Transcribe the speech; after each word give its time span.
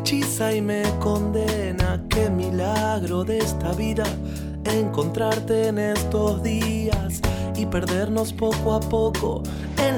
hechiza 0.00 0.54
y 0.54 0.62
me 0.62 0.82
condena. 0.98 2.02
Qué 2.08 2.30
milagro 2.30 3.22
de 3.22 3.38
esta 3.38 3.72
vida 3.72 4.04
encontrarte 4.64 5.68
en 5.68 5.78
estos 5.78 6.42
días 6.42 7.20
y 7.54 7.66
perdernos 7.66 8.32
poco 8.32 8.74
a 8.74 8.80
poco. 8.80 9.42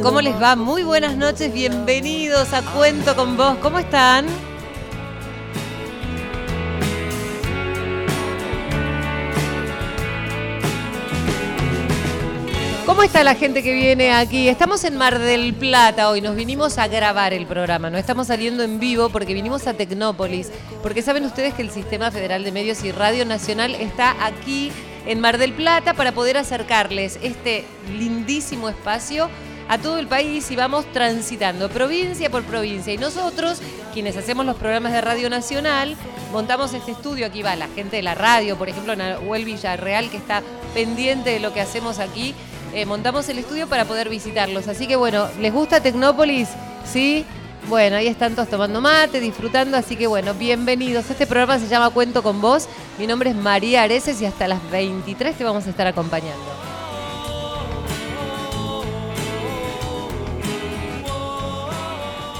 ¿Cómo 0.02 0.20
les 0.20 0.34
va? 0.41 0.57
Muy 0.57 0.83
buenas 0.83 1.16
noches, 1.16 1.52
bienvenidos 1.52 2.52
a 2.52 2.62
Cuento 2.62 3.15
con 3.15 3.37
vos. 3.37 3.57
¿Cómo 3.62 3.79
están? 3.79 4.27
¿Cómo 13.02 13.09
está 13.09 13.24
la 13.24 13.34
gente 13.34 13.65
que 13.65 13.74
viene 13.74 14.12
aquí? 14.12 14.48
Estamos 14.48 14.84
en 14.84 14.97
Mar 14.97 15.19
del 15.19 15.55
Plata 15.55 16.09
hoy, 16.09 16.20
nos 16.20 16.37
vinimos 16.37 16.79
a 16.79 16.87
grabar 16.87 17.33
el 17.33 17.47
programa, 17.47 17.91
no 17.91 17.98
estamos 17.98 18.29
saliendo 18.29 18.62
en 18.62 18.79
vivo 18.79 19.09
porque 19.09 19.34
vinimos 19.34 19.66
a 19.66 19.74
Tecnópolis, 19.74 20.52
porque 20.84 21.02
saben 21.02 21.24
ustedes 21.24 21.52
que 21.52 21.62
el 21.62 21.73
Sistema 21.73 22.12
Federal 22.12 22.45
de 22.45 22.52
Medios 22.52 22.84
y 22.84 22.93
Radio 22.93 23.27
Nacional 23.27 23.74
está 23.74 24.24
aquí 24.24 24.70
en 25.05 25.19
Mar 25.19 25.38
del 25.38 25.52
Plata 25.52 25.95
para 25.95 26.13
poder 26.13 26.38
acercarles 26.38 27.18
este 27.24 27.65
lindísimo 27.99 28.68
espacio 28.68 29.29
a 29.69 29.79
todo 29.79 29.98
el 29.98 30.07
país 30.07 30.48
y 30.52 30.54
vamos 30.54 30.87
transitando 30.93 31.69
provincia 31.71 32.30
por 32.30 32.45
provincia. 32.45 32.93
Y 32.93 32.98
nosotros, 32.98 33.60
quienes 33.93 34.16
hacemos 34.16 34.46
los 34.46 34.54
programas 34.54 34.93
de 34.93 35.01
Radio 35.01 35.29
Nacional, 35.29 35.96
montamos 36.30 36.73
este 36.73 36.93
estudio. 36.93 37.26
Aquí 37.26 37.43
va 37.43 37.57
la 37.57 37.66
gente 37.66 37.96
de 37.96 38.02
la 38.02 38.15
radio, 38.15 38.57
por 38.57 38.69
ejemplo, 38.69 38.95
Nahuel 38.95 39.45
Villarreal, 39.45 40.09
que 40.09 40.19
está 40.19 40.41
pendiente 40.73 41.30
de 41.30 41.41
lo 41.41 41.52
que 41.52 41.60
hacemos 41.60 41.98
aquí. 41.98 42.37
Eh, 42.74 42.87
montamos 42.87 43.28
el 43.28 43.38
estudio 43.38 43.66
para 43.68 43.84
poder 43.84 44.09
visitarlos. 44.09 44.66
Así 44.68 44.87
que 44.87 44.96
bueno, 44.96 45.28
¿les 45.40 45.52
gusta 45.52 45.82
Tecnópolis? 45.82 46.48
¿Sí? 46.90 47.24
Bueno, 47.68 47.96
ahí 47.96 48.09
están 48.09 48.34
todos 48.34 48.48
tomando 48.48 48.80
mate, 48.80 49.20
disfrutando, 49.20 49.76
así 49.76 49.96
que 49.96 50.06
bueno, 50.06 50.34
bienvenidos. 50.34 51.09
Este 51.10 51.26
programa 51.26 51.59
se 51.59 51.68
llama 51.68 51.90
Cuento 51.90 52.23
con 52.23 52.40
vos. 52.40 52.66
Mi 52.98 53.06
nombre 53.06 53.30
es 53.30 53.37
María 53.37 53.82
Areces 53.82 54.20
y 54.20 54.26
hasta 54.26 54.48
las 54.48 54.70
23 54.70 55.37
te 55.37 55.45
vamos 55.45 55.66
a 55.66 55.70
estar 55.70 55.87
acompañando. 55.87 56.71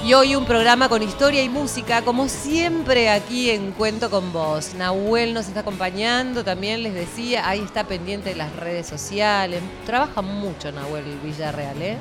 Y 0.05 0.15
hoy 0.15 0.35
un 0.35 0.45
programa 0.45 0.89
con 0.89 1.01
historia 1.01 1.45
y 1.45 1.49
música, 1.49 2.03
como 2.03 2.29
siempre 2.29 3.09
aquí 3.09 3.51
en 3.51 3.71
Cuento 3.71 4.11
con 4.11 4.33
Vos. 4.33 4.75
Nahuel 4.75 5.33
nos 5.33 5.47
está 5.47 5.61
acompañando, 5.61 6.43
también 6.43 6.83
les 6.83 6.93
decía, 6.93 7.49
ahí 7.49 7.61
está 7.61 7.85
pendiente 7.85 8.31
de 8.31 8.35
las 8.35 8.55
redes 8.57 8.89
sociales. 8.89 9.63
Trabaja 9.87 10.21
mucho 10.21 10.73
Nahuel 10.73 11.05
Villarreal, 11.23 11.81
¿eh? 11.81 11.99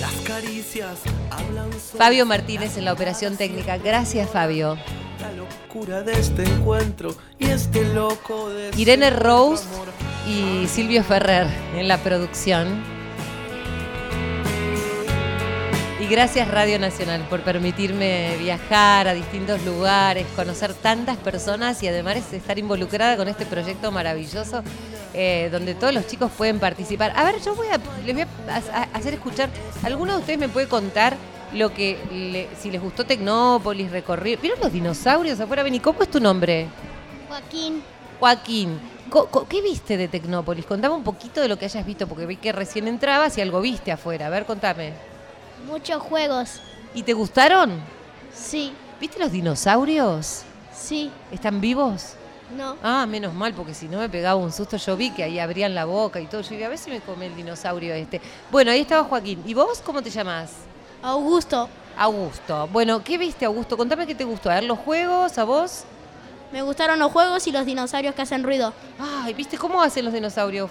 Las 0.00 0.14
caricias 0.24 1.00
hablan 1.28 1.72
sobre 1.72 1.98
Fabio 1.98 2.26
Martínez 2.26 2.76
en 2.76 2.84
la 2.84 2.92
operación 2.92 3.36
técnica. 3.36 3.76
Gracias, 3.76 4.30
Fabio. 4.30 4.78
la 5.20 5.32
locura 5.32 6.02
de 6.02 6.12
este 6.12 6.44
encuentro 6.44 7.16
y 7.40 7.46
este 7.46 7.92
loco 7.92 8.50
de 8.50 8.70
Irene 8.76 9.10
Rose 9.10 9.64
y 10.28 10.68
Silvio 10.68 11.02
Ferrer 11.02 11.48
en 11.74 11.88
la 11.88 11.98
producción. 11.98 12.95
Y 16.06 16.08
gracias 16.08 16.48
Radio 16.48 16.78
Nacional 16.78 17.22
por 17.28 17.40
permitirme 17.40 18.36
viajar 18.38 19.08
a 19.08 19.14
distintos 19.14 19.64
lugares, 19.64 20.24
conocer 20.36 20.72
tantas 20.74 21.16
personas 21.16 21.82
y 21.82 21.88
además 21.88 22.32
estar 22.32 22.58
involucrada 22.60 23.16
con 23.16 23.26
este 23.26 23.44
proyecto 23.44 23.90
maravilloso 23.90 24.62
eh, 25.14 25.48
donde 25.50 25.74
todos 25.74 25.92
los 25.92 26.06
chicos 26.06 26.30
pueden 26.36 26.60
participar. 26.60 27.12
A 27.16 27.24
ver, 27.24 27.40
yo 27.42 27.56
voy 27.56 27.66
a, 27.68 27.80
les 28.04 28.14
voy 28.14 28.24
a, 28.48 28.82
hacer 28.96 29.14
escuchar, 29.14 29.50
¿alguno 29.82 30.12
de 30.12 30.20
ustedes 30.20 30.38
me 30.38 30.48
puede 30.48 30.68
contar 30.68 31.16
lo 31.52 31.72
que, 31.74 31.98
le- 32.12 32.48
si 32.60 32.70
les 32.70 32.80
gustó 32.80 33.04
Tecnópolis, 33.04 33.90
recorrido? 33.90 34.40
¿Vieron 34.40 34.60
los 34.60 34.72
dinosaurios 34.72 35.40
afuera? 35.40 35.64
Ven, 35.64 35.74
¿y 35.74 35.80
cómo 35.80 36.02
es 36.02 36.10
tu 36.10 36.20
nombre? 36.20 36.68
Joaquín, 37.28 37.82
Joaquín, 38.20 38.78
¿qué 39.48 39.60
viste 39.62 39.96
de 39.96 40.06
Tecnópolis? 40.06 40.66
Contame 40.66 40.94
un 40.94 41.02
poquito 41.02 41.40
de 41.40 41.48
lo 41.48 41.58
que 41.58 41.64
hayas 41.64 41.84
visto, 41.84 42.06
porque 42.06 42.26
vi 42.26 42.36
que 42.36 42.52
recién 42.52 42.86
entrabas 42.86 43.36
y 43.38 43.40
algo 43.40 43.60
viste 43.60 43.90
afuera. 43.90 44.26
A 44.26 44.30
ver, 44.30 44.44
contame. 44.44 45.15
Muchos 45.66 46.02
juegos. 46.02 46.60
¿Y 46.94 47.02
te 47.02 47.12
gustaron? 47.12 47.80
Sí, 48.34 48.72
¿Viste 49.00 49.18
los 49.18 49.30
dinosaurios? 49.32 50.42
sí, 50.74 51.10
¿Están 51.30 51.60
vivos? 51.60 52.14
no. 52.56 52.76
Ah, 52.82 53.04
menos 53.06 53.34
mal, 53.34 53.52
porque 53.54 53.74
si 53.74 53.88
no 53.88 53.98
me 53.98 54.08
pegaba 54.08 54.36
un 54.36 54.52
susto. 54.52 54.76
Yo 54.76 54.96
vi 54.96 55.10
que 55.10 55.24
ahí 55.24 55.38
abrían 55.38 55.74
la 55.74 55.84
boca 55.84 56.20
y 56.20 56.26
todo. 56.26 56.40
Yo 56.42 56.50
dije, 56.50 56.64
a 56.64 56.68
ver 56.68 56.78
si 56.78 56.90
me 56.90 57.00
come 57.00 57.26
el 57.26 57.34
dinosaurio 57.36 57.92
este. 57.94 58.20
Bueno, 58.50 58.70
ahí 58.70 58.80
estaba 58.82 59.04
Joaquín. 59.04 59.42
¿Y 59.46 59.52
vos 59.54 59.82
cómo 59.84 60.00
te 60.00 60.10
llamas? 60.10 60.52
Augusto, 61.02 61.68
Augusto. 61.98 62.68
Bueno, 62.72 63.02
¿qué 63.02 63.18
viste, 63.18 63.44
Augusto? 63.44 63.76
Contame 63.76 64.06
qué 64.06 64.14
te 64.14 64.24
gustó. 64.24 64.50
A 64.50 64.54
ver, 64.54 64.64
los 64.64 64.78
juegos, 64.78 65.36
a 65.38 65.44
vos. 65.44 65.84
me 66.52 66.62
gustaron 66.62 66.98
los 66.98 67.10
juegos 67.12 67.46
y 67.48 67.52
los 67.52 67.66
dinosaurios 67.66 68.14
que 68.14 68.22
hacen 68.22 68.42
ruido. 68.44 68.72
Ay, 68.98 69.34
¿viste 69.34 69.58
cómo 69.58 69.82
hacen 69.82 70.04
los 70.04 70.14
dinosaurios? 70.14 70.70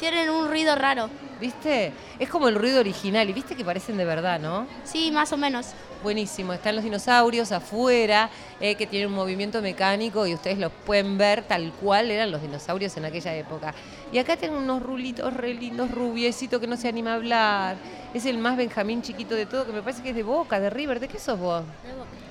Tienen 0.00 0.30
un 0.30 0.48
ruido 0.48 0.74
raro. 0.74 1.10
¿Viste? 1.38 1.92
Es 2.18 2.28
como 2.28 2.48
el 2.48 2.54
ruido 2.54 2.80
original 2.80 3.28
y 3.28 3.32
viste 3.34 3.54
que 3.54 3.64
parecen 3.64 3.96
de 3.96 4.04
verdad, 4.04 4.40
¿no? 4.40 4.66
Sí, 4.84 5.10
más 5.10 5.32
o 5.32 5.36
menos. 5.36 5.68
Buenísimo, 6.02 6.54
están 6.54 6.74
los 6.74 6.84
dinosaurios 6.84 7.52
afuera, 7.52 8.30
eh, 8.60 8.74
que 8.74 8.86
tienen 8.86 9.08
un 9.08 9.14
movimiento 9.14 9.60
mecánico 9.60 10.26
y 10.26 10.32
ustedes 10.32 10.58
los 10.58 10.72
pueden 10.86 11.18
ver 11.18 11.42
tal 11.42 11.72
cual 11.72 12.10
eran 12.10 12.30
los 12.30 12.40
dinosaurios 12.40 12.96
en 12.96 13.04
aquella 13.04 13.34
época. 13.34 13.74
Y 14.10 14.18
acá 14.18 14.36
tienen 14.36 14.56
unos 14.56 14.82
rulitos 14.82 15.34
re 15.34 15.52
lindos, 15.52 15.90
rubiecitos, 15.90 16.60
que 16.60 16.66
no 16.66 16.78
se 16.78 16.88
anima 16.88 17.12
a 17.12 17.14
hablar. 17.16 17.76
Es 18.14 18.24
el 18.24 18.38
más 18.38 18.56
Benjamín 18.56 19.02
chiquito 19.02 19.34
de 19.34 19.44
todo, 19.44 19.66
que 19.66 19.72
me 19.72 19.82
parece 19.82 20.02
que 20.02 20.10
es 20.10 20.16
de 20.16 20.22
Boca, 20.22 20.58
de 20.60 20.70
River. 20.70 21.00
¿De 21.00 21.08
qué 21.08 21.18
sos 21.18 21.38
vos? 21.38 21.62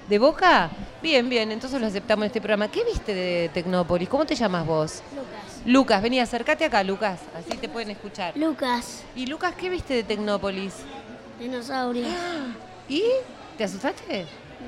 ¿De 0.07 0.17
Boca? 0.17 0.71
Bien, 1.03 1.29
bien, 1.29 1.51
entonces 1.51 1.79
lo 1.79 1.85
aceptamos 1.85 2.23
en 2.23 2.27
este 2.27 2.41
programa. 2.41 2.67
¿Qué 2.69 2.83
viste 2.83 3.13
de 3.13 3.49
Tecnópolis? 3.53 4.09
¿Cómo 4.09 4.25
te 4.25 4.33
llamas 4.33 4.65
vos? 4.65 5.03
Lucas. 5.15 5.38
Lucas, 5.69 6.01
vení, 6.01 6.19
acércate 6.19 6.65
acá, 6.65 6.83
Lucas, 6.83 7.19
así 7.35 7.55
te 7.55 7.69
pueden 7.69 7.91
escuchar. 7.91 8.35
Lucas, 8.35 9.03
Y 9.15 9.27
Lucas, 9.27 9.53
¿qué 9.55 9.69
viste 9.69 9.93
de 9.93 10.03
Tecnópolis? 10.03 10.73
dinosaurios. 11.39 12.07
¿Y? 12.89 13.03
¿Te 13.55 13.65
asustaste? 13.65 14.25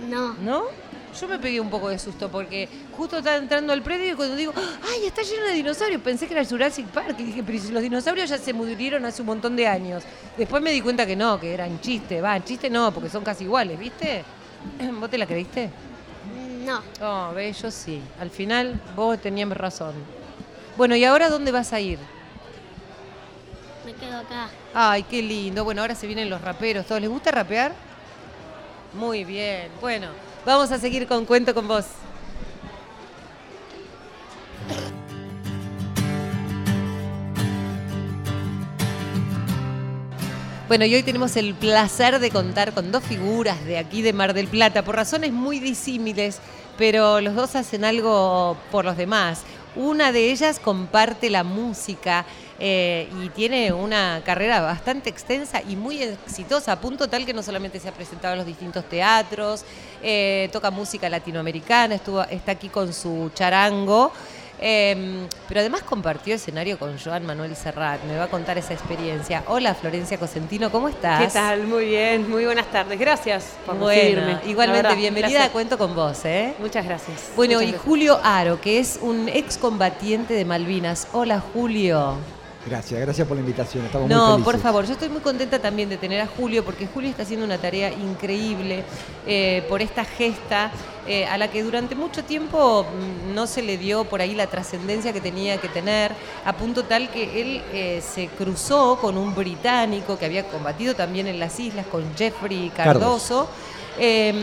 No. 0.08 0.36
¿No? 0.36 0.66
Yo 1.20 1.28
me 1.28 1.40
pegué 1.40 1.60
un 1.60 1.72
poco 1.72 1.90
de 1.90 1.98
susto 1.98 2.30
porque 2.30 2.70
justo 2.96 3.18
estaba 3.18 3.38
entrando 3.38 3.74
al 3.74 3.82
predio 3.82 4.14
y 4.14 4.16
cuando 4.16 4.36
digo, 4.36 4.54
¡ay, 4.56 5.08
está 5.08 5.24
lleno 5.24 5.48
de 5.48 5.54
dinosaurios! 5.54 6.04
Pensé 6.04 6.28
que 6.28 6.34
era 6.36 6.42
el 6.42 6.48
Jurassic 6.48 6.86
Park 6.90 7.16
y 7.18 7.24
dije, 7.24 7.42
pero 7.42 7.58
si 7.58 7.72
los 7.72 7.82
dinosaurios 7.82 8.30
ya 8.30 8.38
se 8.38 8.54
murieron 8.54 9.04
hace 9.04 9.24
un 9.24 9.26
montón 9.26 9.56
de 9.56 9.66
años. 9.66 10.04
Después 10.38 10.62
me 10.62 10.72
di 10.72 10.82
cuenta 10.82 11.08
que 11.08 11.16
no, 11.16 11.40
que 11.40 11.52
eran 11.52 11.82
chistes. 11.82 12.24
Va, 12.24 12.40
chiste 12.46 12.70
no, 12.70 12.94
porque 12.94 13.10
son 13.10 13.24
casi 13.24 13.46
iguales, 13.46 13.80
¿viste? 13.80 14.24
¿Vos 15.00 15.10
te 15.10 15.18
la 15.18 15.26
creíste? 15.26 15.72
No. 16.64 16.84
Oh, 17.02 17.34
ve, 17.34 17.52
yo 17.54 17.72
sí. 17.72 18.04
Al 18.20 18.30
final 18.30 18.80
vos 18.96 19.20
tenías 19.20 19.50
razón. 19.50 20.21
Bueno, 20.82 20.96
¿y 20.96 21.04
ahora 21.06 21.30
dónde 21.30 21.52
vas 21.52 21.74
a 21.74 21.80
ir? 21.80 22.00
Me 23.86 23.94
quedo 23.94 24.18
acá. 24.18 24.50
Ay, 24.74 25.04
qué 25.04 25.22
lindo. 25.22 25.64
Bueno, 25.64 25.82
ahora 25.82 25.94
se 25.94 26.08
vienen 26.08 26.28
los 26.28 26.42
raperos. 26.42 26.88
¿Todos 26.88 27.00
les 27.00 27.08
gusta 27.08 27.30
rapear? 27.30 27.72
Muy 28.96 29.24
bien. 29.24 29.70
Bueno, 29.80 30.08
vamos 30.44 30.72
a 30.72 30.80
seguir 30.80 31.06
con 31.06 31.28
Cuento 31.28 31.54
con 31.54 31.68
vos. 31.68 31.86
Bueno, 40.68 40.86
y 40.86 40.96
hoy 40.96 41.04
tenemos 41.04 41.36
el 41.38 41.54
placer 41.54 42.18
de 42.18 42.32
contar 42.32 42.74
con 42.74 42.92
dos 42.92 43.04
figuras 43.04 43.64
de 43.66 43.78
aquí 43.78 44.02
de 44.02 44.14
Mar 44.14 44.34
del 44.34 44.48
Plata, 44.48 44.84
por 44.84 44.96
razones 44.96 45.32
muy 45.32 45.60
disímiles, 45.60 46.40
pero 46.80 47.22
los 47.22 47.36
dos 47.36 47.56
hacen 47.56 47.86
algo 47.86 48.58
por 48.72 48.84
los 48.84 48.98
demás. 48.98 49.44
Una 49.76 50.12
de 50.12 50.32
ellas 50.32 50.60
comparte 50.60 51.30
la 51.30 51.46
música 51.46 52.26
eh, 52.60 53.10
y 53.24 53.30
tiene 53.30 53.72
una 53.72 54.22
carrera 54.26 54.60
bastante 54.60 55.10
extensa 55.10 55.62
y 55.68 55.78
muy 55.78 56.04
exitosa, 56.04 56.74
a 56.74 56.82
punto 56.82 57.08
tal 57.08 57.26
que 57.26 57.34
no 57.34 57.42
solamente 57.42 57.80
se 57.80 57.88
ha 57.88 57.94
presentado 57.94 58.34
en 58.34 58.40
los 58.40 58.48
distintos 58.48 58.84
teatros, 58.90 59.64
eh, 60.04 60.50
toca 60.52 60.72
música 60.72 61.10
latinoamericana, 61.10 61.96
estuvo, 61.96 62.22
está 62.24 62.52
aquí 62.52 62.68
con 62.68 62.94
su 62.94 63.32
charango. 63.34 64.12
Eh, 64.62 65.28
pero 65.48 65.60
además 65.60 65.82
compartió 65.82 66.36
escenario 66.36 66.78
con 66.78 66.98
Joan 67.00 67.26
Manuel 67.26 67.56
Serrat. 67.56 68.04
Me 68.04 68.16
va 68.16 68.26
a 68.26 68.28
contar 68.28 68.58
esa 68.58 68.74
experiencia. 68.74 69.44
Hola 69.48 69.74
Florencia 69.74 70.18
Cosentino, 70.20 70.72
¿cómo 70.72 70.88
estás? 70.88 71.22
¿Qué 71.22 71.34
tal? 71.34 71.64
Muy 71.64 71.86
bien, 71.86 72.30
muy 72.30 72.46
buenas 72.46 72.68
tardes. 72.68 73.00
Gracias 73.00 73.54
por 73.66 73.80
recibirme. 73.80 74.38
Igualmente 74.46 74.96
bienvenida 74.96 75.30
gracias. 75.30 75.50
a 75.50 75.52
Cuento 75.52 75.78
con 75.78 75.96
vos, 75.96 76.24
¿eh? 76.26 76.54
Muchas 76.60 76.86
gracias. 76.86 77.32
Bueno, 77.36 77.56
Muchas 77.56 77.68
y 77.68 77.72
gracias. 77.72 77.86
Julio 77.86 78.20
Aro, 78.24 78.62
que 78.62 78.80
es 78.80 79.00
un 79.02 79.28
excombatiente 79.28 80.36
de 80.36 80.46
Malvinas. 80.46 81.08
Hola 81.12 81.40
Julio. 81.40 82.41
Gracias, 82.66 83.02
gracias 83.02 83.28
por 83.28 83.36
la 83.36 83.42
invitación. 83.42 83.86
Estamos 83.86 84.08
muy 84.08 84.16
No, 84.16 84.34
felices. 84.34 84.46
por 84.46 84.62
favor, 84.62 84.86
yo 84.86 84.94
estoy 84.94 85.10
muy 85.10 85.22
contenta 85.22 85.58
también 85.60 85.90
de 85.90 85.98
tener 85.98 86.22
a 86.22 86.28
Julio, 86.28 86.64
porque 86.64 86.86
Julio 86.86 87.10
está 87.10 87.24
haciendo 87.24 87.46
una 87.46 87.58
tarea 87.58 87.92
increíble 87.92 88.84
eh, 89.26 89.66
por 89.68 89.82
esta 89.82 90.06
gesta 90.06 90.72
eh, 91.08 91.26
a 91.26 91.38
la 91.40 91.50
que 91.50 91.64
durante 91.64 91.96
mucho 91.96 92.24
tiempo 92.24 92.84
mm, 92.86 93.34
no 93.34 93.48
se 93.48 93.64
le 93.64 93.78
dio 93.80 94.04
por 94.06 94.22
ahí 94.22 94.36
la 94.36 94.46
trascendencia 94.46 95.12
que 95.12 95.22
tenía 95.22 95.58
que 95.58 95.70
tener, 95.70 96.12
a 96.46 96.54
punto 96.54 96.84
tal 96.84 97.10
que 97.10 97.42
él 97.42 97.64
eh, 97.74 98.02
se 98.08 98.28
cruzó 98.28 99.00
con 99.02 99.18
un 99.18 99.34
británico 99.34 100.20
que 100.20 100.26
había 100.26 100.48
combatido 100.48 100.94
también 100.94 101.26
en 101.26 101.40
las 101.40 101.60
islas, 101.60 101.88
con 101.88 102.04
Jeffrey 102.16 102.72
Cardoso. 102.76 103.50
Eh, 104.04 104.34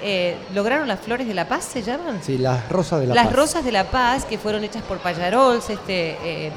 eh, 0.00 0.38
¿Lograron 0.54 0.88
las 0.88 1.00
flores 1.00 1.28
de 1.28 1.34
la 1.34 1.46
paz, 1.46 1.64
se 1.70 1.82
llaman? 1.82 2.20
Sí, 2.22 2.38
las 2.38 2.66
rosas 2.70 3.00
de 3.00 3.06
la 3.08 3.14
Las 3.14 3.26
paz. 3.26 3.36
rosas 3.36 3.62
de 3.66 3.70
la 3.72 3.84
paz 3.84 4.24
que 4.24 4.38
fueron 4.38 4.64
hechas 4.64 4.82
por 4.84 4.96
Payarols, 5.00 5.68
este 5.68 6.16
eh, 6.24 6.50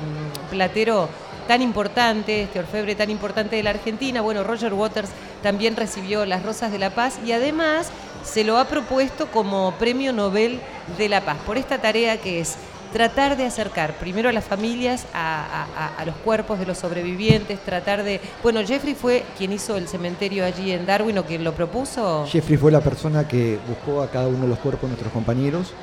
platero 0.50 1.10
tan 1.50 1.62
importante, 1.62 2.44
este 2.44 2.60
orfebre 2.60 2.96
tan 2.96 3.10
importante 3.10 3.58
de 3.58 3.64
la 3.64 3.72
Argentina. 3.72 4.22
Bueno, 4.22 4.46
Roger 4.46 4.74
Waters 4.74 5.10
también 5.44 5.76
recibió 5.76 6.26
las 6.26 6.44
rosas 6.44 6.72
de 6.72 6.80
la 6.80 6.92
paz 6.92 7.20
y 7.26 7.34
además 7.34 7.90
se 8.24 8.46
lo 8.46 8.58
ha 8.58 8.70
propuesto 8.70 9.28
como 9.28 9.74
premio 9.74 10.14
Nobel 10.14 10.62
de 10.98 11.10
la 11.10 11.20
Paz 11.22 11.38
por 11.46 11.58
esta 11.58 11.80
tarea 11.80 12.22
que 12.22 12.40
es 12.40 12.56
tratar 12.94 13.38
de 13.38 13.46
acercar 13.46 13.94
primero 14.00 14.30
a 14.30 14.32
las 14.32 14.46
familias 14.46 15.06
a, 15.14 15.44
a- 15.44 15.86
a- 15.86 15.96
a 16.02 16.06
los 16.06 16.16
cuerpos 16.18 16.60
de 16.60 16.66
los 16.66 16.78
sobrevivientes, 16.80 17.60
tratar 17.60 18.04
de... 18.04 18.20
Bueno, 18.42 18.62
Jeffrey 18.66 18.96
fue 18.96 19.24
quien 19.38 19.52
hizo 19.54 19.78
el 19.78 19.88
cementerio 19.88 20.46
allí 20.46 20.72
en 20.72 20.86
Darwin 20.86 21.18
o 21.20 21.24
quien 21.26 21.44
lo 21.44 21.54
propuso. 21.54 22.26
Jeffrey 22.28 22.58
fue 22.58 22.72
la 22.72 22.82
persona 22.82 23.28
que 23.28 23.60
buscó 23.68 24.02
a 24.02 24.10
cada 24.10 24.28
uno 24.28 24.42
de 24.42 24.48
los 24.48 24.60
cuerpos 24.60 24.84
de 24.84 24.88
nuestros 24.90 25.14
compañeros, 25.14 25.74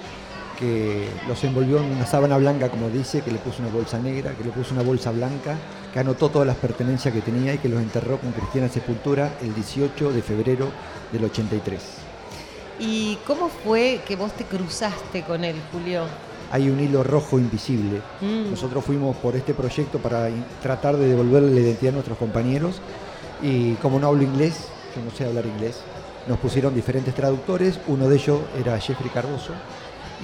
que 0.59 1.07
los 1.29 1.43
envolvió 1.45 1.79
en 1.79 1.85
una 1.85 2.07
sábana 2.07 2.39
blanca, 2.39 2.71
como 2.71 2.89
dice, 2.89 3.21
que 3.21 3.31
le 3.31 3.39
puso 3.39 3.63
una 3.63 3.71
bolsa 3.71 3.99
negra, 3.99 4.33
que 4.33 4.43
le 4.43 4.51
puso 4.51 4.73
una 4.73 4.83
bolsa 4.83 5.11
blanca, 5.13 5.55
que 5.93 5.99
anotó 6.01 6.31
todas 6.31 6.47
las 6.47 6.57
pertenencias 6.57 7.13
que 7.13 7.21
tenía 7.21 7.53
y 7.55 7.59
que 7.59 7.69
los 7.69 7.81
enterró 7.81 8.19
con 8.19 8.33
cristiana 8.33 8.69
sepultura 8.69 9.35
el 9.43 9.55
18 9.55 10.13
de 10.13 10.23
febrero 10.23 10.69
del 11.13 11.25
83. 11.25 11.81
¿Y 12.79 13.17
cómo 13.27 13.49
fue 13.49 14.01
que 14.07 14.17
vos 14.17 14.33
te 14.33 14.45
cruzaste 14.45 15.23
con 15.23 15.45
él, 15.45 15.57
Julio? 15.73 16.05
Hay 16.53 16.69
un 16.71 16.79
hilo 16.81 17.03
rojo 17.03 17.39
invisible. 17.39 18.01
Mm. 18.21 18.51
Nosotros 18.51 18.85
fuimos 18.85 19.17
por 19.17 19.35
este 19.37 19.53
proyecto 19.55 19.99
para 19.99 20.29
tratar 20.63 20.97
de 20.97 21.09
devolverle 21.09 21.53
la 21.53 21.61
identidad 21.61 21.91
a 21.91 21.95
nuestros 21.95 22.19
compañeros 22.19 22.81
y 23.43 23.75
como 23.75 23.99
no 23.99 24.07
hablo 24.09 24.23
inglés, 24.23 24.69
yo 24.97 25.03
no 25.05 25.11
sé 25.11 25.25
hablar 25.27 25.45
inglés, 25.47 25.81
nos 26.29 26.39
pusieron 26.39 26.75
diferentes 26.75 27.15
traductores, 27.15 27.79
uno 27.89 28.09
de 28.09 28.17
ellos 28.17 28.41
era 28.59 28.79
Jeffrey 28.81 29.11
Cardoso 29.11 29.53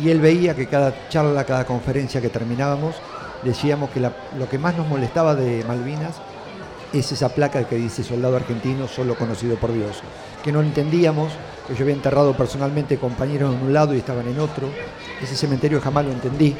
y 0.02 0.08
él 0.08 0.20
veía 0.20 0.54
que 0.54 0.66
cada 0.69 1.08
charla, 1.08 1.44
cada 1.44 1.64
conferencia 1.66 2.20
que 2.20 2.28
terminábamos, 2.30 2.94
decíamos 3.42 3.90
que 3.90 4.00
la- 4.00 4.12
lo 4.38 4.48
que 4.48 4.58
más 4.58 4.76
nos 4.76 4.86
molestaba 4.88 5.34
de 5.34 5.64
Malvinas 5.64 6.16
es 6.92 7.10
esa 7.12 7.28
placa 7.30 7.64
que 7.69 7.76
dice 7.76 8.02
soldado 8.04 8.36
argentino 8.36 8.86
solo 8.88 9.14
conocido 9.16 9.56
por 9.56 9.72
Dios, 9.72 10.00
que 10.42 10.52
no 10.52 10.60
entendíamos, 10.60 11.32
que 11.66 11.74
yo 11.74 11.82
había 11.82 11.94
enterrado 11.94 12.36
personalmente 12.36 12.98
compañeros 12.98 13.54
en 13.54 13.62
un 13.62 13.72
lado 13.72 13.94
y 13.94 13.98
estaban 13.98 14.26
en 14.28 14.38
otro, 14.40 14.68
ese 15.20 15.36
cementerio 15.36 15.80
jamás 15.80 16.04
lo 16.04 16.12
entendí. 16.12 16.56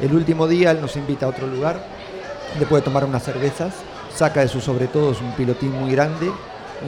El 0.00 0.12
último 0.14 0.46
día 0.46 0.70
él 0.70 0.80
nos 0.80 0.96
invita 0.96 1.26
a 1.26 1.28
otro 1.30 1.46
lugar, 1.46 1.84
después 2.58 2.82
de 2.82 2.84
tomar 2.84 3.04
unas 3.04 3.22
cervezas, 3.22 3.74
saca 4.14 4.40
de 4.40 4.48
sus 4.48 4.64
sobretodos 4.64 5.20
un 5.20 5.32
pilotín 5.32 5.72
muy 5.72 5.92
grande, 5.92 6.30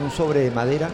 un 0.01 0.11
sobre 0.11 0.41
de 0.41 0.51
madera, 0.51 0.89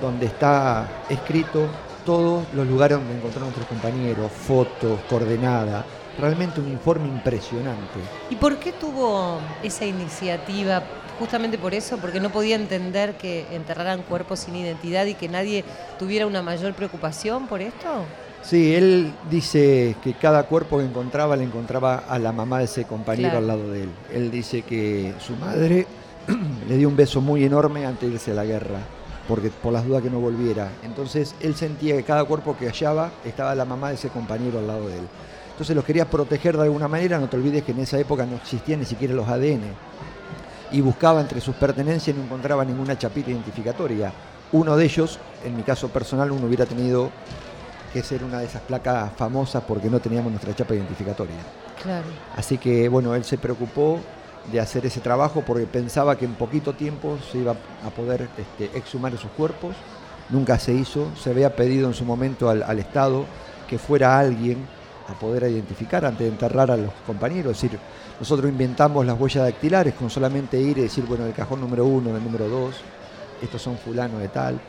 donde 0.00 0.26
está 0.26 0.88
escrito 1.08 1.66
todos 2.04 2.44
los 2.54 2.66
lugares 2.66 2.98
donde 2.98 3.14
encontraron 3.14 3.50
nuestros 3.50 3.66
compañeros, 3.68 4.30
fotos, 4.32 5.00
coordenadas, 5.08 5.84
realmente 6.18 6.60
un 6.60 6.68
informe 6.68 7.08
impresionante. 7.08 7.98
¿Y 8.30 8.36
por 8.36 8.58
qué 8.58 8.72
tuvo 8.72 9.38
esa 9.62 9.84
iniciativa? 9.84 10.82
Justamente 11.18 11.58
por 11.58 11.74
eso, 11.74 11.98
porque 11.98 12.20
no 12.20 12.30
podía 12.30 12.56
entender 12.56 13.16
que 13.16 13.46
enterraran 13.54 14.02
cuerpos 14.02 14.40
sin 14.40 14.56
identidad 14.56 15.04
y 15.06 15.14
que 15.14 15.28
nadie 15.28 15.64
tuviera 15.98 16.26
una 16.26 16.42
mayor 16.42 16.74
preocupación 16.74 17.46
por 17.46 17.60
esto. 17.60 17.88
Sí, 18.42 18.74
él 18.74 19.12
dice 19.30 19.94
que 20.02 20.14
cada 20.14 20.44
cuerpo 20.44 20.78
que 20.78 20.84
encontraba 20.84 21.36
le 21.36 21.44
encontraba 21.44 22.02
a 22.08 22.18
la 22.18 22.32
mamá 22.32 22.58
de 22.58 22.64
ese 22.64 22.84
compañero 22.84 23.30
Claro. 23.30 23.38
al 23.38 23.46
lado 23.46 23.70
de 23.70 23.82
él. 23.84 23.88
Él 24.12 24.30
dice 24.32 24.62
que 24.62 25.14
su 25.20 25.36
madre 25.36 25.86
le 26.68 26.76
dio 26.76 26.88
un 26.88 26.96
beso 26.96 27.20
muy 27.20 27.44
enorme 27.44 27.86
antes 27.86 28.08
de 28.08 28.14
irse 28.16 28.32
a 28.32 28.34
la 28.34 28.44
guerra, 28.44 28.80
porque 29.28 29.50
por 29.50 29.72
las 29.72 29.86
dudas 29.86 30.02
que 30.02 30.10
no 30.10 30.18
volviera. 30.18 30.70
Entonces 30.82 31.36
él 31.40 31.54
sentía 31.54 31.94
que 31.96 32.02
cada 32.02 32.24
cuerpo 32.24 32.56
que 32.58 32.66
hallaba 32.66 33.12
estaba 33.24 33.54
la 33.54 33.64
mamá 33.64 33.90
de 33.90 33.94
ese 33.94 34.08
compañero 34.08 34.58
al 34.58 34.66
lado 34.66 34.88
de 34.88 34.96
él. 34.98 35.04
Entonces 35.52 35.76
los 35.76 35.84
quería 35.84 36.08
proteger 36.08 36.56
de 36.56 36.64
alguna 36.64 36.88
manera, 36.88 37.18
no 37.18 37.28
te 37.28 37.36
olvides 37.36 37.62
que 37.62 37.72
en 37.72 37.80
esa 37.80 37.98
época 37.98 38.24
no 38.24 38.36
existían 38.36 38.80
ni 38.80 38.86
siquiera 38.86 39.14
los 39.14 39.28
ADN. 39.28 39.62
Y 40.72 40.80
buscaba 40.80 41.20
entre 41.20 41.40
sus 41.40 41.54
pertenencias 41.54 42.16
y 42.16 42.18
no 42.18 42.24
encontraba 42.24 42.64
ninguna 42.64 42.98
chapita 42.98 43.30
identificatoria. 43.30 44.12
Uno 44.52 44.76
de 44.76 44.84
ellos, 44.84 45.18
en 45.44 45.54
mi 45.54 45.62
caso 45.62 45.88
personal, 45.88 46.30
uno 46.30 46.46
hubiera 46.46 46.64
tenido 46.64 47.10
que 47.92 48.02
ser 48.02 48.24
una 48.24 48.38
de 48.38 48.46
esas 48.46 48.62
placas 48.62 49.12
famosas 49.14 49.62
porque 49.68 49.90
no 49.90 50.00
teníamos 50.00 50.32
nuestra 50.32 50.54
chapa 50.54 50.74
identificatoria. 50.74 51.36
Claro. 51.82 52.06
Así 52.34 52.56
que 52.56 52.88
bueno, 52.88 53.14
él 53.14 53.24
se 53.24 53.36
preocupó 53.36 54.00
de 54.50 54.58
hacer 54.58 54.86
ese 54.86 55.00
trabajo 55.00 55.42
porque 55.46 55.66
pensaba 55.66 56.16
que 56.16 56.24
en 56.24 56.34
poquito 56.34 56.72
tiempo 56.72 57.18
se 57.30 57.38
iba 57.38 57.52
a 57.52 57.90
poder 57.90 58.28
este, 58.38 58.76
exhumar 58.76 59.12
esos 59.12 59.30
cuerpos. 59.32 59.76
Nunca 60.30 60.58
se 60.58 60.72
hizo, 60.72 61.08
se 61.22 61.28
había 61.28 61.54
pedido 61.54 61.88
en 61.88 61.94
su 61.94 62.06
momento 62.06 62.48
al, 62.48 62.62
al 62.62 62.78
Estado 62.78 63.26
que 63.68 63.78
fuera 63.78 64.18
alguien 64.18 64.66
a 65.12 65.18
poder 65.18 65.44
identificar 65.50 66.04
antes 66.04 66.20
de 66.20 66.28
enterrar 66.28 66.70
a 66.70 66.76
los 66.76 66.90
compañeros. 67.06 67.52
Es 67.56 67.62
decir, 67.62 67.78
nosotros 68.18 68.50
inventamos 68.50 69.06
las 69.06 69.18
huellas 69.18 69.44
dactilares 69.44 69.94
con 69.94 70.10
solamente 70.10 70.60
ir 70.60 70.78
y 70.78 70.82
decir, 70.82 71.04
bueno, 71.06 71.26
el 71.26 71.32
cajón 71.32 71.60
número 71.60 71.84
uno, 71.84 72.16
el 72.16 72.22
número 72.22 72.48
dos, 72.48 72.76
estos 73.42 73.60
son 73.60 73.76
fulano 73.76 74.18
de 74.18 74.28
tal, 74.28 74.60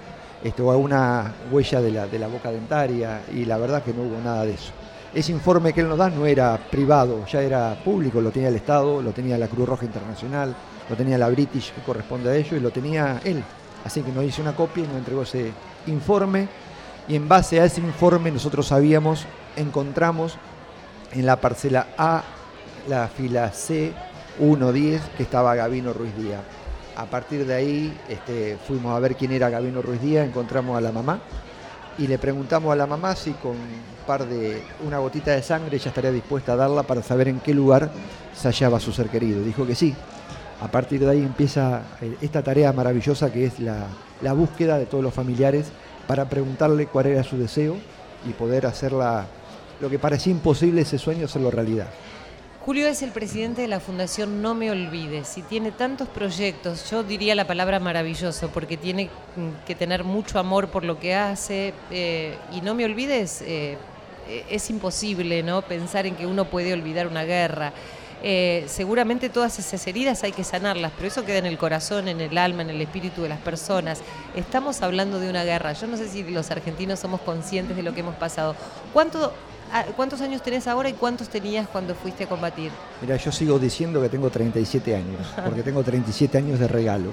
esto, 0.43 0.67
o 0.67 0.77
una 0.77 1.33
huella 1.51 1.81
de 1.81 1.91
la, 1.91 2.07
de 2.07 2.19
la 2.19 2.27
boca 2.27 2.51
dentaria, 2.51 3.21
y 3.33 3.45
la 3.45 3.57
verdad 3.57 3.83
que 3.83 3.93
no 3.93 4.03
hubo 4.03 4.19
nada 4.21 4.45
de 4.45 4.53
eso. 4.53 4.71
Ese 5.13 5.31
informe 5.31 5.73
que 5.73 5.81
él 5.81 5.87
nos 5.87 5.97
da 5.97 6.09
no 6.09 6.25
era 6.25 6.57
privado, 6.57 7.25
ya 7.27 7.41
era 7.41 7.77
público, 7.83 8.19
lo 8.19 8.31
tenía 8.31 8.49
el 8.49 8.55
Estado, 8.55 9.01
lo 9.01 9.11
tenía 9.11 9.37
la 9.37 9.47
Cruz 9.47 9.69
Roja 9.69 9.85
Internacional, 9.85 10.55
lo 10.89 10.95
tenía 10.95 11.17
la 11.17 11.29
British 11.29 11.71
que 11.71 11.81
corresponde 11.81 12.31
a 12.31 12.35
ello 12.35 12.57
y 12.57 12.59
lo 12.59 12.71
tenía 12.71 13.21
él. 13.23 13.43
Así 13.85 14.01
que 14.01 14.11
nos 14.11 14.23
hizo 14.23 14.41
una 14.41 14.55
copia 14.55 14.83
y 14.83 14.87
nos 14.87 14.97
entregó 14.97 15.21
ese 15.21 15.51
informe 15.87 16.47
y 17.07 17.15
en 17.15 17.27
base 17.27 17.59
a 17.59 17.65
ese 17.65 17.81
informe 17.81 18.31
nosotros 18.31 18.67
sabíamos, 18.67 19.25
encontramos 19.55 20.37
en 21.11 21.25
la 21.25 21.37
parcela 21.37 21.87
A, 21.97 22.23
la 22.87 23.07
fila 23.07 23.51
C, 23.51 23.93
110, 24.37 25.01
que 25.17 25.23
estaba 25.23 25.55
Gabino 25.55 25.93
Ruiz 25.93 26.15
Díaz. 26.15 26.41
A 26.95 27.05
partir 27.05 27.45
de 27.45 27.53
ahí 27.53 27.99
este, 28.07 28.57
fuimos 28.67 28.95
a 28.95 28.99
ver 28.99 29.15
quién 29.15 29.31
era 29.31 29.49
Gabino 29.49 29.81
Ruiz 29.81 30.01
Díaz, 30.01 30.27
encontramos 30.27 30.77
a 30.77 30.81
la 30.81 30.91
mamá 30.91 31.19
y 31.97 32.07
le 32.07 32.17
preguntamos 32.17 32.71
a 32.71 32.75
la 32.75 32.87
mamá 32.87 33.15
si 33.15 33.31
con 33.33 33.51
un 33.51 34.07
par 34.07 34.25
de 34.25 34.63
una 34.85 34.97
gotita 34.99 35.31
de 35.31 35.43
sangre 35.43 35.77
ella 35.77 35.89
estaría 35.89 36.11
dispuesta 36.11 36.53
a 36.53 36.55
darla 36.55 36.83
para 36.83 37.03
saber 37.03 37.27
en 37.27 37.39
qué 37.39 37.53
lugar 37.53 37.91
se 38.35 38.47
hallaba 38.47 38.79
su 38.79 38.91
ser 38.91 39.09
querido. 39.09 39.43
Dijo 39.43 39.65
que 39.65 39.75
sí. 39.75 39.93
A 40.61 40.67
partir 40.69 41.01
de 41.01 41.09
ahí 41.09 41.19
empieza 41.19 41.81
eh, 42.01 42.15
esta 42.21 42.41
tarea 42.41 42.71
maravillosa 42.71 43.31
que 43.31 43.45
es 43.45 43.59
la, 43.59 43.87
la 44.21 44.33
búsqueda 44.33 44.77
de 44.77 44.85
todos 44.85 45.03
los 45.03 45.13
familiares 45.13 45.71
para 46.07 46.29
preguntarle 46.29 46.87
cuál 46.87 47.07
era 47.07 47.23
su 47.23 47.37
deseo 47.37 47.77
y 48.27 48.31
poder 48.31 48.65
hacerla 48.65 49.25
lo 49.79 49.89
que 49.89 49.99
parecía 49.99 50.31
imposible 50.31 50.81
ese 50.81 50.97
sueño 50.97 51.25
hacerlo 51.25 51.51
realidad. 51.51 51.87
Julio 52.65 52.87
es 52.87 53.01
el 53.01 53.11
presidente 53.11 53.61
de 53.61 53.67
la 53.67 53.81
Fundación 53.81 54.41
No 54.41 54.55
Me 54.55 54.71
Olvides 54.71 55.37
y 55.37 55.41
tiene 55.41 55.71
tantos 55.71 56.07
proyectos, 56.07 56.89
yo 56.89 57.03
diría 57.03 57.35
la 57.35 57.45
palabra 57.45 57.81
maravilloso, 57.81 58.47
porque 58.53 58.77
tiene 58.77 59.09
mm, 59.35 59.65
que 59.65 59.75
tener 59.75 60.05
mucho 60.05 60.39
amor 60.39 60.69
por 60.69 60.85
lo 60.85 60.97
que 60.97 61.13
hace 61.13 61.73
eh, 61.91 62.37
y 62.53 62.61
No 62.61 62.73
Me 62.73 62.85
Olvides 62.85 63.41
eh, 63.41 63.77
eh, 64.29 64.45
es 64.49 64.69
imposible 64.69 65.43
¿no? 65.43 65.61
pensar 65.61 66.05
en 66.05 66.15
que 66.15 66.25
uno 66.25 66.45
puede 66.45 66.71
olvidar 66.71 67.07
una 67.07 67.25
guerra. 67.25 67.73
Eh, 68.25 68.63
seguramente 68.67 69.27
todas 69.29 69.59
esas 69.59 69.85
heridas 69.85 70.23
hay 70.23 70.31
que 70.31 70.45
sanarlas, 70.45 70.93
pero 70.95 71.07
eso 71.09 71.25
queda 71.25 71.39
en 71.39 71.45
el 71.45 71.57
corazón, 71.57 72.07
en 72.07 72.21
el 72.21 72.37
alma, 72.37 72.61
en 72.61 72.69
el 72.69 72.79
espíritu 72.81 73.21
de 73.23 73.29
las 73.29 73.39
personas. 73.39 73.99
Estamos 74.33 74.81
hablando 74.81 75.19
de 75.19 75.29
una 75.29 75.43
guerra. 75.43 75.73
Yo 75.73 75.87
no 75.87 75.97
sé 75.97 76.07
si 76.07 76.23
los 76.23 76.49
argentinos 76.49 76.99
somos 76.99 77.19
conscientes 77.21 77.75
de 77.75 77.83
lo 77.83 77.93
que 77.93 77.99
hemos 77.99 78.15
pasado. 78.15 78.55
¿Cuánto, 78.93 79.33
a- 79.73 79.83
¿Cuántos 79.95 80.21
años 80.21 80.41
tenés 80.41 80.67
ahora 80.67 80.87
y 80.87 80.93
cuántos 80.93 81.27
tenías 81.27 81.67
cuando 81.67 81.95
fuiste 81.95 82.23
a 82.23 82.27
combatir? 82.29 82.71
Mira, 83.01 83.17
yo 83.17 83.29
sigo 83.31 83.59
diciendo 83.59 84.01
que 84.01 84.07
tengo 84.07 84.29
37 84.29 84.95
años, 84.95 85.27
porque 85.43 85.61
tengo 85.61 85.83
37 85.83 86.37
años 86.37 86.59
de 86.59 86.67
regalo. 86.69 87.11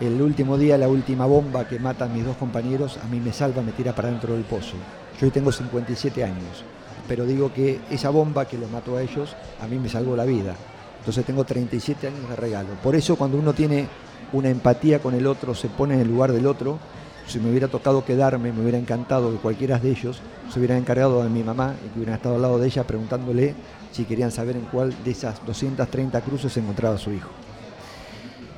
El 0.00 0.20
último 0.22 0.56
día, 0.58 0.78
la 0.78 0.88
última 0.88 1.26
bomba 1.26 1.66
que 1.66 1.78
mata 1.80 2.04
a 2.04 2.08
mis 2.08 2.24
dos 2.24 2.36
compañeros, 2.36 2.98
a 3.02 3.06
mí 3.08 3.18
me 3.18 3.32
salva, 3.32 3.62
me 3.62 3.72
tira 3.72 3.94
para 3.94 4.10
dentro 4.10 4.34
del 4.34 4.44
pozo. 4.44 4.74
Yo 5.18 5.26
hoy 5.26 5.30
tengo 5.32 5.50
57 5.50 6.22
años, 6.22 6.62
pero 7.06 7.24
digo 7.24 7.52
que 7.52 7.80
esa 7.90 8.10
bomba 8.10 8.46
que 8.46 8.58
los 8.58 8.70
mató 8.70 8.96
a 8.96 9.02
ellos, 9.02 9.36
a 9.60 9.66
mí 9.66 9.78
me 9.78 9.88
salvó 9.88 10.16
la 10.16 10.24
vida. 10.24 10.54
Entonces 10.98 11.24
tengo 11.24 11.44
37 11.44 12.08
años 12.08 12.28
de 12.28 12.36
regalo. 12.36 12.68
Por 12.82 12.96
eso 12.96 13.16
cuando 13.16 13.38
uno 13.38 13.52
tiene 13.52 13.86
una 14.32 14.48
empatía 14.48 14.98
con 14.98 15.14
el 15.14 15.26
otro, 15.26 15.54
se 15.54 15.68
pone 15.68 15.94
en 15.94 16.00
el 16.00 16.08
lugar 16.08 16.32
del 16.32 16.46
otro 16.46 16.78
si 17.26 17.40
me 17.40 17.50
hubiera 17.50 17.68
tocado 17.68 18.04
quedarme, 18.04 18.52
me 18.52 18.60
hubiera 18.60 18.78
encantado 18.78 19.32
que 19.32 19.38
cualquiera 19.38 19.78
de 19.78 19.90
ellos 19.90 20.20
se 20.52 20.58
hubiera 20.58 20.76
encargado 20.76 21.22
de 21.24 21.28
mi 21.28 21.42
mamá 21.42 21.74
y 21.84 21.88
que 21.88 21.98
hubieran 21.98 22.14
estado 22.14 22.36
al 22.36 22.42
lado 22.42 22.58
de 22.58 22.66
ella 22.66 22.84
preguntándole 22.84 23.54
si 23.90 24.04
querían 24.04 24.30
saber 24.30 24.56
en 24.56 24.66
cuál 24.66 24.94
de 25.04 25.10
esas 25.10 25.44
230 25.44 26.20
cruces 26.20 26.52
se 26.52 26.60
encontraba 26.60 26.98
su 26.98 27.12
hijo. 27.12 27.30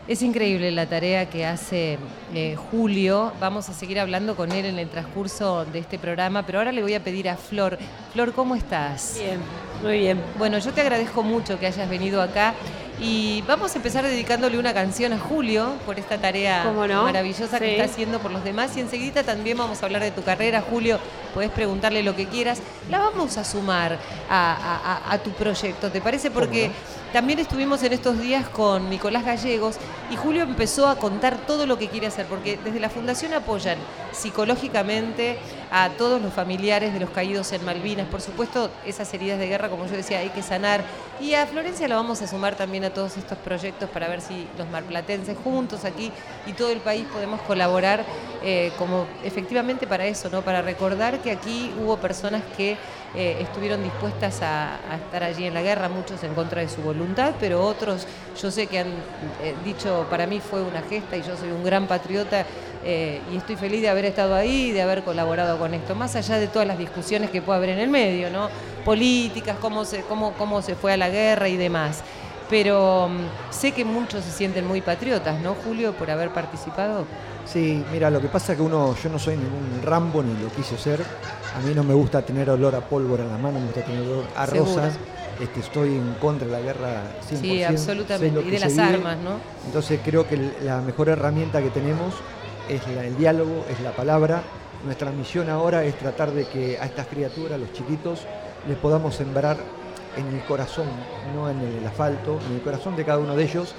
Es 0.09 0.23
increíble 0.23 0.71
la 0.71 0.87
tarea 0.87 1.29
que 1.29 1.45
hace 1.45 1.99
eh, 2.35 2.57
Julio. 2.71 3.31
Vamos 3.41 3.69
a 3.69 3.75
seguir 3.75 4.01
hablando 4.01 4.37
con 4.37 4.51
él 4.53 4.65
en 4.65 4.79
el 4.79 4.89
transcurso 4.89 5.67
de 5.67 5.81
este 5.81 5.99
programa, 5.99 6.47
pero 6.47 6.59
ahora 6.59 6.73
le 6.73 6.81
voy 6.81 6.95
a 6.95 7.05
pedir 7.05 7.29
a 7.29 7.37
Flor. 7.37 7.79
Flor, 8.15 8.33
¿cómo 8.33 8.55
estás? 8.55 9.17
Bien, 9.19 9.39
muy 9.83 9.99
bien. 9.99 10.19
Bueno, 10.39 10.59
yo 10.61 10.73
te 10.73 10.81
agradezco 10.81 11.23
mucho 11.23 11.59
que 11.59 11.67
hayas 11.67 11.91
venido 11.91 12.23
acá 12.23 12.55
y 13.01 13.45
vamos 13.47 13.75
a 13.75 13.77
empezar 13.77 14.03
dedicándole 14.03 14.59
una 14.59 14.73
canción 14.73 15.13
a 15.13 15.19
Julio 15.19 15.75
por 15.85 15.99
esta 15.99 16.17
tarea 16.17 16.65
maravillosa 17.05 17.59
que 17.59 17.73
está 17.73 17.85
haciendo 17.85 18.19
por 18.19 18.31
los 18.31 18.43
demás. 18.43 18.75
Y 18.79 18.81
enseguida 18.81 19.23
también 19.25 19.59
vamos 19.59 19.83
a 19.83 19.87
hablar 19.87 20.03
de 20.03 20.11
tu 20.11 20.23
carrera, 20.23 20.63
Julio. 20.63 20.99
Podés 21.35 21.51
preguntarle 21.51 22.03
lo 22.03 22.17
que 22.17 22.27
quieras. 22.27 22.61
La 22.91 22.99
vamos 22.99 23.37
a 23.37 23.45
sumar 23.45 23.99
a, 24.31 24.53
a- 24.55 25.11
a- 25.11 25.13
a 25.13 25.19
tu 25.19 25.31
proyecto, 25.33 25.91
¿te 25.91 26.01
parece? 26.01 26.31
Porque 26.31 26.71
también 27.13 27.39
estuvimos 27.39 27.83
en 27.83 27.93
estos 27.93 28.19
días 28.21 28.49
con 28.49 28.91
Nicolás 28.91 29.25
Gallegos 29.25 29.77
y 30.11 30.17
Julio 30.17 30.43
empezó 30.43 30.89
a 30.89 30.97
contar 30.97 31.37
todo 31.47 31.67
lo 31.67 31.79
que 31.79 31.89
quiere 31.89 32.07
hacer, 32.07 32.27
porque 32.27 32.59
desde 32.65 32.81
la 32.81 32.89
Fundación 32.89 33.35
apoyan 33.35 33.79
psicológicamente 34.13 35.39
a 35.71 35.91
todos 35.91 36.21
los 36.21 36.33
familiares 36.33 36.93
de 36.93 37.01
los 37.01 37.11
caídos 37.11 37.53
en 37.53 37.65
Malvinas. 37.65 38.07
Por 38.07 38.21
supuesto, 38.21 38.71
esas 38.87 39.13
heridas 39.13 39.39
de 39.39 39.49
guerra, 39.49 39.69
como 39.69 39.87
yo 39.87 39.93
decía, 39.93 40.19
hay 40.19 40.31
que 40.31 40.43
sanar. 40.43 40.83
Y 41.21 41.35
a 41.35 41.47
Florencia 41.47 41.89
la 41.89 41.97
vamos 41.97 42.23
a 42.23 42.27
sumar 42.27 42.55
también 42.55 42.85
a 42.85 42.91
todos 42.91 43.17
estos 43.17 43.37
proyectos 43.39 43.91
para 43.91 44.09
ver 44.09 44.21
si 44.21 44.47
los 44.57 44.69
marplatenses 44.71 45.37
juntos 45.43 45.85
aquí 45.85 46.13
y 46.47 46.53
todo 46.53 46.71
el 46.71 46.79
país 46.79 47.07
podemos 47.13 47.41
colaborar 47.43 48.05
eh, 48.43 48.73
como 48.79 49.07
efectivamente 49.25 49.87
para 49.87 50.07
eso, 50.07 50.29
¿no? 50.31 50.43
Para 50.43 50.63
recordar 50.63 51.19
que 51.19 51.33
aquí 51.33 51.73
hubo 51.83 51.97
personas 51.97 52.43
que 52.57 52.77
eh, 53.15 53.39
estuvieron 53.41 53.83
dispuestas 53.83 54.43
a, 54.43 54.79
estar 55.05 55.25
allí 55.25 55.47
en 55.47 55.55
la 55.55 55.63
guerra, 55.63 55.89
muchos 55.89 56.23
en 56.23 56.35
contra 56.35 56.61
de 56.61 56.69
su 56.69 56.83
voluntad, 56.83 57.35
pero 57.41 57.65
otros 57.65 58.07
yo 58.41 58.51
sé 58.51 58.67
que 58.67 58.81
han 58.81 58.89
eh, 59.43 59.55
dicho, 59.65 59.98
para 60.05 60.27
mí 60.27 60.41
fue 60.41 60.63
una 60.63 60.83
gesta 60.83 61.17
y 61.17 61.23
yo 61.23 61.37
soy 61.37 61.51
un 61.51 61.65
gran 61.65 61.87
patriota 61.87 62.45
eh, 62.85 63.21
y 63.33 63.37
estoy 63.37 63.57
feliz 63.57 63.83
de 63.83 63.89
haber 63.89 64.05
estado 64.05 64.35
ahí 64.35 64.67
y 64.69 64.73
de 64.73 64.83
haber 64.83 65.03
colaborado 65.03 65.59
con 65.59 65.75
esto, 65.75 65.95
más 65.95 66.15
allá 66.17 66.39
de 66.39 66.47
todas 66.47 66.67
las 66.67 66.79
discusiones 66.79 67.31
que 67.31 67.43
pueda 67.43 67.59
haber 67.59 67.71
en 67.71 67.79
el 67.81 67.89
medio, 67.91 68.31
¿no? 68.31 68.49
Políticas, 68.85 69.57
cómo 69.61 69.85
se, 69.85 70.03
cómo, 70.03 70.33
cómo 70.35 70.63
se 70.63 70.75
fue 70.75 70.93
a 70.93 70.97
la 70.97 71.09
guerra 71.11 71.49
y 71.49 71.57
demás. 71.57 72.03
Pero 72.49 73.09
mm, 73.09 73.53
sé 73.53 73.73
que 73.73 73.85
muchos 73.85 74.25
se 74.25 74.31
sienten 74.31 74.67
muy 74.67 74.81
patriotas, 74.81 75.41
¿no, 75.41 75.55
Julio, 75.65 75.93
por 75.93 76.11
haber 76.11 76.31
participado? 76.31 77.05
Sí, 77.45 77.85
mira, 77.93 78.11
lo 78.11 78.21
que 78.21 78.29
pasa 78.29 78.53
es 78.53 78.59
que 78.59 78.63
uno, 78.63 78.95
yo 79.03 79.09
no 79.11 79.19
soy 79.19 79.37
ningún 79.37 79.81
Rambo 79.83 80.23
ni 80.23 80.41
lo 80.43 80.49
quise 80.51 80.79
ser. 80.79 81.03
A 81.57 81.61
mí 81.61 81.75
no 81.75 81.83
me 81.83 81.95
gusta 81.95 82.23
tener 82.23 82.49
olor 82.51 82.75
a 82.75 82.81
pólvora 82.81 83.25
en 83.25 83.31
la 83.31 83.39
mano, 83.39 83.59
me 83.59 83.67
gusta 83.67 83.83
tener 83.83 84.03
olor 84.03 84.25
a 84.37 84.47
Seguro. 84.47 84.65
rosas. 84.65 84.95
Este, 85.41 85.61
estoy 85.61 85.91
en 85.91 86.15
contra 86.21 86.47
de 86.47 86.53
la 86.53 86.61
guerra 86.61 87.03
100%. 87.31 87.41
Sí, 87.41 87.63
absolutamente. 87.63 88.41
Y 88.41 88.51
de 88.51 88.59
las 88.59 88.73
vive. 88.73 88.83
armas, 88.83 89.19
¿no? 89.19 89.31
Entonces 89.67 90.01
creo 90.05 90.27
que 90.27 90.37
la 90.65 90.81
mejor 90.81 91.09
herramienta 91.09 91.63
que 91.63 91.71
tenemos 91.71 92.15
es 92.69 92.87
la- 92.89 93.05
el 93.05 93.17
diálogo, 93.17 93.65
es 93.71 93.79
la 93.81 93.93
palabra. 93.93 94.43
Nuestra 94.85 95.11
misión 95.13 95.49
ahora 95.49 95.85
es 95.85 95.97
tratar 95.97 96.33
de 96.33 96.47
que 96.47 96.79
a 96.79 96.87
estas 96.87 97.07
criaturas, 97.07 97.59
los 97.59 97.73
chiquitos, 97.73 98.27
les 98.67 98.77
podamos 98.79 99.15
sembrar 99.15 99.57
en 100.17 100.27
el 100.35 100.43
corazón, 100.45 100.87
no 101.35 101.49
en 101.49 101.61
el 101.61 101.87
asfalto, 101.87 102.41
en 102.49 102.57
el 102.57 102.61
corazón 102.63 102.97
de 102.97 103.05
cada 103.05 103.19
uno 103.19 103.37
de 103.37 103.45
ellos, 103.45 103.75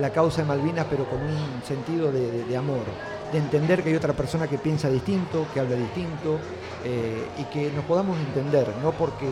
la 0.00 0.10
causa 0.10 0.42
de 0.42 0.48
Malvinas, 0.48 0.86
pero 0.90 1.04
con 1.08 1.20
un 1.20 1.62
sentido 1.66 2.10
de, 2.10 2.28
de- 2.30 2.44
de 2.44 2.56
amor, 2.56 2.82
de 3.34 3.40
entender 3.40 3.82
que 3.82 3.88
hay 3.88 3.96
otra 3.96 4.12
persona 4.12 4.46
que 4.46 4.58
piensa 4.58 4.88
distinto, 4.88 5.44
que 5.52 5.58
habla 5.58 5.74
distinto, 5.74 6.38
eh, 6.84 7.26
y 7.36 7.42
que 7.44 7.68
nos 7.72 7.84
podamos 7.84 8.16
entender, 8.16 8.68
no 8.80 8.92
porque 8.92 9.26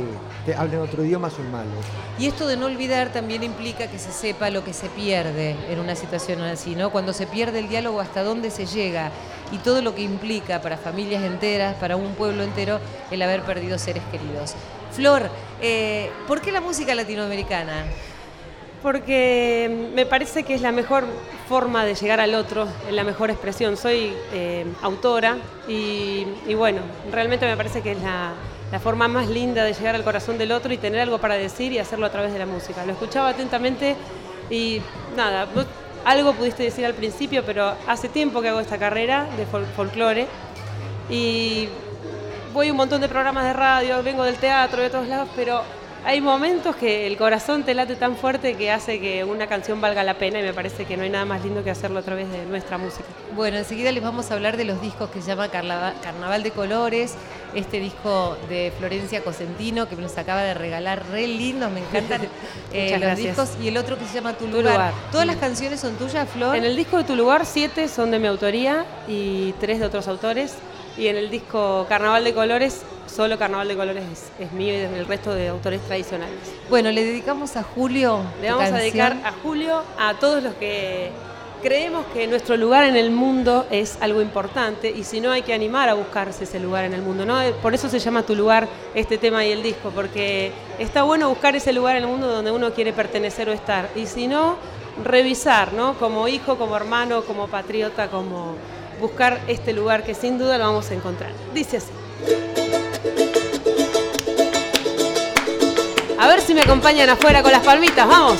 te 0.45 0.57
hablen 0.57 0.81
otro 0.81 1.05
idioma 1.05 1.31
son 1.31 1.53
malos. 1.53 1.85
Y 2.19 2.27
esto 2.27 2.49
de 2.49 2.57
no 2.57 2.67
olvidar 2.67 3.13
también 3.13 3.45
implica 3.45 3.87
que 3.87 4.01
se 4.01 4.11
sepa 4.11 4.51
lo 4.51 4.65
que 4.65 4.73
se 4.73 4.89
pierde 4.89 5.55
en 5.71 5.79
una 5.79 5.95
situación 5.95 6.41
así, 6.41 6.75
¿no? 6.75 6.91
Cuando 6.91 7.13
se 7.13 7.29
pierde 7.29 7.61
el 7.61 7.69
diálogo, 7.69 8.01
hasta 8.01 8.25
dónde 8.25 8.51
se 8.51 8.67
llega 8.67 9.13
y 9.53 9.59
todo 9.59 9.83
lo 9.83 9.95
que 9.95 10.03
implica 10.03 10.61
para 10.61 10.79
familias 10.79 11.23
enteras, 11.23 11.77
para 11.77 11.95
un 11.95 12.15
pueblo 12.15 12.43
entero, 12.43 12.81
el 13.13 13.23
haber 13.23 13.43
perdido 13.43 13.79
seres 13.79 14.03
queridos. 14.11 14.55
Flor, 14.91 15.31
eh, 15.61 16.11
¿por 16.27 16.41
qué 16.41 16.51
la 16.51 16.61
música 16.61 16.93
latinoamericana? 16.97 17.85
Porque 18.83 19.91
me 19.95 20.07
parece 20.07 20.43
que 20.43 20.55
es 20.55 20.61
la 20.61 20.73
mejor 20.73 21.05
forma 21.49 21.85
de 21.85 21.95
llegar 21.95 22.21
al 22.21 22.35
otro, 22.35 22.67
es 22.89 22.93
la 22.93 23.05
mejor 23.05 23.31
expresión. 23.31 23.77
Soy 23.77 24.13
eh, 24.33 24.67
autora 24.83 25.37
y, 25.69 26.27
y 26.49 26.55
bueno, 26.55 26.81
realmente 27.13 27.47
me 27.47 27.57
parece 27.57 27.81
que 27.81 27.93
es 27.93 27.99
la, 28.03 28.33
forma 28.81 29.07
más 29.07 29.29
linda 29.29 29.65
de 29.65 29.75
llegar 29.75 29.95
al 29.95 30.03
corazón 30.03 30.39
del 30.39 30.51
otro 30.51 30.73
y 30.73 30.79
tener 30.79 31.01
algo 31.01 31.19
para 31.19 31.35
decir 31.35 31.73
y 31.73 31.79
hacerlo 31.79 32.07
a 32.07 32.11
través 32.11 32.33
de 32.33 32.39
la 32.39 32.47
música. 32.47 32.85
Lo 32.87 32.93
escuchaba 32.93 33.29
atentamente 33.29 33.95
y 34.51 34.81
nada, 35.15 35.47
algo 36.05 36.33
pudiste 36.33 36.63
decir 36.65 36.85
al 36.87 36.95
principio, 36.95 37.45
pero 37.45 37.75
hace 37.87 38.09
tiempo 38.09 38.41
que 38.41 38.49
hago 38.49 38.61
esta 38.61 38.79
carrera 38.79 39.27
de 39.37 39.47
fol- 39.47 39.67
folclore 39.77 40.27
y 41.11 41.69
voy 42.55 42.69
a 42.69 42.71
un 42.73 42.79
montón 42.79 43.01
de 43.03 43.09
programas 43.09 43.45
de 43.45 43.53
radio, 43.53 44.03
vengo 44.03 44.25
del 44.25 44.37
teatro, 44.37 44.83
de 44.83 44.89
todos 44.91 45.07
lados, 45.07 45.29
pero 45.37 45.63
hay 46.05 46.21
momentos 46.21 46.75
que 46.77 47.07
el 47.07 47.17
corazón 47.17 47.63
te 47.63 47.75
late 47.75 47.95
tan 47.95 48.17
fuerte 48.17 48.55
que 48.57 48.71
hace 48.73 48.99
que 49.01 49.23
una 49.25 49.47
canción 49.47 49.81
valga 49.81 50.03
la 50.03 50.15
pena 50.15 50.41
y 50.41 50.43
me 50.43 50.53
parece 50.53 50.85
que 50.85 50.97
no 50.97 51.05
hay 51.05 51.11
nada 51.11 51.25
más 51.25 51.45
lindo 51.45 51.63
que 51.63 51.71
hacerlo 51.71 52.01
a 52.01 52.03
través 52.03 52.31
de 52.31 52.45
nuestra 52.47 52.77
música. 52.77 53.05
Bueno, 53.37 53.57
enseguida 53.59 53.93
les 53.93 54.03
vamos 54.03 54.31
a 54.31 54.35
hablar 54.35 54.57
de 54.57 54.65
los 54.65 54.81
discos 54.83 55.11
que 55.11 55.21
se 55.23 55.29
llama 55.29 55.49
Carnava- 55.49 55.95
Carnaval 56.03 56.43
de 56.43 56.51
Colores, 56.51 57.15
este 57.55 57.79
disco 57.79 58.37
de 58.49 58.73
Florencia 58.79 59.23
Cosentino 59.23 59.89
que 59.89 59.95
los 59.97 60.17
acaba 60.19 60.43
de 60.43 60.55
regalar, 60.55 61.05
re 61.13 61.27
lindos, 61.29 61.71
me 61.71 61.81
encantan 61.81 62.23
eh, 62.73 62.91
los 62.93 63.01
gracias. 63.01 63.37
discos, 63.37 63.51
y 63.63 63.69
el 63.69 63.77
otro 63.77 63.97
que 63.97 64.05
se 64.07 64.15
llama 64.15 64.33
Tu, 64.33 64.47
Tu 64.47 64.51
lugar. 64.57 64.73
Lugar. 64.73 64.93
¿Todas 65.13 65.27
las 65.27 65.37
canciones 65.37 65.79
son 65.81 65.95
tuyas, 65.95 66.29
Flor? 66.29 66.57
En 66.57 66.65
el 66.65 66.75
disco 66.75 66.97
de 66.99 67.05
Tu 67.05 67.15
Lugar, 67.15 67.47
siete 67.47 67.87
son 67.89 68.11
de 68.11 68.19
mi 68.19 68.27
autoría 68.27 68.85
y 69.07 69.53
tres 69.61 69.79
de 69.79 69.87
otros 69.87 70.09
autores. 70.09 70.55
Y 70.99 71.07
en 71.07 71.17
el 71.17 71.31
disco 71.31 71.87
Carnaval 71.89 72.23
de 72.25 72.35
Colores, 72.35 72.83
solo 73.07 73.39
Carnaval 73.39 73.69
de 73.69 73.77
Colores 73.77 74.05
es, 74.13 74.47
es 74.47 74.53
mío 74.53 74.75
y 74.75 74.79
el 74.79 75.07
resto 75.07 75.35
de 75.35 75.49
autores 75.49 75.81
tradicionales. 75.83 76.37
Bueno, 76.69 76.91
le 76.91 77.05
dedicamos 77.05 77.57
a 77.57 77.63
Julio. 77.63 78.21
Le 78.41 78.51
vamos 78.51 78.71
a 78.71 78.77
dedicar 78.77 79.17
a 79.25 79.33
Julio, 79.43 79.83
a 79.99 80.15
todos 80.15 80.43
los 80.43 80.55
que 80.55 81.11
creemos 81.63 82.05
que 82.13 82.27
nuestro 82.27 82.57
lugar 82.57 82.85
en 82.85 82.97
el 82.97 83.11
mundo 83.11 83.67
es 83.71 83.97
algo 84.01 84.21
importante 84.21 84.91
y 84.91 85.05
si 85.05 85.21
no 85.21 85.31
hay 85.31 85.43
que 85.43 85.55
animar 85.55 85.89
a 85.89 85.95
buscarse 85.95 86.45
ese 86.45 86.59
lugar 86.59 86.85
en 86.85 86.93
el 86.93 87.03
mundo. 87.03 87.25
¿no? 87.25 87.39
Por 87.63 87.73
eso 87.73 87.89
se 87.89 88.01
llama 88.01 88.25
Tu 88.25 88.35
lugar 88.35 88.69
este 88.95 89.17
tema 89.17 89.45
y 89.47 89.53
el 89.53 89.63
disco, 89.63 89.91
porque 89.95 90.53
está 90.79 91.05
bueno 91.05 91.29
buscar 91.29 91.55
ese 91.55 91.73
lugar 91.73 91.97
en 91.97 92.03
el 92.03 92.09
mundo 92.09 92.27
donde 92.27 92.51
uno 92.51 92.73
quiere 92.73 92.93
pertenecer 92.93 93.49
o 93.49 93.53
estar. 93.53 93.89
Y 93.95 94.07
si 94.07 94.27
no, 94.27 94.57
revisar, 95.05 95.73
¿no? 95.73 95.95
Como 95.95 96.29
hijo, 96.29 96.59
como 96.59 96.77
hermano, 96.77 97.23
como 97.23 97.47
patriota, 97.47 98.09
como 98.09 98.57
buscar 99.01 99.41
este 99.49 99.73
lugar 99.73 100.03
que 100.03 100.15
sin 100.15 100.39
duda 100.39 100.59
lo 100.59 100.65
vamos 100.65 100.91
a 100.91 100.95
encontrar. 100.95 101.31
Dice 101.55 101.79
así. 101.79 102.52
A 106.23 106.29
ver 106.29 106.41
si 106.41 106.55
me 106.55 106.61
acompañan 106.61 107.11
afuera 107.11 107.43
con 107.43 107.51
las 107.51 107.65
palmitas, 107.65 108.07
vamos. 108.07 108.39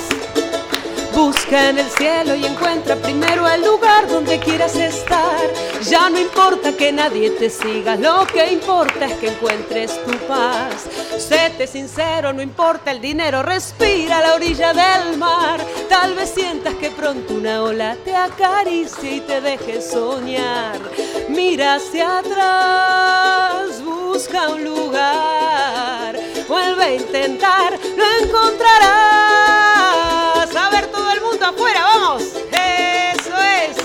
Busca 1.13 1.69
en 1.69 1.79
el 1.79 1.89
cielo 1.89 2.33
y 2.33 2.45
encuentra 2.45 2.95
primero 2.95 3.45
el 3.45 3.61
lugar 3.61 4.07
donde 4.07 4.39
quieras 4.39 4.77
estar. 4.77 5.37
Ya 5.83 6.09
no 6.09 6.17
importa 6.17 6.71
que 6.77 6.93
nadie 6.93 7.31
te 7.31 7.49
siga, 7.49 7.97
lo 7.97 8.25
que 8.25 8.53
importa 8.53 9.05
es 9.05 9.13
que 9.15 9.27
encuentres 9.27 10.01
tu 10.05 10.13
paz. 10.27 10.85
Séte 11.17 11.67
sincero, 11.67 12.31
no 12.31 12.41
importa 12.41 12.89
el 12.91 13.01
dinero, 13.01 13.43
respira 13.43 14.19
a 14.19 14.21
la 14.21 14.35
orilla 14.35 14.71
del 14.73 15.17
mar. 15.17 15.59
Tal 15.89 16.15
vez 16.15 16.29
sientas 16.29 16.75
que 16.75 16.89
pronto 16.89 17.33
una 17.33 17.63
ola 17.63 17.97
te 18.05 18.15
acaricie 18.15 19.17
y 19.17 19.19
te 19.19 19.41
deje 19.41 19.81
soñar. 19.81 20.79
Mira 21.27 21.75
hacia 21.75 22.19
atrás, 22.19 23.83
busca 23.83 24.47
un 24.47 24.63
lugar, 24.63 25.92
a 26.83 26.93
intentar, 26.93 27.79
lo 27.95 28.25
encontrarás. 28.25 28.83
A 30.53 30.69
ver 30.69 30.87
todo 30.87 31.11
el 31.11 31.21
mundo 31.21 31.45
afuera, 31.45 31.81
vamos. 31.81 32.23
Eso 32.23 33.33
es. 33.61 33.77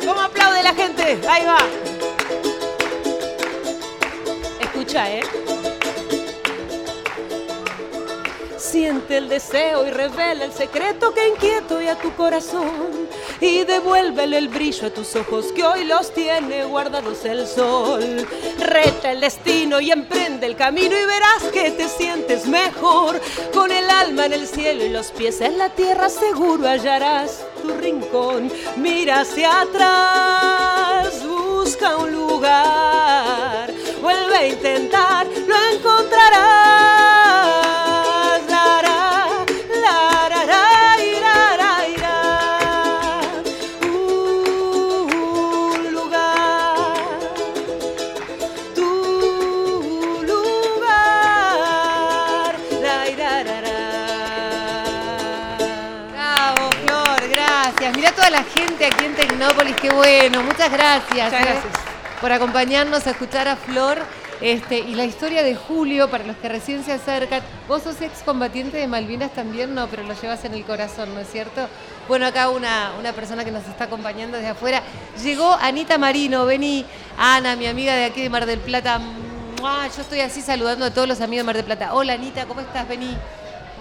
¿Cómo 0.04 0.20
aplaude 0.20 0.64
la 0.64 0.74
gente? 0.74 1.20
Ahí 1.28 1.44
va. 1.46 1.58
Escucha, 4.60 5.12
¿eh? 5.12 5.22
Siente 8.56 9.16
el 9.16 9.28
deseo 9.28 9.86
y 9.86 9.90
revela 9.90 10.44
el 10.44 10.52
secreto 10.52 11.14
que 11.14 11.28
inquieto 11.28 11.80
y 11.80 11.86
a 11.86 11.94
tu 11.94 12.12
corazón. 12.16 13.08
Y 13.40 13.64
devuélvele 13.64 14.38
el 14.38 14.48
brillo 14.48 14.86
a 14.86 14.90
tus 14.90 15.14
ojos 15.16 15.52
que 15.52 15.64
hoy 15.64 15.84
los 15.84 16.12
tiene 16.12 16.64
guardados 16.64 17.24
el 17.24 17.46
sol. 17.46 18.26
Reta 18.58 19.12
el 19.12 19.20
destino 19.20 19.80
y 19.80 19.90
emprende 19.90 20.46
el 20.46 20.56
camino 20.56 20.96
y 20.96 21.04
verás 21.04 21.44
que 21.52 21.70
te 21.70 21.88
sientes 21.88 22.46
mejor. 22.46 23.20
Con 23.52 23.70
el 23.70 23.88
alma 23.90 24.26
en 24.26 24.32
el 24.32 24.46
cielo 24.46 24.84
y 24.84 24.88
los 24.88 25.10
pies 25.12 25.40
en 25.40 25.58
la 25.58 25.68
tierra 25.70 26.08
seguro 26.08 26.68
hallarás 26.68 27.44
tu 27.62 27.70
rincón. 27.70 28.50
Mira 28.76 29.20
hacia 29.20 29.62
atrás, 29.62 31.24
busca 31.26 31.96
un 31.96 32.12
lugar, 32.12 33.72
vuelve 34.00 34.36
a 34.36 34.46
intentar, 34.46 34.87
aquí 58.88 59.04
en 59.04 59.14
Tecnópolis, 59.14 59.76
qué 59.76 59.90
bueno. 59.90 60.42
Muchas 60.42 60.70
gracias, 60.72 61.32
Muchas 61.32 61.32
eh, 61.32 61.44
gracias. 61.44 61.74
por 62.20 62.32
acompañarnos 62.32 63.06
a 63.06 63.10
escuchar 63.10 63.48
a 63.48 63.56
Flor. 63.56 63.98
Este, 64.40 64.78
y 64.78 64.94
la 64.94 65.04
historia 65.04 65.42
de 65.42 65.56
Julio, 65.56 66.08
para 66.10 66.22
los 66.22 66.36
que 66.36 66.48
recién 66.48 66.84
se 66.84 66.92
acercan, 66.92 67.42
vos 67.66 67.82
sos 67.82 68.00
excombatiente 68.00 68.76
de 68.76 68.86
Malvinas 68.86 69.32
también, 69.32 69.74
no, 69.74 69.88
pero 69.88 70.04
lo 70.04 70.14
llevas 70.14 70.44
en 70.44 70.54
el 70.54 70.64
corazón, 70.64 71.12
¿no 71.12 71.20
es 71.20 71.28
cierto? 71.28 71.68
Bueno, 72.06 72.24
acá 72.24 72.48
una, 72.48 72.92
una 73.00 73.12
persona 73.12 73.44
que 73.44 73.50
nos 73.50 73.66
está 73.66 73.84
acompañando 73.84 74.36
desde 74.36 74.50
afuera. 74.50 74.80
Llegó 75.22 75.54
Anita 75.54 75.98
Marino, 75.98 76.46
vení, 76.46 76.86
Ana, 77.18 77.56
mi 77.56 77.66
amiga 77.66 77.94
de 77.94 78.04
aquí 78.04 78.22
de 78.22 78.30
Mar 78.30 78.46
del 78.46 78.60
Plata. 78.60 79.00
¡Mua! 79.60 79.88
Yo 79.88 80.02
estoy 80.02 80.20
así 80.20 80.40
saludando 80.40 80.84
a 80.84 80.90
todos 80.92 81.08
los 81.08 81.20
amigos 81.20 81.42
de 81.42 81.46
Mar 81.46 81.56
del 81.56 81.64
Plata. 81.64 81.92
Hola 81.92 82.12
Anita, 82.12 82.46
¿cómo 82.46 82.60
estás? 82.60 82.86
Vení. 82.86 83.16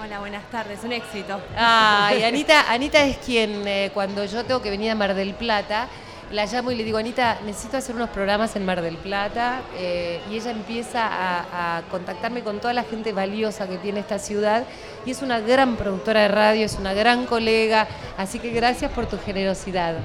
Hola, 0.04 0.20
buenas 0.20 0.44
tardes, 0.52 0.84
un 0.84 0.92
éxito. 0.92 1.40
Ay, 1.56 2.24
Anita, 2.24 2.72
Anita 2.72 3.04
es 3.04 3.18
quien 3.18 3.68
eh, 3.68 3.90
cuando 3.94 4.24
yo 4.26 4.44
tengo 4.46 4.62
que 4.62 4.70
venir 4.70 4.92
a 4.92 4.96
Mar 4.96 5.16
del 5.16 5.34
Plata, 5.34 5.88
la 6.32 6.46
llamo 6.46 6.72
y 6.72 6.76
le 6.76 6.84
digo, 6.84 6.98
Anita, 6.98 7.40
necesito 7.46 7.78
hacer 7.78 7.96
unos 7.96 8.10
programas 8.10 8.56
en 8.56 8.66
Mar 8.66 8.82
del 8.82 8.98
Plata. 8.98 9.62
eh, 9.76 10.22
y 10.30 10.36
ella 10.36 10.52
empieza 10.52 11.08
a, 11.08 11.78
a 11.78 11.82
contactarme 11.84 12.42
con 12.44 12.60
toda 12.60 12.74
la 12.74 12.84
gente 12.84 13.12
valiosa 13.12 13.68
que 13.68 13.78
tiene 13.78 14.02
esta 14.02 14.20
ciudad. 14.20 14.66
Y 15.06 15.12
es 15.12 15.22
una 15.22 15.40
gran 15.40 15.78
productora 15.78 16.22
de 16.22 16.28
radio, 16.28 16.66
es 16.66 16.76
una 16.76 16.94
gran 16.94 17.26
colega. 17.26 17.88
Así 18.18 18.40
que 18.40 18.52
gracias 18.52 18.92
por 18.92 19.08
tu 19.08 19.18
generosidad. 19.18 19.96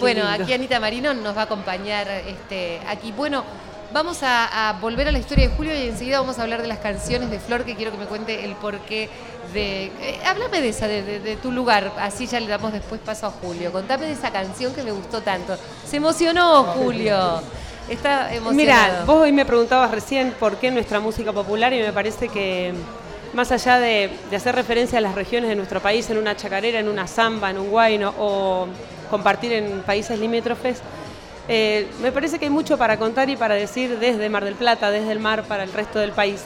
Bueno, 0.00 0.24
lindo. 0.28 0.44
aquí 0.44 0.52
Anita 0.52 0.80
Marino 0.80 1.12
nos 1.14 1.36
va 1.36 1.42
a 1.42 1.44
acompañar 1.44 2.08
este, 2.08 2.80
aquí. 2.88 3.12
Bueno, 3.12 3.44
vamos 3.92 4.18
a, 4.22 4.76
volver 4.80 5.08
a 5.08 5.12
la 5.12 5.18
historia 5.18 5.48
de 5.48 5.54
Julio 5.54 5.74
y 5.74 5.88
enseguida 5.88 6.20
vamos 6.20 6.38
a 6.38 6.42
hablar 6.42 6.62
de 6.62 6.68
las 6.68 6.78
canciones 6.78 7.30
de 7.30 7.38
Flor, 7.38 7.64
que 7.64 7.74
quiero 7.74 7.90
que 7.92 7.98
me 7.98 8.06
cuente 8.06 8.44
el 8.44 8.54
porqué 8.54 9.08
de... 9.52 9.86
eh, 9.86 10.20
háblame 10.26 10.60
de 10.60 10.68
esa, 10.68 10.86
de 10.86 11.38
tu 11.42 11.52
lugar, 11.52 11.92
así 11.98 12.26
ya 12.26 12.40
le 12.40 12.48
damos 12.48 12.72
después 12.72 13.00
paso 13.00 13.26
a 13.26 13.30
Julio. 13.30 13.72
Contame 13.72 14.06
de 14.06 14.12
esa 14.12 14.30
canción 14.30 14.74
que 14.74 14.82
me 14.82 14.92
gustó 14.92 15.20
tanto. 15.22 15.56
Se 15.86 15.96
emocionó 15.96 16.64
Julio. 16.64 17.40
Está 17.88 18.34
emocionado. 18.34 18.54
Mira, 18.54 19.04
vos 19.06 19.22
hoy 19.22 19.32
me 19.32 19.46
preguntabas 19.46 19.90
recién 19.90 20.32
por 20.38 20.56
qué 20.56 20.70
nuestra 20.70 21.00
música 21.00 21.32
popular 21.32 21.72
y 21.72 21.80
me 21.80 21.92
parece 21.92 22.28
que 22.28 22.74
más 23.32 23.50
allá 23.50 23.78
de, 23.78 24.10
de 24.28 24.36
hacer 24.36 24.54
referencia 24.54 24.98
a 24.98 25.00
las 25.00 25.14
regiones 25.14 25.48
de 25.48 25.56
nuestro 25.56 25.80
país 25.80 26.08
en 26.10 26.18
una 26.18 26.36
chacarera, 26.36 26.80
en 26.80 26.88
una 26.88 27.06
samba, 27.06 27.50
en 27.50 27.58
un 27.58 27.70
guayno 27.70 28.12
o 28.18 28.66
compartir 29.10 29.54
en 29.54 29.80
países 29.82 30.18
limítrofes, 30.18 30.82
eh, 31.48 31.86
me 32.02 32.12
parece 32.12 32.38
que 32.38 32.44
hay 32.46 32.50
mucho 32.50 32.76
para 32.78 32.98
contar 32.98 33.28
y 33.30 33.36
para 33.36 33.54
decir 33.54 33.98
desde 33.98 34.28
Mar 34.28 34.44
del 34.44 34.54
Plata, 34.54 34.90
desde 34.90 35.12
el 35.12 35.20
mar 35.20 35.44
para 35.44 35.62
el 35.64 35.72
resto 35.72 35.98
del 35.98 36.12
país. 36.12 36.42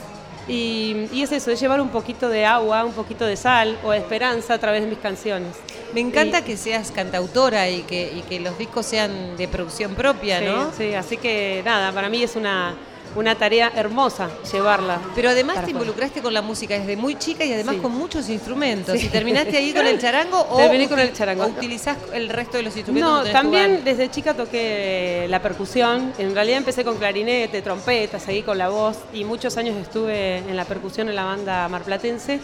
Y, 0.47 1.07
y 1.13 1.21
es 1.23 1.31
eso, 1.31 1.51
es 1.51 1.59
llevar 1.61 1.79
un 1.79 1.87
poquito 1.89 2.27
de 2.27 2.45
agua, 2.45 2.83
un 2.83 2.91
poquito 2.91 3.25
de 3.25 3.37
sal 3.37 3.77
o 3.83 3.91
de 3.91 3.97
esperanza 3.99 4.55
a 4.55 4.57
través 4.57 4.81
de 4.81 4.87
mis 4.89 4.99
canciones. 4.99 5.55
Me 5.93 6.01
encanta 6.01 6.39
Y- 6.39 6.43
que 6.43 6.57
seas 6.57 6.91
cantautora 6.91 7.69
y 7.69 7.83
que, 7.83 8.11
y 8.13 8.21
que 8.23 8.39
los 8.41 8.57
discos 8.57 8.85
sean 8.85 9.37
de 9.37 9.47
producción 9.47 9.93
propia, 9.95 10.39
Sí, 10.39 10.45
¿no? 10.45 10.71
sí, 10.77 10.93
así 10.95 11.15
que 11.17 11.61
nada, 11.63 11.91
para 11.93 12.09
mí 12.09 12.23
es 12.23 12.35
una, 12.35 12.75
una 13.15 13.35
tarea 13.35 13.71
hermosa 13.75 14.29
llevarla. 14.51 14.99
Pero 15.15 15.29
además 15.29 15.63
te 15.65 15.71
involucraste 15.71 16.21
con 16.21 16.33
la 16.33 16.41
música 16.41 16.77
desde 16.77 16.95
muy 16.95 17.15
chica 17.15 17.45
y 17.45 17.53
además 17.53 17.75
Sí. 17.75 17.81
con 17.81 17.91
muchos 17.93 18.29
instrumentos. 18.29 18.99
Sí. 18.99 19.05
¿Y 19.07 19.09
terminaste 19.09 19.57
ahí 19.57 19.73
con 19.73 19.85
el 19.87 19.99
charango 20.01 20.45
o, 20.49 20.57
Terminé 20.57 20.87
con 20.87 20.99
el 20.99 21.13
charango. 21.13 21.43
o 21.43 21.47
utilizás 21.47 21.97
el 22.13 22.29
resto 22.29 22.57
de 22.57 22.63
los 22.63 22.75
instrumentos? 22.75 23.11
No, 23.19 23.23
que 23.23 23.31
también 23.31 23.83
desde 23.83 24.09
chica 24.09 24.33
toqué 24.33 25.27
la 25.29 25.41
percusión. 25.41 26.13
En 26.17 26.33
realidad 26.33 26.57
empecé 26.59 26.83
con 26.83 26.97
clarinete, 26.97 27.61
trompeta, 27.61 28.19
seguí 28.19 28.41
con 28.41 28.57
la 28.57 28.69
voz 28.69 28.97
y 29.13 29.23
muchos 29.23 29.57
años 29.57 29.75
estuve 29.77 30.37
en 30.37 30.55
la 30.55 30.65
percusión 30.65 31.09
en 31.09 31.15
la 31.15 31.23
banda 31.25 31.67
marplatense. 31.67 32.39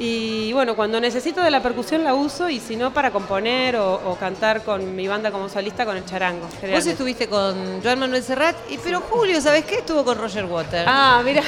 Y 0.00 0.52
bueno, 0.52 0.76
cuando 0.76 1.00
necesito 1.00 1.42
de 1.42 1.50
la 1.50 1.60
percusión 1.60 2.04
la 2.04 2.14
uso 2.14 2.48
y 2.48 2.60
si 2.60 2.76
no 2.76 2.92
para 2.94 3.10
componer 3.10 3.74
o, 3.76 3.94
o 3.94 4.16
cantar 4.16 4.62
con 4.62 4.94
mi 4.94 5.08
banda 5.08 5.32
como 5.32 5.48
solista 5.48 5.84
con 5.84 5.96
el 5.96 6.04
charango. 6.04 6.46
Vos 6.72 6.86
estuviste 6.86 7.26
con 7.26 7.82
Joan 7.82 7.98
Manuel 7.98 8.22
Serrat, 8.22 8.54
y, 8.70 8.78
pero 8.78 9.00
Julio, 9.00 9.40
¿sabes 9.40 9.64
qué? 9.64 9.76
Estuvo 9.76 10.04
con 10.04 10.16
Roger 10.16 10.44
Waters. 10.44 10.84
Ah, 10.86 11.20
mira. 11.24 11.42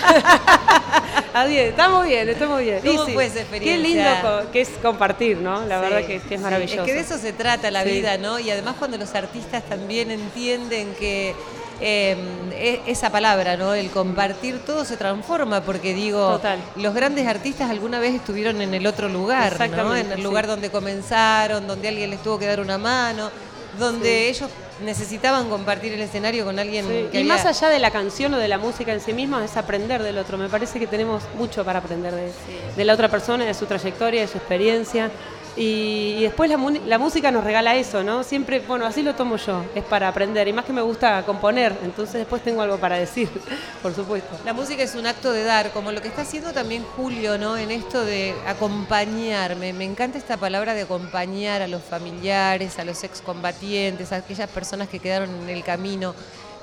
Estamos 1.44 2.06
bien, 2.08 2.28
estamos 2.28 2.60
bien. 2.60 2.80
¿Cómo 2.84 3.08
Y 3.08 3.12
fue 3.12 3.26
esa 3.26 3.40
experiencia? 3.40 3.76
Qué 3.76 3.88
lindo 3.88 4.50
que 4.52 4.60
es 4.62 4.70
compartir, 4.82 5.36
¿no? 5.38 5.64
La 5.66 5.76
Sí, 5.78 5.82
verdad 5.88 6.00
que, 6.06 6.06
que 6.20 6.34
es 6.34 6.38
sí. 6.38 6.38
maravilloso. 6.38 6.80
Es 6.82 6.86
que 6.86 6.94
de 6.94 7.00
eso 7.00 7.18
se 7.18 7.32
trata 7.32 7.70
la 7.70 7.84
Sí. 7.84 7.90
vida, 7.90 8.18
¿no? 8.18 8.40
Y 8.40 8.50
además 8.50 8.74
cuando 8.78 8.98
los 8.98 9.14
artistas 9.14 9.62
también 9.68 10.10
entienden 10.10 10.92
que 10.98 11.34
eh, 11.80 12.16
e- 12.52 12.80
esa 12.86 13.10
palabra, 13.10 13.56
¿no? 13.56 13.74
El 13.74 13.90
compartir 13.90 14.58
todo 14.60 14.84
se 14.84 14.96
transforma, 14.96 15.62
porque 15.62 15.94
digo, 15.94 16.32
Total. 16.36 16.58
los 16.76 16.94
grandes 16.94 17.26
artistas 17.26 17.70
alguna 17.70 17.98
vez 18.00 18.14
estuvieron 18.14 18.60
en 18.60 18.74
el 18.74 18.86
otro 18.86 19.08
lugar, 19.08 19.58
¿no? 19.70 19.96
En 19.96 20.10
el 20.12 20.16
sí. 20.18 20.22
lugar 20.22 20.46
donde 20.46 20.70
comenzaron, 20.70 21.66
donde 21.66 21.88
alguien 21.88 22.10
les 22.10 22.22
tuvo 22.22 22.38
que 22.38 22.46
dar 22.46 22.60
una 22.60 22.78
mano, 22.78 23.30
donde 23.78 24.28
ellos 24.28 24.50
necesitaban 24.84 25.48
compartir 25.50 25.92
el 25.92 26.00
escenario 26.00 26.44
con 26.44 26.58
alguien 26.58 26.86
Sí, 26.86 27.06
que 27.12 27.18
Y 27.18 27.20
había- 27.22 27.34
más 27.34 27.44
allá 27.46 27.68
de 27.68 27.78
la 27.78 27.90
canción 27.90 28.32
o 28.34 28.38
de 28.38 28.48
la 28.48 28.56
música 28.58 28.92
en 28.92 29.00
sí 29.00 29.12
misma, 29.12 29.44
es 29.44 29.56
aprender 29.56 30.02
del 30.02 30.16
otro. 30.18 30.38
Me 30.38 30.48
parece 30.48 30.78
que 30.78 30.86
tenemos 30.86 31.22
mucho 31.36 31.64
para 31.64 31.78
aprender 31.80 32.14
de, 32.14 32.32
de 32.76 32.84
la 32.84 32.94
otra 32.94 33.08
persona, 33.08 33.44
de 33.44 33.52
su 33.54 33.66
trayectoria, 33.66 34.22
de 34.22 34.26
su 34.28 34.38
experiencia. 34.38 35.10
Y, 35.56 36.22
después 36.22 36.48
la, 36.48 36.56
la 36.86 36.98
música 36.98 37.30
nos 37.30 37.44
regala 37.44 37.74
eso, 37.74 38.02
¿no? 38.02 38.22
Siempre, 38.22 38.60
bueno, 38.60 38.86
así 38.86 39.02
lo 39.02 39.14
tomo 39.14 39.36
yo, 39.36 39.64
es 39.74 39.84
para 39.84 40.08
aprender. 40.08 40.46
Y 40.48 40.52
más 40.52 40.64
que 40.64 40.72
me 40.72 40.82
gusta 40.82 41.22
componer, 41.24 41.76
entonces 41.82 42.14
después 42.14 42.42
tengo 42.42 42.62
algo 42.62 42.78
para 42.78 42.96
decir, 42.96 43.28
por 43.82 43.94
supuesto. 43.94 44.38
La 44.44 44.52
música 44.52 44.82
es 44.82 44.94
un 44.94 45.06
acto 45.06 45.32
de 45.32 45.44
dar, 45.44 45.70
como 45.72 45.92
lo 45.92 46.00
que 46.00 46.08
está 46.08 46.22
haciendo 46.22 46.52
también 46.52 46.84
Julio, 46.96 47.38
¿no? 47.38 47.56
En 47.56 47.70
esto 47.70 48.04
de 48.04 48.34
acompañarme. 48.46 49.72
Me 49.72 49.84
encanta 49.84 50.18
esta 50.18 50.36
palabra 50.36 50.74
de 50.74 50.82
acompañar 50.82 51.62
a 51.62 51.68
los 51.68 51.82
familiares, 51.82 52.78
a 52.78 52.84
los 52.84 53.04
excombatientes, 53.04 54.12
a 54.12 54.16
aquellas 54.16 54.48
personas 54.50 54.88
que 54.88 54.98
quedaron 54.98 55.30
en 55.42 55.48
el 55.48 55.64
camino. 55.64 56.14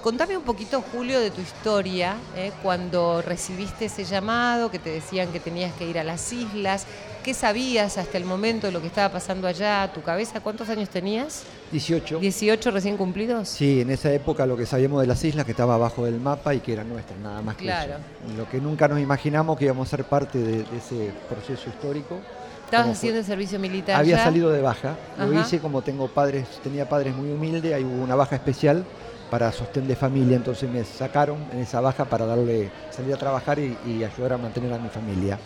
Contame 0.08 0.38
un 0.38 0.43
poquito, 0.43 0.82
Julio, 0.93 1.20
de 1.20 1.32
tu 1.32 1.41
historia, 1.41 2.15
¿eh? 2.38 2.54
cuando 2.63 3.22
recibiste 3.22 3.84
ese 3.88 4.06
llamado, 4.06 4.72
que 4.72 4.80
te 4.80 4.89
decían 4.89 5.34
que 5.34 5.41
tenías 5.41 5.74
que 5.74 5.86
ir 5.86 6.00
a 6.00 6.06
las 6.06 6.32
islas. 6.32 6.86
¿Qué 7.26 7.34
sabías 7.34 7.98
hasta 7.98 8.17
el 8.17 8.24
momento 8.24 8.67
de 8.67 8.72
lo 8.72 8.80
que 8.80 8.88
estaba 8.88 9.12
pasando 9.12 9.50
allá? 9.50 9.91
¿Tu 9.93 10.02
cabeza? 10.02 10.39
¿Cuántos 10.39 10.70
años 10.70 10.88
tenías? 10.88 11.43
18. 11.74 12.22
¿18 12.22 12.72
recién 12.72 12.96
cumplidos? 12.96 13.50
Sí, 13.50 13.82
en 13.82 13.89
esa 13.89 14.10
época 14.13 14.46
lo 14.46 14.56
que 14.56 14.65
sabíamos 14.65 15.02
de 15.02 15.08
las 15.08 15.22
islas 15.26 15.43
que 15.43 15.52
estaba 15.52 15.76
abajo 15.76 16.06
del 16.06 16.22
mapa 16.22 16.56
y 16.56 16.62
que 16.62 16.72
eran 16.72 16.88
nuestras, 16.88 17.20
nada 17.20 17.41
más 17.41 17.58
que 17.58 17.65
Claro. 17.65 17.96
eso. 17.96 18.38
Lo 18.38 18.50
que 18.50 18.62
nunca 18.62 18.88
nos 18.88 19.02
imaginamos 19.02 19.58
que 19.58 19.65
íbamos 19.65 19.89
a 19.89 19.98
ser 19.98 20.06
parte 20.06 20.38
de, 20.38 20.63
de 20.63 20.78
ese 20.78 21.12
proceso 21.28 21.70
histórico. 21.70 22.17
¿Estabas 22.63 22.91
haciendo 22.91 23.20
el 23.20 23.26
servicio 23.26 23.60
militar 23.60 23.98
Había 23.98 24.17
ya? 24.17 24.24
salido 24.24 24.52
de 24.52 24.62
baja, 24.62 24.96
lo 25.17 25.38
hice 25.38 25.60
como 25.60 25.82
tengo 25.82 26.08
padres, 26.08 26.46
tenía 26.63 26.88
padres 26.88 27.13
muy 27.15 27.30
humildes, 27.32 27.74
ahí 27.74 27.84
hubo 27.84 28.04
una 28.04 28.15
baja 28.15 28.36
especial 28.36 28.86
para 29.30 29.52
sostén 29.52 29.88
de 29.88 29.96
familia, 29.96 30.38
entonces 30.38 30.70
me 30.70 30.84
sacaron 30.84 31.38
en 31.52 31.60
esa 31.60 31.82
baja 31.82 32.06
para 32.06 32.26
darle, 32.26 32.72
salir 32.92 33.13
a 33.13 33.18
trabajar 33.18 33.60
y, 33.60 33.78
y 33.86 34.04
ayudar 34.04 34.34
a 34.34 34.38
mantener 34.38 34.74
a 34.74 34.80
mi 34.80 34.90
familia. 34.90 35.38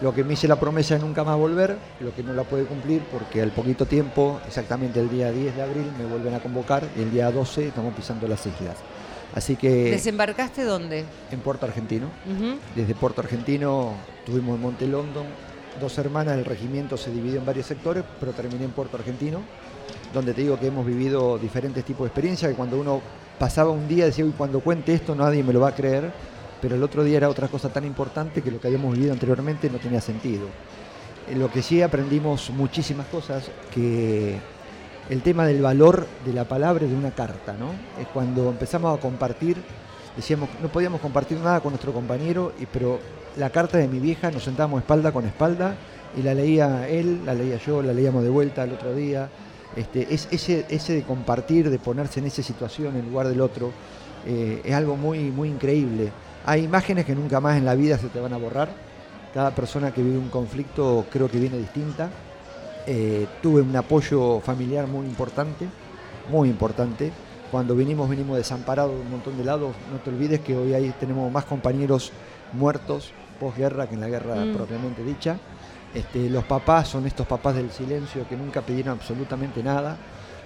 Lo 0.00 0.12
que 0.12 0.24
me 0.24 0.34
hice 0.34 0.48
la 0.48 0.56
promesa 0.58 0.94
de 0.94 1.00
nunca 1.00 1.22
más 1.24 1.38
volver, 1.38 1.76
lo 2.00 2.14
que 2.14 2.22
no 2.22 2.34
la 2.34 2.42
pude 2.42 2.64
cumplir 2.64 3.02
porque 3.12 3.40
al 3.40 3.52
poquito 3.52 3.86
tiempo, 3.86 4.40
exactamente 4.46 5.00
el 5.00 5.08
día 5.08 5.30
10 5.30 5.56
de 5.56 5.62
abril, 5.62 5.86
me 5.98 6.04
vuelven 6.04 6.34
a 6.34 6.40
convocar 6.40 6.82
y 6.96 7.02
el 7.02 7.10
día 7.10 7.30
12 7.30 7.68
estamos 7.68 7.94
pisando 7.94 8.26
las 8.26 8.44
islas. 8.44 8.76
Así 9.34 9.56
que 9.56 9.90
¿Desembarcaste 9.90 10.64
dónde? 10.64 11.04
en 11.30 11.40
Puerto 11.40 11.66
Argentino, 11.66 12.08
desde 12.74 12.94
Puerto 12.94 13.20
Argentino 13.20 13.94
estuvimos 14.18 14.56
en 14.56 14.62
Monte 14.62 14.86
London, 14.86 15.26
dos 15.80 15.96
hermanas, 15.98 16.38
el 16.38 16.44
regimiento 16.44 16.96
se 16.96 17.10
dividió 17.10 17.40
en 17.40 17.46
varios 17.46 17.66
sectores, 17.66 18.04
pero 18.20 18.32
terminé 18.32 18.64
en 18.64 18.70
Puerto 18.70 18.96
Argentino, 18.96 19.40
donde 20.14 20.32
te 20.32 20.42
digo 20.42 20.58
que 20.58 20.68
hemos 20.68 20.86
vivido 20.86 21.36
diferentes 21.38 21.84
tipos 21.84 22.04
de 22.04 22.08
experiencias, 22.08 22.50
que 22.50 22.56
cuando 22.56 22.78
uno 22.78 23.02
pasaba 23.38 23.70
un 23.70 23.88
día 23.88 24.06
decía, 24.06 24.24
uy, 24.24 24.32
cuando 24.36 24.60
cuente 24.60 24.94
esto 24.94 25.14
nadie 25.14 25.42
me 25.42 25.52
lo 25.52 25.60
va 25.60 25.68
a 25.68 25.74
creer, 25.74 26.12
pero 26.62 26.76
el 26.76 26.82
otro 26.82 27.04
día 27.04 27.18
era 27.18 27.28
otra 27.28 27.48
cosa 27.48 27.68
tan 27.68 27.84
importante 27.84 28.40
que 28.40 28.50
lo 28.50 28.60
que 28.60 28.68
habíamos 28.68 28.94
vivido 28.94 29.12
anteriormente 29.12 29.68
no 29.68 29.78
tenía 29.78 30.00
sentido. 30.00 30.46
En 31.28 31.38
lo 31.38 31.50
que 31.50 31.62
sí 31.62 31.82
aprendimos 31.82 32.50
muchísimas 32.50 33.06
cosas, 33.08 33.50
que 33.72 34.38
el 35.10 35.22
tema 35.22 35.46
del 35.46 35.60
valor 35.60 36.06
de 36.24 36.32
la 36.32 36.44
palabra 36.44 36.86
de 36.86 36.94
una 36.94 37.10
carta, 37.10 37.54
¿no? 37.54 37.70
Es 38.00 38.08
cuando 38.08 38.48
empezamos 38.48 38.96
a 38.96 39.00
compartir, 39.00 39.56
decíamos, 40.16 40.48
no 40.62 40.68
podíamos 40.68 41.00
compartir 41.00 41.38
nada 41.38 41.60
con 41.60 41.72
nuestro 41.72 41.92
compañero, 41.92 42.52
y, 42.60 42.66
pero 42.66 43.00
la 43.36 43.50
carta 43.50 43.78
de 43.78 43.88
mi 43.88 43.98
vieja 43.98 44.30
nos 44.30 44.44
sentábamos 44.44 44.80
espalda 44.80 45.12
con 45.12 45.26
espalda 45.26 45.74
y 46.16 46.22
la 46.22 46.34
leía 46.34 46.88
él, 46.88 47.22
la 47.26 47.34
leía 47.34 47.58
yo, 47.58 47.82
la 47.82 47.92
leíamos 47.92 48.22
de 48.22 48.30
vuelta 48.30 48.64
el 48.64 48.72
otro 48.72 48.94
día. 48.94 49.28
Este, 49.76 50.12
es, 50.14 50.28
ese, 50.30 50.66
ese 50.68 50.94
de 50.94 51.02
compartir, 51.02 51.70
de 51.70 51.78
ponerse 51.78 52.20
en 52.20 52.26
esa 52.26 52.42
situación 52.42 52.96
en 52.96 53.10
lugar 53.10 53.28
del 53.28 53.40
otro, 53.40 53.72
eh, 54.26 54.62
es 54.64 54.74
algo 54.74 54.96
muy, 54.96 55.30
muy 55.30 55.48
increíble. 55.48 56.12
Hay 56.46 56.64
imágenes 56.64 57.04
que 57.04 57.14
nunca 57.14 57.40
más 57.40 57.56
en 57.56 57.64
la 57.64 57.74
vida 57.74 57.98
se 57.98 58.08
te 58.08 58.20
van 58.20 58.32
a 58.32 58.36
borrar. 58.36 58.68
Cada 59.32 59.50
persona 59.54 59.92
que 59.92 60.02
vive 60.02 60.18
un 60.18 60.28
conflicto 60.28 61.06
creo 61.10 61.28
que 61.28 61.38
viene 61.38 61.58
distinta. 61.58 62.10
Eh, 62.86 63.26
tuve 63.42 63.62
un 63.62 63.74
apoyo 63.74 64.40
familiar 64.40 64.86
muy 64.86 65.06
importante, 65.06 65.66
muy 66.30 66.48
importante. 66.48 67.10
Cuando 67.50 67.74
vinimos, 67.74 68.08
vinimos 68.08 68.36
desamparados 68.36 68.94
de 68.94 69.00
un 69.00 69.10
montón 69.10 69.36
de 69.38 69.44
lados. 69.44 69.74
No 69.90 69.98
te 69.98 70.10
olvides 70.10 70.40
que 70.40 70.56
hoy 70.56 70.74
ahí 70.74 70.94
tenemos 71.00 71.30
más 71.32 71.44
compañeros 71.44 72.12
muertos 72.52 73.12
posguerra 73.40 73.88
que 73.88 73.94
en 73.94 74.00
la 74.00 74.08
guerra 74.08 74.36
Mm. 74.36 74.54
propiamente 74.54 75.02
dicha. 75.02 75.38
Este, 75.94 76.28
los 76.28 76.42
papás 76.44 76.88
son 76.88 77.06
estos 77.06 77.24
papás 77.24 77.54
del 77.54 77.70
silencio 77.70 78.26
que 78.28 78.36
nunca 78.36 78.60
pidieron 78.62 78.98
absolutamente 78.98 79.62
nada. 79.62 79.96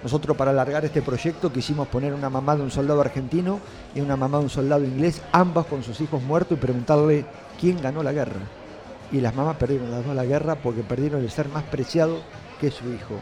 Nosotros 0.03 0.37
para 0.37 0.51
alargar 0.51 0.85
este 0.85 1.01
proyecto 1.01 1.51
quisimos 1.51 1.87
poner 1.87 2.13
una 2.13 2.29
mamá 2.29 2.55
de 2.55 2.61
un 2.61 2.71
soldado 2.71 3.01
argentino 3.01 3.59
y 3.95 3.99
una 3.99 4.15
mamá 4.15 4.37
de 4.37 4.43
un 4.43 4.49
soldado 4.49 4.85
inglés, 4.85 5.21
ambas 5.31 5.65
con 5.65 5.83
sus 5.83 5.99
hijos 6.01 6.21
muertos 6.21 6.57
y 6.57 6.61
preguntarle 6.61 7.25
quién 7.59 7.81
ganó 7.81 8.03
la 8.03 8.13
guerra. 8.13 8.39
Y 9.11 9.21
las 9.21 9.33
mamás 9.33 9.57
perdieron 9.57 9.89
las 9.89 10.05
dos 10.05 10.15
la 10.15 10.23
guerra 10.23 10.55
porque 10.55 10.83
perdieron 10.83 11.21
el 11.21 11.31
ser 11.31 11.49
más 11.49 11.63
preciado 11.63 12.21
que 12.61 12.69
su 12.69 12.87
hijo. 12.93 13.15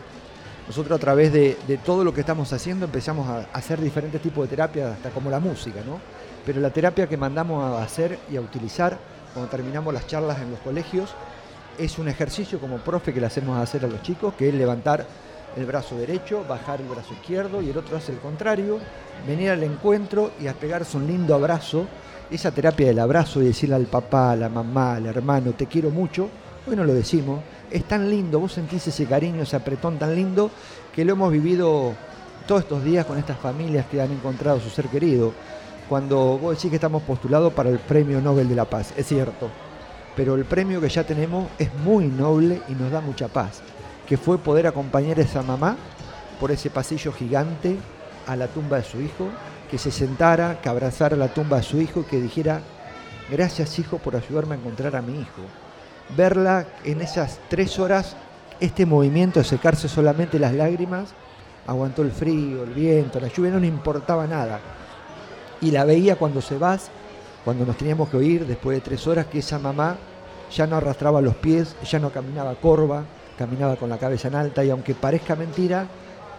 Nosotros 0.67 0.97
a 0.97 0.99
través 0.99 1.31
de, 1.31 1.57
de 1.65 1.77
todo 1.77 2.03
lo 2.03 2.13
que 2.13 2.19
estamos 2.19 2.51
haciendo 2.51 2.85
empezamos 2.85 3.27
a, 3.29 3.47
hacer 3.53 3.79
diferentes 3.79 4.21
tipos 4.21 4.43
de 4.43 4.49
terapia, 4.49 4.91
hasta 4.91 5.11
como 5.11 5.31
la 5.31 5.39
música, 5.39 5.79
¿no? 5.85 5.99
Pero 6.45 6.59
la 6.59 6.71
terapia 6.71 7.07
que 7.07 7.15
mandamos 7.15 7.63
a 7.63 7.81
hacer 7.81 8.19
y 8.29 8.35
a 8.35 8.41
utilizar 8.41 8.97
cuando 9.33 9.49
terminamos 9.49 9.93
las 9.93 10.07
charlas 10.07 10.39
en 10.41 10.51
los 10.51 10.59
colegios 10.59 11.15
es 11.77 11.99
un 11.99 12.07
ejercicio 12.07 12.59
como 12.59 12.77
profe 12.77 13.13
que 13.13 13.19
le 13.19 13.27
hacemos 13.27 13.57
hacer 13.57 13.85
a 13.85 13.87
los 13.87 14.01
chicos, 14.01 14.33
que 14.33 14.49
es 14.49 14.53
levantar 14.53 15.05
el 15.55 15.65
brazo 15.65 15.97
derecho, 15.97 16.43
bajar 16.47 16.81
el 16.81 16.87
brazo 16.87 17.13
izquierdo 17.13 17.61
y 17.61 17.69
el 17.69 17.77
otro 17.77 17.97
hace 17.97 18.11
el 18.11 18.19
contrario, 18.19 18.79
venir 19.27 19.49
al 19.49 19.63
encuentro 19.63 20.31
y 20.39 20.47
a 20.47 20.53
pegarse 20.53 20.97
un 20.97 21.07
lindo 21.07 21.33
abrazo, 21.33 21.85
esa 22.29 22.51
terapia 22.51 22.87
del 22.87 22.99
abrazo 22.99 23.41
y 23.41 23.45
decirle 23.47 23.75
al 23.75 23.85
papá, 23.85 24.31
a 24.31 24.35
la 24.35 24.49
mamá, 24.49 24.95
al 24.95 25.05
hermano, 25.05 25.53
te 25.53 25.65
quiero 25.65 25.89
mucho, 25.89 26.29
hoy 26.67 26.75
no 26.75 26.83
lo 26.83 26.93
decimos, 26.93 27.39
es 27.71 27.83
tan 27.85 28.09
lindo, 28.09 28.39
vos 28.39 28.53
sentís 28.53 28.87
ese 28.87 29.05
cariño, 29.05 29.43
ese 29.43 29.55
apretón 29.55 29.97
tan 29.97 30.15
lindo, 30.15 30.51
que 30.93 31.05
lo 31.05 31.13
hemos 31.13 31.31
vivido 31.31 31.93
todos 32.47 32.61
estos 32.61 32.83
días 32.83 33.05
con 33.05 33.17
estas 33.17 33.37
familias 33.37 33.85
que 33.89 34.01
han 34.01 34.11
encontrado 34.11 34.57
a 34.57 34.61
su 34.61 34.69
ser 34.69 34.87
querido. 34.87 35.33
Cuando 35.89 36.37
vos 36.37 36.55
decís 36.55 36.69
que 36.69 36.75
estamos 36.75 37.01
postulados 37.03 37.53
para 37.53 37.69
el 37.69 37.79
Premio 37.79 38.19
Nobel 38.19 38.49
de 38.49 38.55
la 38.55 38.65
Paz, 38.65 38.93
es 38.97 39.07
cierto, 39.07 39.49
pero 40.17 40.33
el 40.33 40.45
premio 40.45 40.81
que 40.81 40.89
ya 40.89 41.03
tenemos 41.03 41.47
es 41.59 41.71
muy 41.75 42.07
noble 42.07 42.63
y 42.67 42.73
nos 42.73 42.91
da 42.91 43.01
mucha 43.01 43.27
paz, 43.27 43.61
que 44.07 44.17
fue 44.17 44.39
poder 44.39 44.65
acompañar 44.65 45.19
a 45.19 45.21
esa 45.21 45.43
mamá 45.43 45.77
por 46.39 46.49
ese 46.51 46.71
pasillo 46.71 47.13
gigante 47.13 47.77
a 48.25 48.35
la 48.35 48.47
tumba 48.47 48.77
de 48.77 48.83
su 48.83 48.99
hijo, 48.99 49.29
que 49.69 49.77
se 49.77 49.91
sentara, 49.91 50.59
que 50.59 50.69
abrazara 50.69 51.15
la 51.15 51.27
tumba 51.27 51.57
de 51.57 51.63
su 51.63 51.79
hijo 51.79 52.01
y 52.01 52.03
que 52.05 52.19
dijera, 52.19 52.61
gracias 53.29 53.77
hijo 53.77 53.99
por 53.99 54.15
ayudarme 54.15 54.55
a 54.55 54.57
encontrar 54.57 54.95
a 54.95 55.03
mi 55.03 55.19
hijo. 55.19 55.43
Verla 56.17 56.65
en 56.83 57.01
esas 57.01 57.39
tres 57.47 57.77
horas, 57.77 58.15
este 58.59 58.87
movimiento 58.87 59.39
de 59.39 59.45
secarse 59.45 59.87
solamente 59.87 60.39
las 60.39 60.53
lágrimas, 60.53 61.09
aguantó 61.67 62.01
el 62.01 62.11
frío, 62.11 62.63
el 62.63 62.71
viento, 62.71 63.19
la 63.19 63.27
lluvia, 63.27 63.51
no 63.51 63.59
le 63.59 63.67
importaba 63.67 64.25
nada. 64.25 64.59
Y 65.61 65.69
la 65.69 65.85
veía 65.85 66.15
cuando 66.15 66.41
se 66.41 66.57
vas, 66.57 66.89
cuando 67.43 67.65
nos 67.65 67.77
teníamos 67.77 68.09
que 68.09 68.17
oír 68.17 68.45
después 68.45 68.77
de 68.77 68.81
tres 68.81 69.07
horas, 69.07 69.27
que 69.27 69.39
esa 69.39 69.59
mamá 69.59 69.97
ya 70.55 70.67
no 70.67 70.75
arrastraba 70.77 71.21
los 71.21 71.35
pies, 71.35 71.75
ya 71.83 71.99
no 71.99 72.11
caminaba 72.11 72.55
corva, 72.55 73.03
caminaba 73.37 73.75
con 73.75 73.89
la 73.89 73.97
cabeza 73.97 74.27
en 74.27 74.35
alta 74.35 74.63
y 74.63 74.69
aunque 74.69 74.95
parezca 74.95 75.35
mentira, 75.35 75.87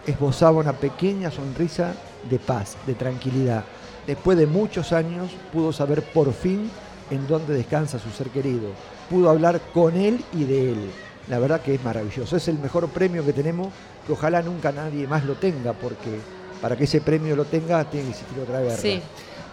esbozaba 0.05 0.59
una 0.59 0.73
pequeña 0.73 1.31
sonrisa 1.31 1.93
de 2.29 2.39
paz, 2.39 2.75
de 2.85 2.95
tranquilidad. 2.95 3.63
Después 4.05 4.37
de 4.37 4.47
muchos 4.47 4.91
años 4.91 5.31
pudo 5.53 5.71
saber 5.71 6.01
por 6.01 6.33
fin 6.33 6.69
en 7.11 7.27
dónde 7.27 7.53
descansa 7.53 7.99
su 7.99 8.09
ser 8.09 8.29
querido. 8.29 8.69
Pudo 9.09 9.29
hablar 9.29 9.59
con 9.73 9.95
él 9.95 10.23
y 10.33 10.43
de 10.43 10.71
él. 10.71 10.91
La 11.27 11.39
verdad 11.39 11.61
que 11.61 11.75
es 11.75 11.83
maravilloso. 11.83 12.37
Es 12.37 12.47
el 12.47 12.57
mejor 12.59 12.87
premio 12.89 13.23
que 13.23 13.33
tenemos, 13.33 13.69
que 14.05 14.13
ojalá 14.13 14.41
nunca 14.41 14.71
nadie 14.71 15.07
más 15.07 15.25
lo 15.25 15.35
tenga, 15.35 15.73
porque 15.73 16.19
para 16.61 16.75
que 16.75 16.85
ese 16.85 17.01
premio 17.01 17.35
lo 17.35 17.45
tenga 17.45 17.83
tiene 17.85 18.05
que 18.05 18.11
existir 18.11 18.39
otra 18.39 18.61
guerra. 18.61 18.77
Sí, 18.77 19.01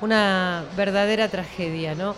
una 0.00 0.64
verdadera 0.76 1.28
tragedia, 1.28 1.94
¿no? 1.94 2.14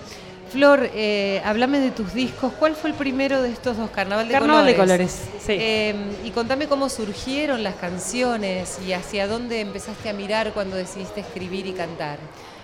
Flor, 0.51 0.89
eh, 0.95 1.43
háblame 1.45 1.79
de 1.79 1.91
tus 1.91 2.15
discos. 2.15 2.53
¿Cuál 2.59 2.75
fue 2.75 2.91
el 2.91 2.97
primero 2.97 3.43
de 3.43 3.51
estos 3.51 3.77
dos? 3.77 3.91
Carnaval 3.91 4.29
de 4.29 4.33
Carnaval 4.33 4.67
de 4.67 4.77
Colores. 4.77 5.29
Colores, 5.29 5.45
sí. 5.45 5.57
Eh, 5.61 5.95
y 6.25 6.31
contame 6.31 6.67
cómo 6.69 6.89
surgieron 6.89 7.63
las 7.63 7.75
canciones 7.75 8.79
y 8.87 8.93
hacia 8.95 9.27
dónde 9.27 9.61
empezaste 9.61 10.09
a 10.09 10.15
mirar 10.15 10.53
cuando 10.55 10.77
decidiste 10.77 11.21
escribir 11.21 11.67
y 11.67 11.73
cantar. 11.73 12.19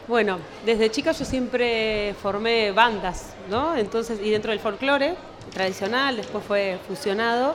Bueno, 0.09 0.39
desde 0.65 0.91
chica 0.91 1.13
yo 1.13 1.25
siempre 1.25 2.15
formé 2.23 2.73
bandas, 2.73 3.35
¿no? 3.51 3.77
Entonces, 3.77 4.19
y 4.23 4.31
dentro 4.31 4.51
del 4.51 4.61
folclore 4.61 5.15
tradicional, 5.53 6.17
después 6.17 6.45
fue 6.45 6.79
fusionado. 6.87 7.55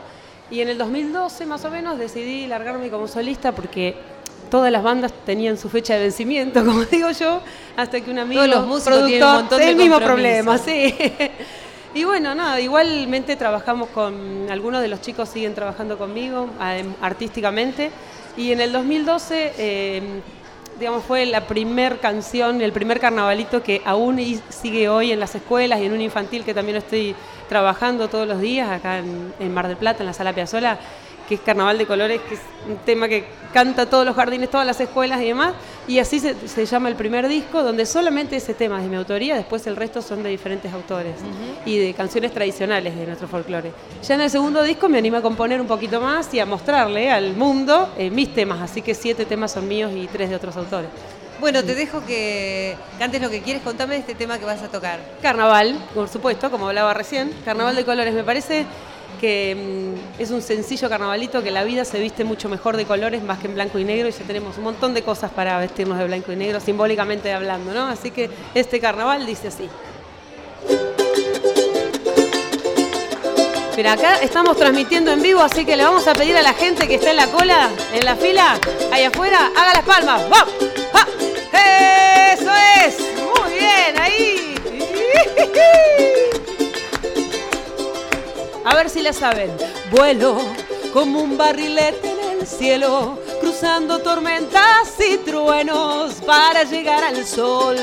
Y 0.52 0.62
en 0.62 0.70
el 0.70 0.78
2012 0.78 1.46
más 1.46 1.64
o 1.66 1.70
menos 1.70 2.00
decidí 2.00 2.48
largarme 2.48 2.90
como 2.90 3.08
solista 3.08 3.52
porque 3.52 3.96
todas 4.50 4.72
las 4.72 4.84
bandas 4.84 5.14
tenían 5.26 5.58
su 5.58 5.70
fecha 5.70 5.94
de 5.96 6.02
vencimiento, 6.02 6.64
como 6.66 6.84
digo 6.86 7.12
yo, 7.12 7.42
hasta 7.78 8.02
que 8.02 8.10
un 8.12 8.20
amigo 8.20 8.44
Todos 8.44 8.56
los 8.56 8.68
músicos 8.68 9.06
tienen 9.06 9.24
un 9.24 9.30
productor- 9.30 9.42
montón 9.42 9.60
de 9.60 9.70
el 9.70 9.76
mismo 9.76 10.00
problema, 10.00 10.58
sí. 10.58 10.96
Y 11.94 12.04
bueno, 12.04 12.36
nada, 12.36 12.60
igualmente 12.62 13.36
trabajamos 13.36 13.90
con, 13.90 14.46
algunos 14.52 14.82
de 14.84 14.90
los 14.90 15.02
chicos 15.02 15.28
siguen 15.28 15.56
trabajando 15.56 15.98
conmigo 15.98 16.48
artísticamente. 17.02 17.90
Y 18.38 18.52
en 18.52 18.62
el 18.62 18.72
2012, 18.72 19.54
eh, 19.58 20.02
digamos, 20.80 21.04
fue 21.04 21.26
la 21.26 21.48
primer 21.48 22.00
canción, 22.00 22.62
el 22.62 22.72
primer 22.72 23.00
carnavalito 23.00 23.64
que 23.64 23.82
aún 23.86 24.20
sigue 24.50 24.88
hoy 24.88 25.12
en 25.12 25.20
las 25.20 25.34
escuelas 25.34 25.82
y 25.82 25.86
en 25.86 25.94
un 25.94 26.02
infantil 26.02 26.46
que 26.46 26.54
también 26.54 26.78
estoy 26.78 27.16
trabajando 27.50 28.08
todos 28.08 28.28
los 28.28 28.40
días 28.40 28.70
acá 28.70 29.00
en, 29.00 29.34
en 29.40 29.52
Mar 29.52 29.68
del 29.68 29.78
Plata, 29.78 30.02
en 30.04 30.06
la 30.06 30.14
Sala 30.14 30.34
Piazzola, 30.34 30.78
que 31.30 31.36
es 31.36 31.42
Carnaval 31.42 31.78
de 31.78 31.86
Colores, 31.86 32.20
que 32.28 32.34
es 32.34 32.42
un 32.68 32.78
tema 32.78 33.08
que 33.08 33.24
canta 33.54 33.86
todos 33.86 34.04
los 34.04 34.16
jardines, 34.16 34.50
todas 34.50 34.66
las 34.66 34.82
escuelas 34.82 35.22
y 35.22 35.26
demás. 35.26 35.54
Y 35.88 36.00
así 36.00 36.20
se, 36.20 36.36
se 36.48 36.66
llama 36.66 36.90
el 36.90 36.96
primer 36.96 37.28
disco, 37.28 37.62
donde 37.62 37.86
solamente 37.86 38.36
ese 38.36 38.56
tema 38.56 38.78
es 38.78 38.84
de 38.84 38.90
mi 38.90 38.96
autoría, 38.96 39.36
después 39.36 39.66
el 39.68 39.76
resto 39.76 40.02
son 40.02 40.24
de 40.24 40.30
diferentes 40.30 40.74
autores 40.74 41.14
y 41.66 41.78
de 41.78 41.94
canciones 41.94 42.34
tradicionales 42.34 42.96
de 42.96 43.06
nuestro 43.06 43.28
folclore. 43.28 43.72
Ya 44.04 44.16
en 44.16 44.22
el 44.22 44.30
segundo 44.30 44.64
disco 44.64 44.90
me 44.90 44.98
anima 44.98 45.20
a 45.20 45.22
componer 45.22 45.62
un 45.62 45.68
poquito 45.68 46.02
más 46.02 46.34
y 46.34 46.40
a 46.40 46.46
mostrarle 46.48 47.12
al 47.12 47.36
mundo 47.36 47.94
eh, 47.98 48.10
mis 48.10 48.34
temas, 48.34 48.60
así 48.62 48.82
que 48.82 48.96
siete 48.96 49.26
temas 49.26 49.52
son 49.52 49.68
míos 49.68 49.92
y 49.96 50.08
tres 50.08 50.30
de 50.32 50.36
otros 50.36 50.58
autores. 50.58 50.90
Bueno, 51.40 51.64
te 51.64 51.74
dejo 51.74 52.06
que 52.06 52.76
cantes 52.98 53.22
lo 53.22 53.30
que 53.30 53.42
quieres. 53.42 53.64
Contame 53.64 53.94
de 53.94 54.02
este 54.02 54.14
tema 54.14 54.38
que 54.40 54.46
vas 54.46 54.62
a 54.62 54.68
tocar. 54.68 55.00
Carnaval, 55.22 55.74
por 55.96 56.10
supuesto, 56.10 56.52
como 56.52 56.68
hablaba 56.68 56.94
recién, 56.94 57.32
Carnaval 57.46 57.78
de 57.78 57.86
Colores. 57.86 58.14
Me 58.14 58.26
parece 58.26 58.66
que 59.20 59.56
mm, 59.56 60.22
es 60.22 60.32
un 60.32 60.42
sencillo 60.42 60.90
carnavalito 60.90 61.44
que 61.44 61.52
la 61.52 61.64
vida 61.64 61.86
se 61.86 62.00
viste 62.00 62.24
mucho 62.24 62.50
mejor 62.50 62.78
de 62.78 62.86
colores 62.86 63.22
más 63.24 63.40
que 63.40 63.48
en 63.48 63.54
blanco 63.54 63.78
y 63.78 63.84
negro 63.84 64.08
y 64.08 64.12
ya 64.12 64.24
tenemos 64.26 64.58
un 64.58 64.64
montón 64.64 64.94
de 64.94 65.04
cosas 65.04 65.32
para 65.32 65.60
vestirnos 65.60 65.98
de 65.98 66.06
blanco 66.06 66.32
y 66.32 66.36
negro, 66.36 66.60
simbólicamente 66.60 67.32
hablando, 67.34 67.74
¿no? 67.74 67.88
Así 67.88 68.12
que 68.12 68.30
este 68.56 68.80
carnaval 68.80 69.26
dice 69.26 69.50
así. 69.50 69.70
Mira, 73.80 73.94
acá 73.94 74.16
estamos 74.22 74.58
transmitiendo 74.58 75.12
en 75.12 75.22
vivo, 75.22 75.40
así 75.40 75.64
que 75.64 75.78
le 75.78 75.84
vamos 75.84 76.06
a 76.06 76.14
pedir 76.14 76.36
a 76.36 76.42
la 76.42 76.54
gente 76.54 76.86
que 76.86 76.96
está 76.96 77.12
en 77.12 77.18
la 77.18 77.28
cola, 77.28 77.70
en 77.94 78.04
la 78.04 78.16
fila, 78.18 78.60
ahí 78.92 79.06
afuera, 79.06 79.52
haga 79.56 79.74
las 79.74 79.84
palmas. 79.84 80.30
¡Vamos! 80.30 80.54
¡Ja! 80.92 81.08
¡Eso 82.34 82.52
es! 82.86 82.98
Muy 83.40 83.58
bien, 83.58 83.98
ahí. 83.98 84.40
A 88.66 88.76
ver 88.76 88.90
si 88.90 89.02
la 89.02 89.14
saben. 89.14 89.52
Vuelo 89.92 90.38
como 90.94 91.22
un 91.22 91.38
barrilete 91.38 92.12
en 92.12 92.40
el 92.40 92.48
cielo, 92.48 93.20
cruzando 93.40 94.00
tormentas 94.00 94.94
y 95.00 95.18
truenos 95.18 96.16
para 96.26 96.64
llegar 96.64 97.04
al 97.04 97.26
sol. 97.26 97.78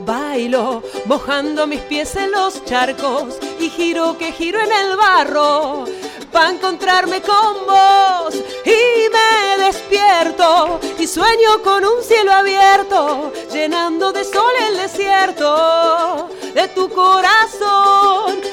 Bailo, 0.00 0.82
mojando 1.04 1.66
mis 1.66 1.80
pies 1.82 2.16
en 2.16 2.32
los 2.32 2.64
charcos 2.64 3.38
y 3.60 3.68
giro 3.68 4.16
que 4.18 4.32
giro 4.32 4.58
en 4.60 4.72
el 4.72 4.96
barro 4.96 5.84
para 6.32 6.50
encontrarme 6.50 7.20
con 7.22 7.66
vos 7.66 8.34
y 8.64 9.08
me 9.10 9.64
despierto 9.64 10.80
y 10.98 11.06
sueño 11.06 11.62
con 11.62 11.84
un 11.84 12.02
cielo 12.02 12.32
abierto 12.32 13.32
llenando 13.52 14.12
de 14.12 14.24
sol 14.24 14.52
el 14.68 14.76
desierto 14.78 16.28
de 16.54 16.68
tu 16.68 16.88
corazón 16.88 18.49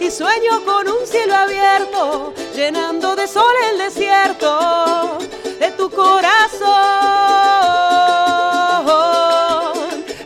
y 0.00 0.10
sueño 0.10 0.64
con 0.64 0.88
un 0.88 1.04
cielo 1.06 1.34
abierto, 1.34 2.32
llenando 2.54 3.16
de 3.16 3.26
sol 3.26 3.52
el 3.72 3.78
desierto 3.78 5.18
de 5.58 5.72
tu 5.72 5.90
corazón, 5.90 6.62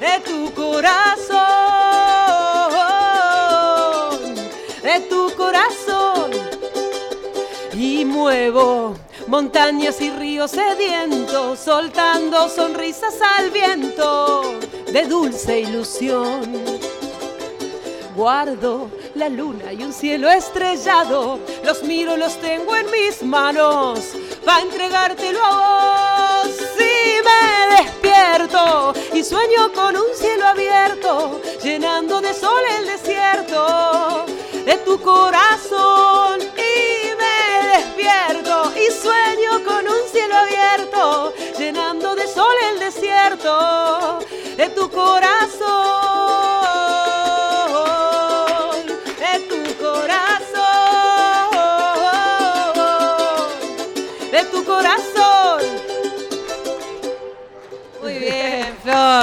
de 0.01 0.21
tu 0.27 0.53
corazón, 0.53 1.39
de 4.83 5.01
tu 5.09 5.35
corazón. 5.35 6.31
Y 7.73 8.05
muevo 8.05 8.97
montañas 9.29 9.99
y 10.03 10.11
ríos 10.11 10.51
sedientos, 10.51 11.59
soltando 11.59 12.51
sonrisas 12.51 13.15
al 13.39 13.51
viento 13.51 14.59
de 14.93 15.07
dulce 15.07 15.61
ilusión. 15.61 16.88
Guardo 18.19 18.91
la 19.15 19.29
luna 19.29 19.73
y 19.73 19.85
un 19.85 19.93
cielo 19.93 20.29
estrellado, 20.29 21.39
los 21.63 21.85
miro, 21.85 22.17
los 22.17 22.37
tengo 22.41 22.75
en 22.75 22.91
mis 22.91 23.23
manos, 23.23 24.01
para 24.45 24.63
entregártelo 24.63 25.39
a 25.41 26.43
vos. 26.43 26.57
Si 26.77 27.23
me 27.29 27.77
despierto 27.77 28.93
y 29.15 29.23
sueño 29.23 29.73
con 29.73 29.97
un 29.97 30.13
cielo 30.17 30.49
abierto, 30.49 31.41
llenando 31.63 32.21
de 32.21 32.35
sol 32.35 32.61
el 32.81 32.87
desierto 32.87 34.27
de 34.67 34.77
tu 34.79 35.01
corazón. 35.01 36.41
Y 36.57 37.15
me 37.21 37.69
despierto 37.79 38.73
y 38.75 38.91
sueño 39.01 39.65
con 39.65 39.87
un 39.87 40.09
cielo 40.11 40.35
abierto, 40.35 41.33
llenando 41.57 42.17
de 42.17 42.27
sol 42.27 42.57
el 42.73 42.81
desierto 42.81 44.19
de 44.57 44.69
tu 44.71 44.91
corazón, 44.91 46.48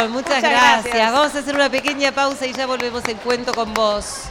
muchas, 0.03 0.09
Muchas 0.09 0.41
gracias. 0.41 0.83
gracias. 0.83 1.11
Vamos 1.13 1.35
a 1.35 1.39
hacer 1.39 1.55
una 1.55 1.69
pequeña 1.69 2.11
pausa 2.11 2.45
y 2.45 2.53
ya 2.53 2.65
volvemos 2.65 3.03
en 3.07 3.17
cuento 3.17 3.53
con 3.53 3.73
vos. 3.73 4.29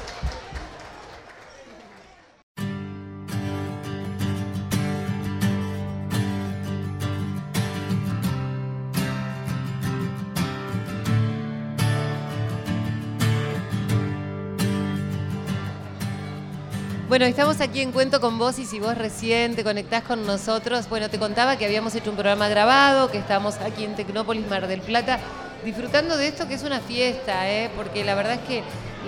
Bueno, 17.08 17.26
estamos 17.26 17.60
aquí 17.60 17.80
en 17.80 17.92
Cuento 17.92 18.20
con 18.20 18.38
vos 18.38 18.58
y 18.58 18.66
si 18.66 18.80
vos 18.80 18.98
recién 18.98 19.54
te 19.54 19.62
conectás 19.62 20.02
con 20.02 20.26
nosotros, 20.26 20.88
bueno, 20.88 21.08
te 21.08 21.20
contaba 21.20 21.56
que 21.56 21.64
habíamos 21.64 21.94
hecho 21.94 22.10
un 22.10 22.16
programa 22.16 22.48
grabado, 22.48 23.08
que 23.08 23.18
estamos 23.18 23.54
aquí 23.58 23.84
en 23.84 23.94
Tecnópolis, 23.94 24.48
Mar 24.48 24.66
del 24.66 24.80
Plata, 24.80 25.20
disfrutando 25.64 26.16
de 26.16 26.28
esto 26.28 26.46
que 26.46 26.54
es 26.54 26.62
una 26.62 26.80
fiesta, 26.80 27.50
¿eh? 27.50 27.70
porque 27.74 28.04
la 28.04 28.14
verdad 28.14 28.34
es 28.34 28.40
que 28.40 28.62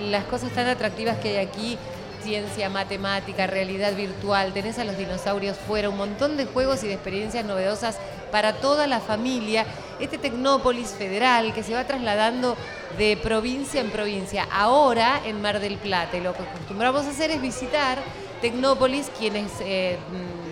las 0.09 0.25
cosas 0.25 0.51
tan 0.51 0.67
atractivas 0.67 1.17
que 1.17 1.29
hay 1.29 1.45
aquí, 1.45 1.77
ciencia, 2.23 2.69
matemática, 2.69 3.47
realidad 3.47 3.95
virtual, 3.95 4.53
tenés 4.53 4.79
a 4.79 4.83
los 4.83 4.97
dinosaurios 4.97 5.55
fuera, 5.57 5.89
un 5.89 5.97
montón 5.97 6.35
de 6.35 6.45
juegos 6.45 6.83
y 6.83 6.87
de 6.87 6.93
experiencias 6.93 7.45
novedosas 7.45 7.97
para 8.31 8.53
toda 8.53 8.87
la 8.87 8.99
familia. 8.99 9.65
Este 9.99 10.17
Tecnópolis 10.17 10.89
federal 10.89 11.53
que 11.53 11.63
se 11.63 11.73
va 11.73 11.85
trasladando 11.85 12.57
de 12.97 13.17
provincia 13.17 13.79
en 13.79 13.89
provincia, 13.89 14.47
ahora 14.51 15.21
en 15.25 15.41
Mar 15.41 15.59
del 15.59 15.77
Plata. 15.77 16.17
Y 16.17 16.21
lo 16.21 16.33
que 16.33 16.43
acostumbramos 16.43 17.05
a 17.05 17.11
hacer 17.11 17.31
es 17.31 17.41
visitar 17.41 17.99
Tecnópolis, 18.41 19.09
quienes 19.17 19.51
eh, 19.61 19.97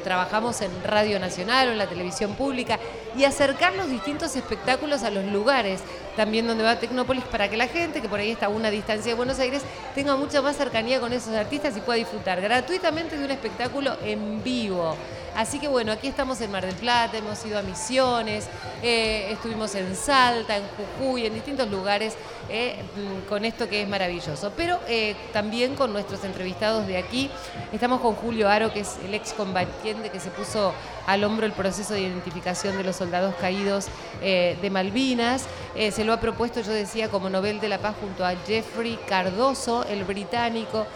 trabajamos 0.06 0.62
en 0.62 0.72
Radio 0.84 1.20
Nacional 1.20 1.68
o 1.68 1.72
en 1.72 1.80
la 1.80 1.90
televisión 1.90 2.36
pública, 2.36 2.80
y 3.18 3.26
acercar 3.26 3.74
los 3.76 3.90
distintos 3.90 4.36
espectáculos 4.36 5.04
a 5.04 5.10
los 5.10 5.26
lugares 5.26 5.82
también 6.16 6.48
donde 6.48 6.64
va 6.64 6.80
Tecnópolis 6.80 7.24
para 7.26 7.50
que 7.50 7.58
la 7.58 7.68
gente, 7.68 8.02
que 8.02 8.08
por 8.08 8.20
ahí 8.20 8.32
está 8.32 8.46
a 8.46 8.50
una 8.50 8.70
distancia 8.70 9.12
de 9.12 9.16
Buenos 9.16 9.40
Aires, 9.40 9.64
tenga 9.94 10.16
mucha 10.16 10.42
más 10.42 10.56
cercanía 10.56 11.00
con 11.00 11.12
esos 11.12 11.34
artistas 11.34 11.76
y 11.76 11.82
pueda 11.82 11.98
disfrutar 11.98 12.40
gratuitamente 12.40 13.18
de 13.18 13.26
un 13.26 13.32
espectáculo 13.32 13.98
en 14.04 14.44
vivo. 14.44 14.96
Así 15.36 15.60
que 15.60 15.68
bueno, 15.68 15.92
aquí 15.92 16.08
estamos 16.08 16.40
en 16.40 16.50
Mar 16.50 16.66
del 16.66 16.76
Plata, 16.76 17.18
hemos 17.18 17.46
ido 17.46 17.60
a 17.60 17.62
Misiones, 17.62 18.48
eh, 18.82 19.28
estuvimos 19.32 19.76
en 19.76 19.94
Salta, 19.94 20.56
en 20.56 20.64
Jujuy, 20.78 21.26
en 21.26 21.34
distintos 21.34 21.70
lugares 21.70 22.16
eh, 22.48 22.78
mm, 22.96 23.28
con 23.28 23.44
esto 23.44 23.68
que 23.68 23.82
es 23.82 23.88
maravilloso. 23.88 24.54
Pero 24.56 24.80
eh, 24.88 25.14
también 25.34 25.76
con 25.76 25.92
nuestros 25.92 26.24
entrevistados 26.24 26.88
de 26.88 26.98
aquí, 26.98 27.30
estamos 27.74 28.00
con 28.00 28.16
Julio 28.16 28.48
Aro, 28.48 28.72
que 28.72 28.80
es 28.80 28.96
el 29.06 29.14
ex 29.14 29.34
combatiente 29.34 30.10
que 30.10 30.22
se 30.22 30.30
puso 30.30 30.74
al 31.06 31.22
hombro 31.26 31.46
el 31.46 31.52
proceso 31.52 31.96
de 31.96 32.04
identificación 32.04 32.78
de 32.78 32.86
los 32.86 32.96
soldados 32.96 33.36
caídos 33.36 33.88
de 34.22 34.70
Malvinas. 34.72 35.46
Se 35.76 36.04
lo 36.04 36.14
ha 36.14 36.20
propuesto, 36.20 36.62
yo 36.62 36.72
decía, 36.72 37.10
como 37.10 37.30
Nobel 37.30 37.60
de 37.60 37.70
la 37.70 37.78
Paz 37.78 37.96
junto 38.00 38.26
a 38.26 38.34
Jeffrey 38.48 38.98
Cardoso, 39.08 39.84
el 39.84 40.04
británico, 40.04 40.88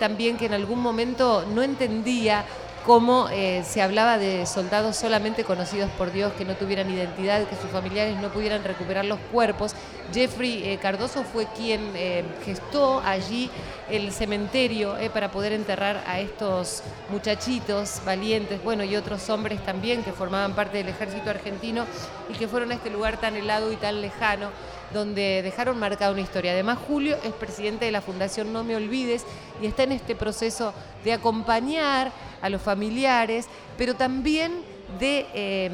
también 0.00 0.36
que 0.36 0.46
en 0.46 0.54
algún 0.54 0.80
momento 0.80 1.44
no 1.54 1.62
entendía 1.62 2.44
cómo 2.84 3.28
eh, 3.30 3.62
se 3.64 3.82
hablaba 3.82 4.18
de 4.18 4.46
soldados 4.46 4.96
solamente 4.96 5.44
conocidos 5.44 5.90
por 5.92 6.12
Dios, 6.12 6.32
que 6.34 6.44
no 6.44 6.54
tuvieran 6.54 6.90
identidad, 6.90 7.46
que 7.46 7.56
sus 7.56 7.70
familiares 7.70 8.16
no 8.20 8.28
pudieran 8.28 8.64
recuperar 8.64 9.04
los 9.04 9.18
cuerpos. 9.30 9.74
Jeffrey 10.12 10.62
eh, 10.64 10.78
Cardoso 10.78 11.24
fue 11.24 11.46
quien 11.56 11.92
eh, 11.94 12.24
gestó 12.44 13.00
allí 13.00 13.50
el 13.88 14.12
cementerio 14.12 14.98
eh, 14.98 15.10
para 15.10 15.30
poder 15.30 15.52
enterrar 15.52 16.02
a 16.06 16.20
estos 16.20 16.82
muchachitos 17.10 18.02
valientes, 18.04 18.62
bueno, 18.62 18.84
y 18.84 18.96
otros 18.96 19.28
hombres 19.30 19.64
también 19.64 20.02
que 20.02 20.12
formaban 20.12 20.54
parte 20.54 20.78
del 20.78 20.88
ejército 20.88 21.30
argentino 21.30 21.86
y 22.28 22.34
que 22.34 22.48
fueron 22.48 22.72
a 22.72 22.74
este 22.74 22.90
lugar 22.90 23.18
tan 23.18 23.36
helado 23.36 23.72
y 23.72 23.76
tan 23.76 24.00
lejano 24.00 24.50
donde 24.92 25.42
dejaron 25.42 25.78
marcada 25.78 26.12
una 26.12 26.20
historia. 26.20 26.52
Además, 26.52 26.78
Julio 26.86 27.16
es 27.24 27.32
presidente 27.32 27.86
de 27.86 27.92
la 27.92 28.02
Fundación 28.02 28.52
No 28.52 28.62
Me 28.64 28.76
Olvides 28.76 29.24
y 29.62 29.66
está 29.66 29.84
en 29.84 29.92
este 29.92 30.14
proceso 30.14 30.74
de 31.04 31.14
acompañar 31.14 32.12
a 32.42 32.50
los 32.50 32.60
familiares, 32.60 33.46
pero 33.78 33.94
también 33.94 34.52
de 34.98 35.26
eh, 35.32 35.70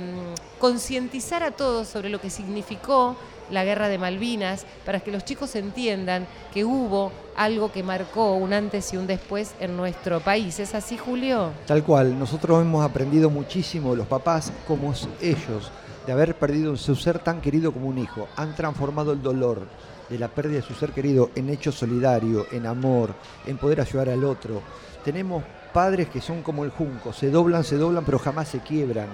concientizar 0.58 1.42
a 1.42 1.50
todos 1.50 1.88
sobre 1.88 2.08
lo 2.08 2.20
que 2.20 2.30
significó 2.30 3.16
la 3.50 3.64
guerra 3.64 3.88
de 3.88 3.98
Malvinas, 3.98 4.66
para 4.84 5.00
que 5.00 5.10
los 5.10 5.24
chicos 5.24 5.54
entiendan 5.56 6.26
que 6.52 6.64
hubo 6.64 7.12
algo 7.36 7.72
que 7.72 7.82
marcó 7.82 8.34
un 8.34 8.52
antes 8.52 8.92
y 8.92 8.96
un 8.96 9.06
después 9.06 9.54
en 9.58 9.76
nuestro 9.76 10.20
país. 10.20 10.60
¿Es 10.60 10.74
así, 10.74 10.98
Julio? 10.98 11.50
Tal 11.66 11.82
cual, 11.82 12.18
nosotros 12.18 12.60
hemos 12.60 12.84
aprendido 12.84 13.30
muchísimo 13.30 13.94
los 13.94 14.06
papás, 14.06 14.52
como 14.66 14.92
ellos, 15.20 15.70
de 16.06 16.12
haber 16.12 16.34
perdido 16.34 16.76
su 16.76 16.94
ser 16.94 17.18
tan 17.18 17.40
querido 17.40 17.72
como 17.72 17.88
un 17.88 17.98
hijo. 17.98 18.28
Han 18.36 18.54
transformado 18.54 19.12
el 19.12 19.22
dolor 19.22 19.66
de 20.08 20.18
la 20.18 20.28
pérdida 20.28 20.60
de 20.60 20.66
su 20.66 20.74
ser 20.74 20.92
querido 20.92 21.30
en 21.34 21.50
hecho 21.50 21.70
solidario, 21.70 22.46
en 22.52 22.66
amor, 22.66 23.14
en 23.46 23.58
poder 23.58 23.80
ayudar 23.80 24.08
al 24.08 24.24
otro. 24.24 24.62
Tenemos 25.04 25.42
padres 25.72 26.08
que 26.08 26.20
son 26.20 26.42
como 26.42 26.64
el 26.64 26.70
junco, 26.70 27.12
se 27.12 27.30
doblan, 27.30 27.64
se 27.64 27.76
doblan, 27.76 28.04
pero 28.04 28.18
jamás 28.18 28.48
se 28.48 28.60
quiebran. 28.60 29.08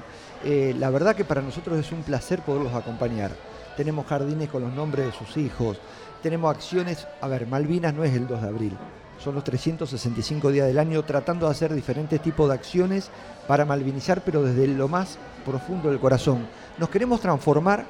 Eh, 0.44 0.74
la 0.78 0.90
verdad 0.90 1.16
que 1.16 1.24
para 1.24 1.42
nosotros 1.42 1.78
es 1.78 1.92
un 1.92 2.02
placer 2.02 2.42
poderlos 2.42 2.74
acompañar. 2.74 3.30
Tenemos 3.76 4.06
jardines 4.06 4.48
con 4.48 4.62
los 4.62 4.72
nombres 4.72 5.06
de 5.06 5.12
sus 5.12 5.36
hijos, 5.36 5.78
tenemos 6.22 6.54
acciones, 6.54 7.06
a 7.20 7.28
ver, 7.28 7.46
Malvinas 7.46 7.92
no 7.92 8.04
es 8.04 8.14
el 8.14 8.26
2 8.26 8.40
de 8.40 8.48
abril, 8.48 8.72
son 9.18 9.34
los 9.34 9.44
365 9.44 10.50
días 10.50 10.66
del 10.66 10.78
año 10.78 11.02
tratando 11.02 11.46
de 11.46 11.52
hacer 11.52 11.74
diferentes 11.74 12.20
tipos 12.22 12.48
de 12.48 12.54
acciones 12.54 13.10
para 13.46 13.64
malvinizar, 13.64 14.22
pero 14.22 14.42
desde 14.42 14.66
lo 14.68 14.88
más 14.88 15.18
profundo 15.44 15.90
del 15.90 15.98
corazón. 15.98 16.46
Nos 16.78 16.88
queremos 16.88 17.20
transformar, 17.20 17.84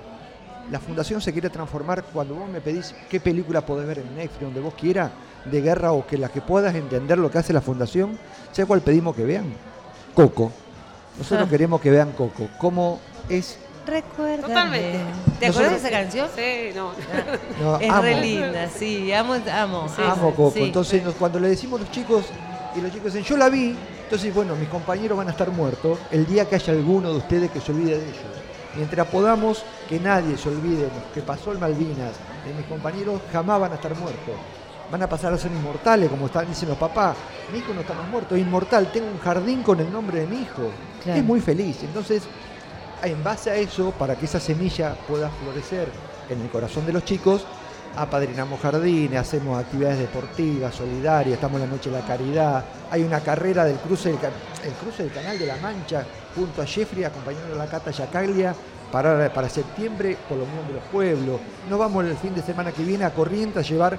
la 0.71 0.81
fundación 0.81 1.21
se 1.21 1.33
quiere 1.33 1.51
transformar 1.51 2.03
cuando 2.13 2.35
vos 2.35 2.49
me 2.49 2.61
pedís 2.61 2.95
qué 3.09 3.21
película 3.21 3.65
podés 3.65 3.87
ver 3.87 3.99
en 3.99 4.17
Netflix, 4.17 4.41
donde 4.41 4.61
vos 4.61 4.75
quieras, 4.75 5.11
de 5.45 5.61
guerra 5.61 5.93
o 5.93 6.07
que 6.07 6.17
la 6.19 6.29
que 6.29 6.41
puedas 6.41 6.75
entender 6.75 7.19
lo 7.19 7.31
que 7.31 7.39
hace 7.39 7.53
la 7.53 7.61
fundación, 7.61 8.19
¿sabes 8.53 8.67
cuál 8.67 8.81
pedimos 8.81 9.15
que 9.15 9.25
vean? 9.25 9.45
Coco. 10.15 10.51
Nosotros 11.19 11.47
Ah. 11.47 11.51
queremos 11.51 11.81
que 11.81 11.91
vean 11.91 12.13
Coco, 12.13 12.49
cómo 12.59 13.01
es... 13.29 13.59
Recuerda. 13.87 14.47
Totalmente. 14.47 14.99
¿Te 15.39 15.47
acuerdas 15.49 15.73
de 15.73 15.79
esa 15.79 15.91
canción? 15.91 16.29
Sí, 16.35 16.71
no. 16.75 16.93
no, 17.61 17.79
Es 17.79 17.91
amo. 17.91 18.03
re 18.03 18.21
linda, 18.21 18.69
sí, 18.71 19.13
amo, 19.13 19.35
amo. 19.53 19.89
sí, 19.95 20.03
Amo 20.03 20.31
Coco. 20.35 20.53
sí. 20.55 20.63
Entonces, 20.63 21.05
nos- 21.05 21.15
cuando 21.17 21.39
le 21.39 21.49
decimos 21.49 21.81
a 21.81 21.85
los 21.85 21.93
chicos, 21.93 22.25
y 22.75 22.81
los 22.81 22.91
chicos 22.91 23.13
dicen, 23.13 23.25
yo 23.29 23.37
la 23.37 23.51
vi, 23.51 23.77
entonces, 24.05 24.35
bueno, 24.35 24.57
mis 24.57 24.69
compañeros 24.71 25.19
van 25.19 25.29
a 25.29 25.33
estar 25.33 25.51
muertos 25.51 25.99
el 26.11 26.25
día 26.27 26.49
que 26.49 26.55
haya 26.55 26.73
alguno 26.73 27.11
de 27.11 27.19
ustedes 27.19 27.51
que 27.51 27.61
se 27.61 27.73
olvide 27.73 27.99
de 27.99 28.05
ellos. 28.05 28.17
Mientras 28.75 29.07
podamos 29.07 29.63
que 29.89 30.01
nadie 30.01 30.37
se 30.39 30.49
olvide 30.49 30.89
que 31.13 31.21
pasó 31.21 31.53
el 31.53 31.59
Malvinas, 31.59 32.13
de 32.47 32.55
mis 32.57 32.67
compañeros 32.67 33.21
jamás 33.33 33.61
van 33.61 33.73
a 33.73 33.75
estar 33.77 33.95
muertos. 33.97 34.35
Van 34.91 35.03
a 35.03 35.09
pasar 35.09 35.33
a 35.33 35.39
ser 35.39 35.51
inmortales, 35.51 36.09
como 36.11 36.27
están, 36.27 36.47
dicen 36.47 36.69
los 36.69 36.79
papás. 36.79 37.17
Mi 37.53 37.59
hijo 37.59 37.73
no 37.73 37.81
está 37.81 37.95
más 37.95 38.09
muerto, 38.09 38.35
es 38.35 38.43
inmortal. 38.43 38.91
Tengo 38.93 39.07
un 39.07 39.19
jardín 39.19 39.63
con 39.63 39.81
el 39.81 39.91
nombre 39.93 40.21
de 40.21 40.27
mi 40.27 40.43
hijo. 40.43 40.71
Claro. 41.03 41.19
Es 41.19 41.25
muy 41.25 41.41
feliz. 41.41 41.83
Entonces, 41.83 42.23
en 43.03 43.23
base 43.23 43.51
a 43.51 43.57
eso, 43.57 43.93
para 43.93 44.17
que 44.17 44.27
esa 44.27 44.41
semilla 44.41 44.95
pueda 45.09 45.31
florecer 45.31 45.89
en 46.29 46.41
el 46.41 46.49
corazón 46.49 46.87
de 46.87 46.93
los 46.93 47.05
chicos, 47.05 47.45
apadrinamos 47.97 48.61
jardines, 48.61 49.19
hacemos 49.19 49.59
actividades 49.59 49.99
deportivas, 49.99 50.75
solidarias, 50.75 51.35
estamos 51.35 51.61
en 51.61 51.69
la 51.69 51.75
Noche 51.75 51.91
de 51.91 52.01
la 52.01 52.07
Caridad, 52.07 52.65
hay 52.91 53.03
una 53.03 53.21
carrera 53.21 53.65
del 53.65 53.77
cruce 53.77 54.11
del, 54.11 54.19
el 54.65 54.73
cruce 54.83 55.05
del 55.05 55.13
Canal 55.13 55.39
de 55.39 55.47
la 55.47 55.57
Mancha 55.59 56.05
junto 56.35 56.63
a 56.63 56.67
Jeffrey 56.67 57.05
acompañando 57.05 57.55
a 57.55 57.59
la 57.59 57.67
Cata 57.67 57.91
Yacaglia 57.91 58.55
para, 58.91 59.33
para 59.33 59.49
septiembre 59.49 60.17
por 60.29 60.39
la 60.39 60.45
Unión 60.45 60.67
de 60.67 60.75
los 60.75 60.85
Pueblos. 60.85 61.41
Nos 61.69 61.79
vamos 61.79 62.05
el 62.05 62.17
fin 62.17 62.35
de 62.35 62.43
semana 62.43 62.73
que 62.73 62.83
viene 62.83 63.05
a 63.05 63.15
Corrientes 63.15 63.65
a 63.65 63.69
llevar 63.69 63.99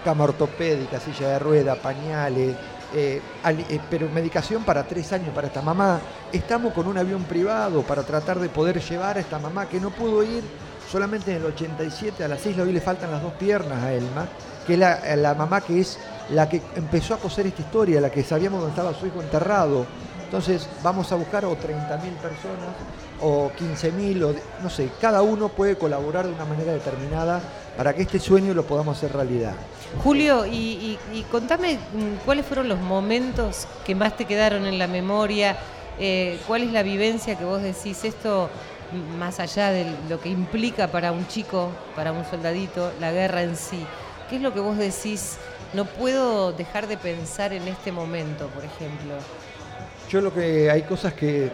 cama 0.00 0.24
ortopédica, 0.24 1.00
silla 1.00 1.28
de 1.28 1.38
rueda, 1.38 1.76
pañales, 1.76 2.56
eh, 2.92 3.20
eh, 3.44 3.80
pero 3.88 4.08
medicación 4.08 4.64
para 4.64 4.84
tres 4.84 5.12
años 5.12 5.30
para 5.34 5.46
esta 5.46 5.62
mamá. 5.62 6.00
Estamos 6.32 6.72
con 6.72 6.86
un 6.88 6.98
avión 6.98 7.24
privado 7.24 7.82
para 7.82 8.02
tratar 8.02 8.38
de 8.40 8.48
poder 8.48 8.80
llevar 8.80 9.16
a 9.16 9.20
esta 9.20 9.38
mamá 9.38 9.68
que 9.68 9.80
no 9.80 9.90
pudo 9.90 10.22
ir 10.22 10.42
solamente 10.90 11.30
en 11.30 11.36
el 11.36 11.46
87 11.46 12.24
a 12.24 12.28
las 12.28 12.44
islas, 12.44 12.66
hoy 12.66 12.72
le 12.72 12.80
faltan 12.80 13.12
las 13.12 13.22
dos 13.22 13.32
piernas 13.34 13.80
a 13.82 13.92
Elma, 13.92 14.26
que 14.66 14.74
es 14.74 14.78
la, 14.78 15.34
mamá 15.34 15.60
que 15.60 15.80
es 15.80 15.98
la 16.30 16.48
que 16.48 16.60
empezó 16.74 17.14
a 17.14 17.18
coser 17.18 17.46
esta 17.46 17.62
historia, 17.62 18.00
la 18.00 18.10
que 18.10 18.24
sabíamos 18.24 18.60
dónde 18.60 18.72
estaba 18.72 18.92
su 18.98 19.06
hijo 19.06 19.22
enterrado. 19.22 19.86
Entonces 20.24 20.68
vamos 20.82 21.10
a 21.12 21.16
buscar 21.16 21.44
o 21.44 21.52
30.000 21.52 21.58
personas 22.16 22.74
o 23.20 23.50
15.000, 23.56 24.22
o 24.24 24.34
no 24.62 24.70
sé, 24.70 24.90
cada 25.00 25.22
uno 25.22 25.48
puede 25.48 25.76
colaborar 25.76 26.26
de 26.26 26.32
una 26.32 26.44
manera 26.44 26.72
determinada 26.72 27.40
para 27.80 27.94
que 27.94 28.02
este 28.02 28.20
sueño 28.20 28.52
lo 28.52 28.66
podamos 28.66 28.98
hacer 28.98 29.10
realidad. 29.10 29.54
Julio, 30.04 30.44
y, 30.44 30.98
contame 31.30 31.76
mm, 31.76 32.26
cuáles 32.26 32.44
fueron 32.44 32.68
los 32.68 32.78
momentos 32.78 33.66
que 33.86 33.94
más 33.94 34.18
te 34.18 34.26
quedaron 34.26 34.66
en 34.66 34.78
la 34.78 34.86
memoria, 34.86 35.56
eh, 35.98 36.38
cuál 36.46 36.60
es 36.60 36.72
la 36.72 36.82
vivencia 36.82 37.38
que 37.38 37.44
vos 37.46 37.62
decís, 37.62 38.04
esto 38.04 38.50
mm, 38.92 39.16
más 39.16 39.40
allá 39.40 39.70
de 39.70 39.86
lo 40.10 40.20
que 40.20 40.28
implica 40.28 40.88
para 40.88 41.10
un 41.10 41.26
chico, 41.26 41.70
para 41.96 42.12
un 42.12 42.26
soldadito, 42.26 42.92
la 43.00 43.12
guerra 43.12 43.44
en 43.44 43.56
sí. 43.56 43.82
¿Qué 44.28 44.36
es 44.36 44.42
lo 44.42 44.52
que 44.52 44.60
vos 44.60 44.76
decís? 44.76 45.38
No 45.72 45.86
puedo 45.86 46.52
dejar 46.52 46.86
de 46.86 46.98
pensar 46.98 47.54
en 47.54 47.66
este 47.66 47.92
momento, 47.92 48.48
por 48.48 48.62
ejemplo. 48.62 49.14
Yo 50.10 50.20
lo 50.20 50.34
que 50.34 50.70
hay 50.70 50.82
cosas 50.82 51.14
que 51.14 51.50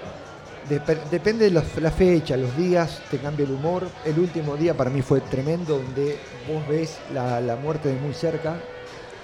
depende 0.69 1.45
de 1.45 1.51
la, 1.51 1.91
fecha, 1.91 2.37
los 2.37 2.57
días, 2.57 3.01
te 3.11 3.19
cambia 3.19 3.45
el 3.45 3.53
humor. 3.53 3.89
El 4.05 4.19
último 4.19 4.57
día 4.57 4.75
para 4.75 4.91
mí 4.91 5.03
fue 5.03 5.21
tremendo, 5.21 5.79
donde 5.79 6.19
vos 6.49 6.67
ves 6.69 6.99
la, 7.13 7.57
muerte 7.57 7.89
de 7.89 8.01
muy 8.01 8.15
cerca, 8.15 8.57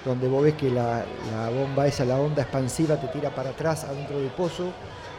donde 0.05 0.27
vos 0.27 0.43
ves 0.43 0.53
que 0.53 0.69
la, 0.69 1.05
bomba 1.53 1.87
esa, 1.87 2.05
la 2.05 2.17
onda 2.17 2.43
expansiva, 2.43 2.99
te 2.99 3.07
tira 3.07 3.33
para 3.33 3.51
atrás 3.51 3.83
adentro 3.83 4.19
del 4.19 4.29
pozo 4.31 4.71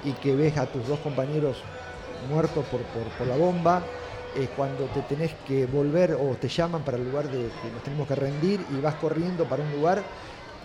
y 0.05 0.13
que 0.13 0.35
ves 0.35 0.57
a 0.57 0.67
tus 0.67 0.87
dos 0.89 0.99
compañeros 1.01 1.59
muertos 2.29 2.65
por, 2.67 2.81
por, 2.83 3.27
la 3.27 3.37
bomba. 3.37 3.83
Es 4.35 4.49
cuando 4.51 4.87
te 4.87 5.01
tenés 5.03 5.33
que 5.47 5.67
volver 5.67 6.15
o 6.15 6.37
te 6.41 6.49
llaman 6.49 6.83
para 6.83 6.97
el 6.97 7.05
lugar 7.05 7.27
de 7.27 7.51
que 7.63 7.71
nos 7.73 7.83
tenemos 7.85 8.09
que 8.09 8.17
rendir 8.17 8.65
y 8.77 8.81
vas 8.81 8.97
corriendo 8.97 9.45
para 9.45 9.63
un 9.63 9.71
lugar 9.71 10.03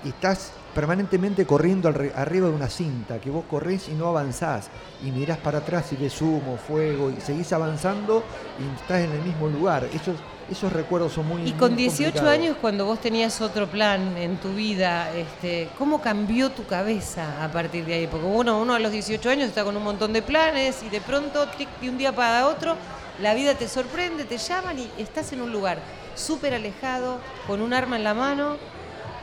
y 0.03 0.09
estás 0.09 0.53
permanentemente 0.73 1.45
corriendo 1.45 1.89
arriba 1.89 2.47
de 2.47 2.53
una 2.53 2.69
cinta, 2.69 3.19
que 3.19 3.29
vos 3.29 3.45
corres 3.49 3.89
y 3.89 3.93
no 3.93 4.07
avanzás, 4.07 4.69
y 5.03 5.11
mirás 5.11 5.37
para 5.37 5.59
atrás 5.59 5.91
y 5.93 5.95
ves 5.95 6.21
humo, 6.21 6.57
fuego, 6.57 7.09
y 7.09 7.19
seguís 7.21 7.51
avanzando 7.53 8.23
y 8.59 8.81
estás 8.81 9.01
en 9.01 9.11
el 9.11 9.21
mismo 9.21 9.47
lugar. 9.47 9.87
Esos, 9.93 10.15
esos 10.49 10.71
recuerdos 10.71 11.13
son 11.13 11.27
muy... 11.27 11.43
Y 11.43 11.53
con 11.53 11.75
18 11.75 12.27
años, 12.27 12.57
cuando 12.59 12.85
vos 12.85 12.99
tenías 12.99 13.41
otro 13.41 13.67
plan 13.67 14.17
en 14.17 14.37
tu 14.37 14.53
vida, 14.53 15.11
este, 15.15 15.69
¿cómo 15.77 16.01
cambió 16.01 16.51
tu 16.51 16.65
cabeza 16.65 17.43
a 17.43 17.51
partir 17.51 17.85
de 17.85 17.95
ahí? 17.95 18.07
Porque 18.07 18.25
uno, 18.25 18.59
uno 18.61 18.73
a 18.75 18.79
los 18.79 18.91
18 18.91 19.29
años 19.29 19.47
está 19.49 19.63
con 19.63 19.75
un 19.75 19.83
montón 19.83 20.13
de 20.13 20.21
planes 20.21 20.83
y 20.83 20.89
de 20.89 21.01
pronto, 21.01 21.45
de 21.81 21.89
un 21.89 21.97
día 21.97 22.15
para 22.15 22.47
otro, 22.47 22.75
la 23.21 23.33
vida 23.33 23.55
te 23.55 23.67
sorprende, 23.67 24.23
te 24.23 24.37
llaman 24.37 24.79
y 24.79 24.89
estás 24.97 25.33
en 25.33 25.41
un 25.41 25.51
lugar 25.51 25.79
súper 26.15 26.53
alejado, 26.53 27.19
con 27.47 27.61
un 27.61 27.73
arma 27.73 27.97
en 27.97 28.03
la 28.03 28.13
mano, 28.13 28.57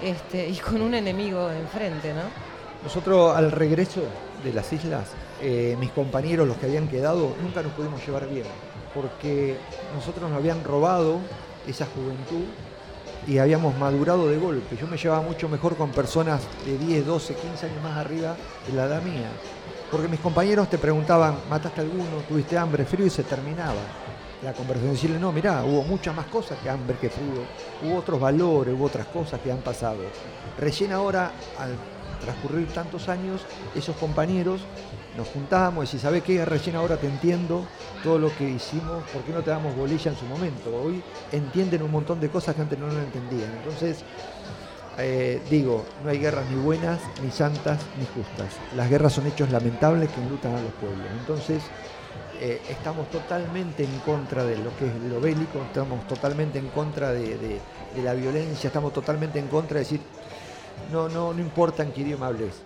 este, 0.02 0.48
y 0.48 0.56
con 0.56 0.80
un 0.82 0.94
enemigo 0.94 1.50
enfrente, 1.50 2.12
¿no? 2.12 2.22
Nosotros 2.82 3.36
al 3.36 3.50
regreso 3.50 4.02
de 4.44 4.52
las 4.52 4.72
islas, 4.72 5.08
eh, 5.40 5.76
mis 5.80 5.90
compañeros, 5.90 6.46
los 6.46 6.56
que 6.56 6.66
habían 6.66 6.88
quedado, 6.88 7.34
nunca 7.42 7.62
nos 7.62 7.72
pudimos 7.72 8.04
llevar 8.06 8.28
bien, 8.28 8.46
porque 8.94 9.56
nosotros 9.94 10.30
nos 10.30 10.38
habían 10.38 10.62
robado 10.62 11.18
esa 11.66 11.86
juventud 11.86 12.44
y 13.26 13.38
habíamos 13.38 13.76
madurado 13.78 14.28
de 14.28 14.38
golpe. 14.38 14.76
Yo 14.76 14.86
me 14.86 14.96
llevaba 14.96 15.22
mucho 15.22 15.48
mejor 15.48 15.76
con 15.76 15.90
personas 15.90 16.42
de 16.64 16.78
10, 16.78 17.06
12, 17.06 17.34
15 17.34 17.66
años 17.66 17.82
más 17.82 17.96
arriba 17.96 18.36
de 18.66 18.72
la 18.72 18.84
edad 18.84 19.02
mía. 19.02 19.30
Porque 19.90 20.08
mis 20.08 20.20
compañeros 20.20 20.68
te 20.68 20.78
preguntaban, 20.78 21.36
¿mataste 21.48 21.80
alguno? 21.80 22.22
¿Tuviste 22.28 22.58
hambre, 22.58 22.84
frío? 22.84 23.06
Y 23.06 23.10
se 23.10 23.22
terminaba 23.22 23.80
la 24.46 24.52
conversación, 24.52 24.92
decirle, 24.92 25.18
no, 25.18 25.32
mirá, 25.32 25.64
hubo 25.64 25.82
muchas 25.82 26.14
más 26.14 26.26
cosas 26.26 26.56
que 26.60 26.70
que 27.00 27.10
frío, 27.10 27.42
hubo 27.82 27.98
otros 27.98 28.20
valores, 28.20 28.74
hubo 28.74 28.84
otras 28.84 29.06
cosas 29.08 29.40
que 29.40 29.50
han 29.50 29.58
pasado. 29.58 29.98
Recién 30.56 30.92
ahora, 30.92 31.32
al 31.58 31.74
transcurrir 32.20 32.68
tantos 32.68 33.08
años, 33.08 33.40
esos 33.74 33.96
compañeros 33.96 34.60
nos 35.16 35.26
juntamos 35.28 35.84
y 35.84 35.86
si 35.88 35.98
¿sabes 35.98 36.22
qué? 36.22 36.44
Recién 36.44 36.76
ahora 36.76 36.96
te 36.96 37.08
entiendo 37.08 37.66
todo 38.04 38.20
lo 38.20 38.34
que 38.36 38.48
hicimos, 38.48 39.02
¿por 39.12 39.22
qué 39.22 39.32
no 39.32 39.42
te 39.42 39.50
damos 39.50 39.74
bolilla 39.74 40.12
en 40.12 40.16
su 40.16 40.26
momento? 40.26 40.70
Hoy 40.80 41.02
entienden 41.32 41.82
un 41.82 41.90
montón 41.90 42.20
de 42.20 42.28
cosas 42.28 42.54
que 42.54 42.62
antes 42.62 42.78
no 42.78 42.86
lo 42.86 43.00
entendían. 43.00 43.50
Entonces, 43.56 44.04
eh, 44.96 45.42
digo, 45.50 45.84
no 46.04 46.10
hay 46.10 46.18
guerras 46.18 46.48
ni 46.48 46.56
buenas, 46.56 47.00
ni 47.20 47.32
santas, 47.32 47.80
ni 47.98 48.06
justas. 48.06 48.54
Las 48.76 48.88
guerras 48.88 49.12
son 49.12 49.26
hechos 49.26 49.50
lamentables 49.50 50.08
que 50.10 50.20
enlutan 50.20 50.54
a 50.54 50.60
los 50.60 50.72
pueblos. 50.74 51.06
Entonces, 51.18 51.64
eh, 52.40 52.60
estamos 52.68 53.10
totalmente 53.10 53.84
en 53.84 53.98
contra 54.00 54.44
de 54.44 54.56
lo 54.56 54.76
que 54.76 54.86
es 54.86 54.94
lo 55.10 55.20
bélico, 55.20 55.62
estamos 55.62 56.06
totalmente 56.06 56.58
en 56.58 56.68
contra 56.68 57.12
de, 57.12 57.60
la 58.02 58.14
violencia, 58.14 58.68
estamos 58.68 58.92
totalmente 58.92 59.38
en 59.38 59.48
contra 59.48 59.74
de 59.74 59.80
decir, 59.80 60.00
no, 60.92 61.08
no, 61.08 61.32
no 61.32 61.40
importa 61.40 61.82
en 61.82 61.92
qué 61.92 62.02
idioma 62.02 62.26
hables. 62.26 62.62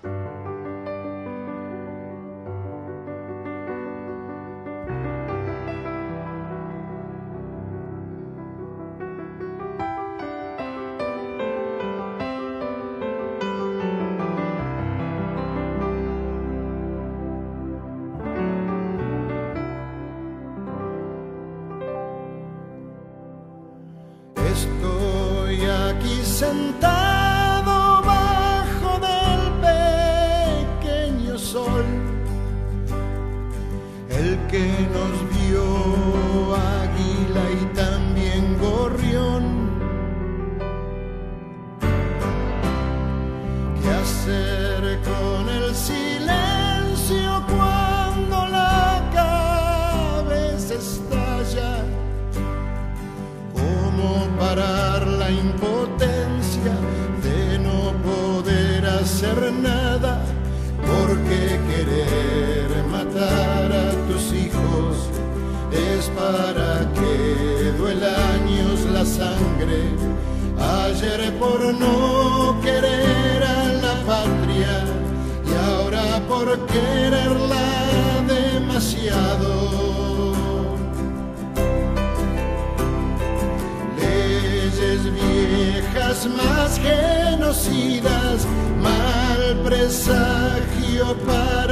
más 86.28 86.78
genocidas, 86.78 88.46
mal 88.82 89.56
presagio 89.64 91.16
para 91.26 91.69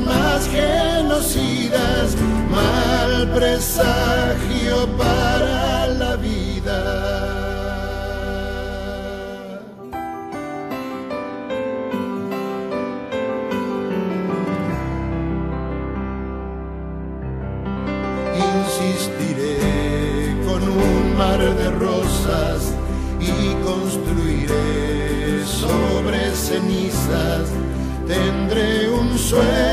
más 0.00 0.48
genocidas, 0.48 2.16
mal 2.50 3.28
presagio 3.34 4.86
para 4.96 5.86
la 5.88 6.16
vida. 6.16 7.38
insistiré 18.78 19.58
con 20.46 20.62
un 20.62 21.16
mar 21.16 21.38
de 21.38 21.70
rosas 21.70 22.72
y 23.20 23.54
construiré 23.64 25.44
sobre 25.44 26.30
cenizas. 26.34 27.48
Tendré 28.06 28.88
un 28.90 29.18
sueño 29.18 29.67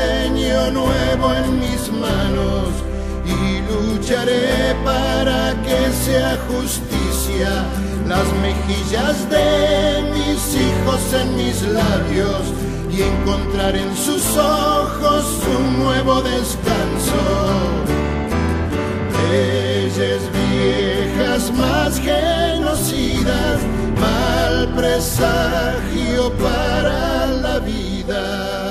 lucharé 4.06 4.74
para 4.84 5.54
que 5.64 5.92
sea 5.92 6.38
justicia 6.48 7.48
las 8.06 8.24
mejillas 8.34 9.28
de 9.28 10.02
mis 10.12 10.54
hijos 10.54 11.12
en 11.12 11.36
mis 11.36 11.62
labios 11.62 12.42
y 12.90 13.02
encontrar 13.02 13.74
en 13.74 13.96
sus 13.96 14.24
ojos 14.36 15.24
un 15.58 15.82
nuevo 15.82 16.22
descanso 16.22 17.16
leyes 19.28 20.22
viejas 20.32 21.52
más 21.52 21.98
genocidas, 21.98 23.60
mal 24.00 24.68
presagio 24.76 26.32
para 26.34 27.26
la 27.26 27.58
vida. 27.58 28.65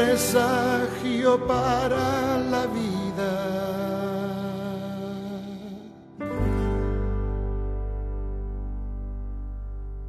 Presagio 0.00 1.46
para 1.46 2.38
la 2.38 2.66
vida. 2.66 3.32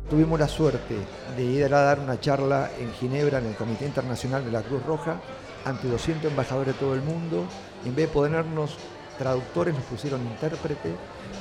Tuvimos 0.09 0.39
la 0.39 0.47
suerte 0.47 0.95
de 1.35 1.43
ir 1.43 1.73
a 1.73 1.81
dar 1.81 1.99
una 1.99 2.19
charla 2.19 2.71
en 2.79 2.91
Ginebra, 2.93 3.39
en 3.39 3.47
el 3.47 3.55
Comité 3.55 3.85
Internacional 3.85 4.45
de 4.45 4.51
la 4.51 4.61
Cruz 4.61 4.83
Roja, 4.85 5.19
ante 5.65 5.87
200 5.87 6.31
embajadores 6.31 6.73
de 6.73 6.79
todo 6.79 6.93
el 6.93 7.01
mundo. 7.01 7.45
En 7.85 7.95
vez 7.95 8.07
de 8.07 8.13
ponernos 8.13 8.77
traductores, 9.17 9.73
nos 9.73 9.83
pusieron 9.83 10.21
intérprete 10.21 10.95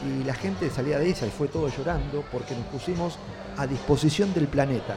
y 0.06 0.24
la 0.24 0.34
gente 0.34 0.70
salía 0.70 0.98
de 0.98 1.10
esa 1.10 1.26
y 1.26 1.30
fue 1.30 1.48
todo 1.48 1.68
llorando 1.68 2.24
porque 2.32 2.54
nos 2.56 2.66
pusimos 2.66 3.16
a 3.56 3.66
disposición 3.66 4.34
del 4.34 4.48
planeta. 4.48 4.96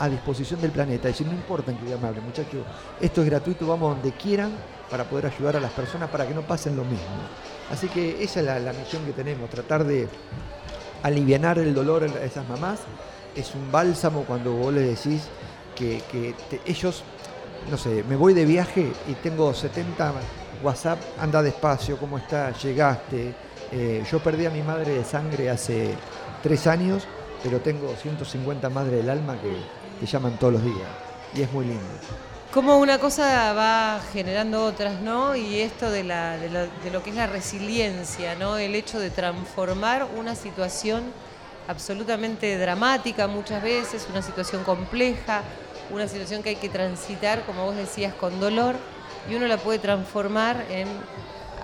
A 0.00 0.08
disposición 0.08 0.60
del 0.60 0.70
planeta. 0.70 1.08
Es 1.08 1.14
decir, 1.14 1.26
no 1.26 1.34
importa 1.34 1.70
en 1.70 1.78
qué 1.78 1.86
idioma 1.86 2.08
hablen, 2.08 2.24
muchachos, 2.24 2.64
esto 3.00 3.22
es 3.22 3.26
gratuito, 3.26 3.66
vamos 3.66 3.94
donde 3.94 4.12
quieran 4.12 4.52
para 4.90 5.04
poder 5.04 5.26
ayudar 5.26 5.56
a 5.56 5.60
las 5.60 5.72
personas 5.72 6.08
para 6.08 6.26
que 6.26 6.34
no 6.34 6.42
pasen 6.42 6.76
lo 6.76 6.84
mismo. 6.84 7.06
Así 7.70 7.88
que 7.88 8.22
esa 8.22 8.40
es 8.40 8.64
la, 8.64 8.72
misión 8.72 9.04
que 9.04 9.12
tenemos, 9.12 9.50
tratar 9.50 9.84
de 9.84 10.08
alivianar 11.02 11.58
el 11.58 11.74
dolor 11.74 12.04
a 12.04 12.24
esas 12.24 12.48
mamás. 12.48 12.80
Es 13.34 13.54
un 13.54 13.70
bálsamo 13.70 14.24
cuando 14.24 14.52
vos 14.52 14.72
le 14.72 14.80
decís 14.80 15.22
que, 15.76 16.34
ellos, 16.66 17.02
no 17.70 17.76
sé, 17.76 18.04
me 18.08 18.16
voy 18.16 18.34
de 18.34 18.44
viaje 18.44 18.90
y 19.08 19.14
tengo 19.14 19.52
70 19.52 20.14
WhatsApp, 20.62 20.98
anda 21.20 21.42
despacio, 21.42 21.96
¿cómo 21.98 22.18
está? 22.18 22.50
Llegaste. 22.50 23.32
Eh, 23.70 24.04
yo 24.10 24.18
perdí 24.18 24.46
a 24.46 24.50
mi 24.50 24.62
madre 24.62 24.94
de 24.94 25.04
sangre 25.04 25.50
hace 25.50 25.94
tres 26.42 26.66
años, 26.66 27.06
pero 27.42 27.60
tengo 27.60 27.94
150 27.94 28.68
madres 28.70 28.96
del 28.96 29.10
alma 29.10 29.36
que, 29.40 29.52
que 29.98 30.06
llaman 30.06 30.38
todos 30.38 30.54
los 30.54 30.64
días. 30.64 30.88
Y 31.34 31.42
es 31.42 31.52
muy 31.52 31.66
lindo. 31.66 31.84
Como 32.52 32.78
una 32.78 32.98
cosa 32.98 33.52
va 33.52 34.00
generando 34.12 34.64
otras, 34.64 35.02
¿no? 35.02 35.36
Y 35.36 35.60
esto 35.60 35.90
de, 35.90 36.02
la, 36.02 36.38
de, 36.38 36.48
lo, 36.90 37.02
que 37.02 37.10
es 37.10 37.16
la 37.16 37.26
resiliencia, 37.26 38.36
¿no? 38.36 38.56
El 38.56 38.74
hecho 38.74 38.98
de 38.98 39.10
transformar 39.10 40.08
una 40.16 40.34
situación 40.34 41.04
absolutamente 41.68 42.56
dramática 42.56 43.26
muchas 43.26 43.62
veces, 43.62 44.06
una 44.10 44.22
situación 44.22 44.64
compleja, 44.64 45.42
una 45.90 46.08
situación 46.08 46.42
que 46.42 46.48
hay 46.48 46.56
que 46.56 46.70
transitar, 46.70 47.44
como 47.44 47.66
vos 47.66 47.76
decías, 47.76 48.14
con 48.14 48.40
dolor, 48.40 48.76
y 49.30 49.34
uno 49.34 49.46
la 49.46 49.58
puede 49.58 49.78
transformar 49.78 50.64
en 50.70 50.88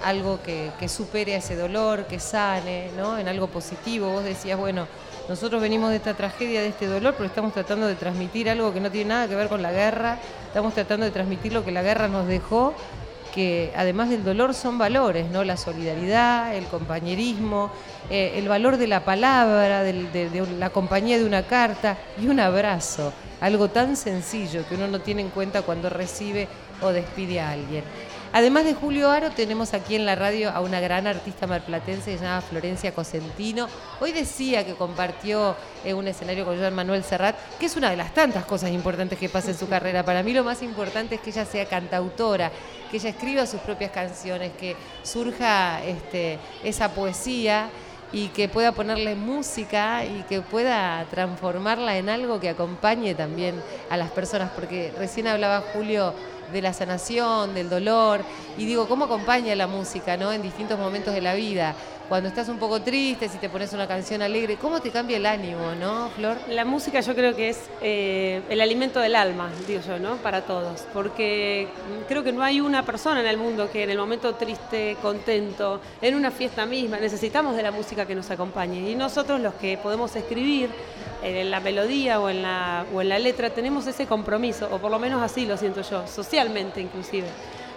algo 0.04 0.42
que, 0.42 0.70
que 0.78 0.90
supere 0.90 1.34
ese 1.34 1.56
dolor, 1.56 2.06
que 2.06 2.20
sane, 2.20 2.90
¿no? 2.94 3.16
En 3.16 3.26
algo 3.26 3.46
positivo. 3.46 4.12
Vos 4.12 4.24
decías, 4.24 4.58
bueno, 4.58 4.86
nosotros 5.28 5.60
venimos 5.60 5.90
de 5.90 5.96
esta 5.96 6.14
tragedia, 6.14 6.60
de 6.60 6.68
este 6.68 6.86
dolor, 6.86 7.14
pero 7.14 7.26
estamos 7.26 7.52
tratando 7.52 7.86
de 7.86 7.94
transmitir 7.94 8.50
algo 8.50 8.72
que 8.72 8.80
no 8.80 8.90
tiene 8.90 9.10
nada 9.10 9.28
que 9.28 9.34
ver 9.34 9.48
con 9.48 9.62
la 9.62 9.72
guerra, 9.72 10.18
estamos 10.46 10.74
tratando 10.74 11.06
de 11.06 11.12
transmitir 11.12 11.52
lo 11.52 11.64
que 11.64 11.72
la 11.72 11.82
guerra 11.82 12.08
nos 12.08 12.26
dejó, 12.26 12.74
que 13.34 13.72
además 13.74 14.10
del 14.10 14.22
dolor 14.22 14.54
son 14.54 14.78
valores, 14.78 15.28
¿no? 15.30 15.42
La 15.42 15.56
solidaridad, 15.56 16.54
el 16.54 16.66
compañerismo, 16.66 17.70
eh, 18.10 18.34
el 18.36 18.48
valor 18.48 18.76
de 18.76 18.86
la 18.86 19.04
palabra, 19.04 19.82
de, 19.82 20.04
de 20.30 20.46
la 20.58 20.70
compañía 20.70 21.18
de 21.18 21.24
una 21.24 21.42
carta 21.42 21.98
y 22.22 22.28
un 22.28 22.38
abrazo, 22.38 23.12
algo 23.40 23.68
tan 23.68 23.96
sencillo 23.96 24.64
que 24.68 24.76
uno 24.76 24.86
no 24.86 25.00
tiene 25.00 25.22
en 25.22 25.30
cuenta 25.30 25.62
cuando 25.62 25.90
recibe 25.90 26.46
o 26.80 26.90
despide 26.90 27.40
a 27.40 27.50
alguien. 27.50 27.82
Además 28.34 28.64
de 28.64 28.74
Julio 28.74 29.12
Aro, 29.12 29.30
tenemos 29.30 29.74
aquí 29.74 29.94
en 29.94 30.04
la 30.04 30.16
radio 30.16 30.50
a 30.50 30.60
una 30.60 30.80
gran 30.80 31.06
artista 31.06 31.46
marplatense 31.46 32.10
que 32.10 32.18
se 32.18 32.24
llama 32.24 32.40
Florencia 32.40 32.92
Cosentino. 32.92 33.68
Hoy 34.00 34.10
decía 34.10 34.66
que 34.66 34.74
compartió 34.74 35.54
eh, 35.84 35.94
un 35.94 36.08
escenario 36.08 36.44
con 36.44 36.58
Joan 36.58 36.74
Manuel 36.74 37.04
Serrat, 37.04 37.36
que 37.60 37.66
es 37.66 37.76
una 37.76 37.90
de 37.90 37.96
las 37.96 38.12
tantas 38.12 38.44
cosas 38.44 38.72
importantes 38.72 39.20
que 39.20 39.28
pasa 39.28 39.52
en 39.52 39.56
su 39.56 39.68
carrera. 39.68 40.04
Para 40.04 40.24
mí 40.24 40.32
lo 40.32 40.42
más 40.42 40.62
importante 40.64 41.14
es 41.14 41.20
que 41.20 41.30
ella 41.30 41.44
sea 41.44 41.66
cantautora, 41.66 42.50
que 42.90 42.96
ella 42.96 43.10
escriba 43.10 43.46
sus 43.46 43.60
propias 43.60 43.92
canciones, 43.92 44.50
que 44.58 44.74
surja 45.04 45.84
este, 45.84 46.40
esa 46.64 46.88
poesía 46.92 47.70
y 48.10 48.30
que 48.30 48.48
pueda 48.48 48.72
ponerle 48.72 49.14
música 49.14 50.04
y 50.04 50.24
que 50.28 50.40
pueda 50.40 51.06
transformarla 51.08 51.98
en 51.98 52.08
algo 52.08 52.40
que 52.40 52.48
acompañe 52.48 53.14
también 53.14 53.54
a 53.90 53.96
las 53.96 54.10
personas, 54.10 54.50
porque 54.56 54.92
recién 54.98 55.28
hablaba 55.28 55.62
Julio 55.72 56.14
de 56.52 56.62
la 56.62 56.72
sanación, 56.72 57.54
del 57.54 57.68
dolor, 57.68 58.22
y 58.56 58.66
digo, 58.66 58.88
¿cómo 58.88 59.06
acompaña 59.06 59.54
la 59.54 59.66
música 59.66 60.16
¿no? 60.16 60.32
en 60.32 60.42
distintos 60.42 60.78
momentos 60.78 61.14
de 61.14 61.20
la 61.20 61.34
vida? 61.34 61.74
Cuando 62.08 62.28
estás 62.28 62.50
un 62.50 62.58
poco 62.58 62.82
triste, 62.82 63.30
si 63.30 63.38
te 63.38 63.48
pones 63.48 63.72
una 63.72 63.88
canción 63.88 64.20
alegre, 64.20 64.56
¿cómo 64.56 64.80
te 64.80 64.90
cambia 64.90 65.16
el 65.16 65.24
ánimo, 65.24 65.74
no, 65.80 66.10
Flor? 66.10 66.36
La 66.50 66.66
música 66.66 67.00
yo 67.00 67.14
creo 67.14 67.34
que 67.34 67.48
es 67.48 67.70
eh, 67.80 68.42
el 68.50 68.60
alimento 68.60 69.00
del 69.00 69.16
alma, 69.16 69.50
digo 69.66 69.80
yo, 69.80 69.98
¿no? 69.98 70.16
Para 70.16 70.42
todos. 70.42 70.82
Porque 70.92 71.66
creo 72.06 72.22
que 72.22 72.30
no 72.30 72.42
hay 72.42 72.60
una 72.60 72.84
persona 72.84 73.20
en 73.20 73.26
el 73.26 73.38
mundo 73.38 73.70
que 73.70 73.84
en 73.84 73.90
el 73.90 73.96
momento 73.96 74.34
triste, 74.34 74.98
contento, 75.00 75.80
en 76.02 76.14
una 76.14 76.30
fiesta 76.30 76.66
misma, 76.66 76.98
necesitamos 76.98 77.56
de 77.56 77.62
la 77.62 77.70
música 77.70 78.04
que 78.04 78.14
nos 78.14 78.30
acompañe. 78.30 78.90
Y 78.90 78.94
nosotros 78.94 79.40
los 79.40 79.54
que 79.54 79.78
podemos 79.78 80.14
escribir 80.14 80.68
en 81.22 81.50
la 81.50 81.60
melodía 81.60 82.20
o 82.20 82.28
en 82.28 82.42
la, 82.42 82.84
o 82.94 83.00
en 83.00 83.08
la 83.08 83.18
letra 83.18 83.48
tenemos 83.48 83.86
ese 83.86 84.06
compromiso, 84.06 84.68
o 84.70 84.78
por 84.78 84.90
lo 84.90 84.98
menos 84.98 85.22
así 85.22 85.46
lo 85.46 85.56
siento 85.56 85.80
yo, 85.80 86.06
socialmente 86.06 86.82
inclusive 86.82 87.28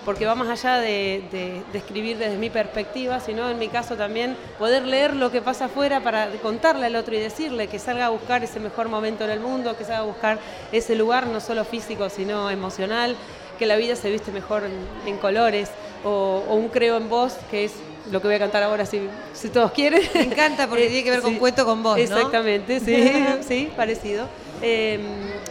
porque 0.07 0.25
va 0.25 0.35
más 0.35 0.47
allá 0.47 0.77
de, 0.79 1.21
de- 1.33 1.61
de 1.73 1.77
escribir 1.77 2.17
desde 2.17 2.37
mi 2.37 2.49
perspectiva, 2.49 3.19
sino 3.19 3.49
en 3.49 3.59
mi 3.59 3.67
caso 3.67 3.97
también 3.97 4.37
poder 4.57 4.83
leer 4.85 5.13
lo 5.13 5.29
que 5.33 5.41
pasa 5.41 5.65
afuera 5.65 5.99
para 5.99 6.29
contarle 6.41 6.85
al 6.85 6.95
otro 6.95 7.13
y 7.13 7.19
decirle 7.19 7.67
que 7.67 7.77
salga 7.77 8.05
a 8.05 8.09
buscar 8.09 8.41
ese 8.41 8.61
mejor 8.61 8.87
momento 8.87 9.25
en 9.25 9.31
el 9.31 9.41
mundo, 9.41 9.75
que 9.77 9.83
salga 9.83 9.99
a 9.99 10.03
buscar 10.03 10.39
ese 10.71 10.95
lugar 10.95 11.27
no 11.27 11.41
solo 11.41 11.65
físico, 11.65 12.09
sino 12.09 12.49
emocional, 12.49 13.17
que 13.59 13.65
la 13.65 13.75
vida 13.75 13.97
se 13.97 14.09
viste 14.09 14.31
mejor 14.31 14.63
en, 14.63 14.71
en 15.11 15.17
colores, 15.17 15.67
o, 16.05 16.41
o 16.47 16.55
un 16.55 16.69
creo 16.69 16.95
en 16.95 17.09
vos, 17.09 17.33
que 17.51 17.65
es 17.65 17.73
lo 18.09 18.21
que 18.21 18.27
voy 18.27 18.35
a 18.37 18.39
cantar 18.39 18.63
ahora 18.63 18.85
si, 18.85 19.01
si 19.33 19.49
todos 19.49 19.73
quieren. 19.73 20.01
Me 20.13 20.21
encanta 20.23 20.67
porque 20.69 20.87
tiene 20.87 21.03
que 21.03 21.11
ver 21.11 21.21
con 21.21 21.33
Sí. 21.33 21.37
cuento 21.39 21.65
con 21.65 21.83
vos, 21.83 21.97
¿no? 21.97 22.01
Exactamente, 22.01 22.79
sí, 22.79 23.41
sí, 23.45 23.69
parecido. 23.75 24.25
Eh, 24.61 24.99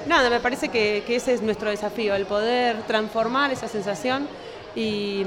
nada, 0.06 0.30
me 0.30 0.40
parece 0.40 0.70
que, 0.70 1.04
que 1.06 1.16
ese 1.16 1.34
es 1.34 1.42
nuestro 1.42 1.68
desafío, 1.68 2.14
el 2.14 2.24
poder 2.24 2.78
transformar 2.86 3.52
esa 3.52 3.68
sensación 3.68 4.26
y, 4.76 5.24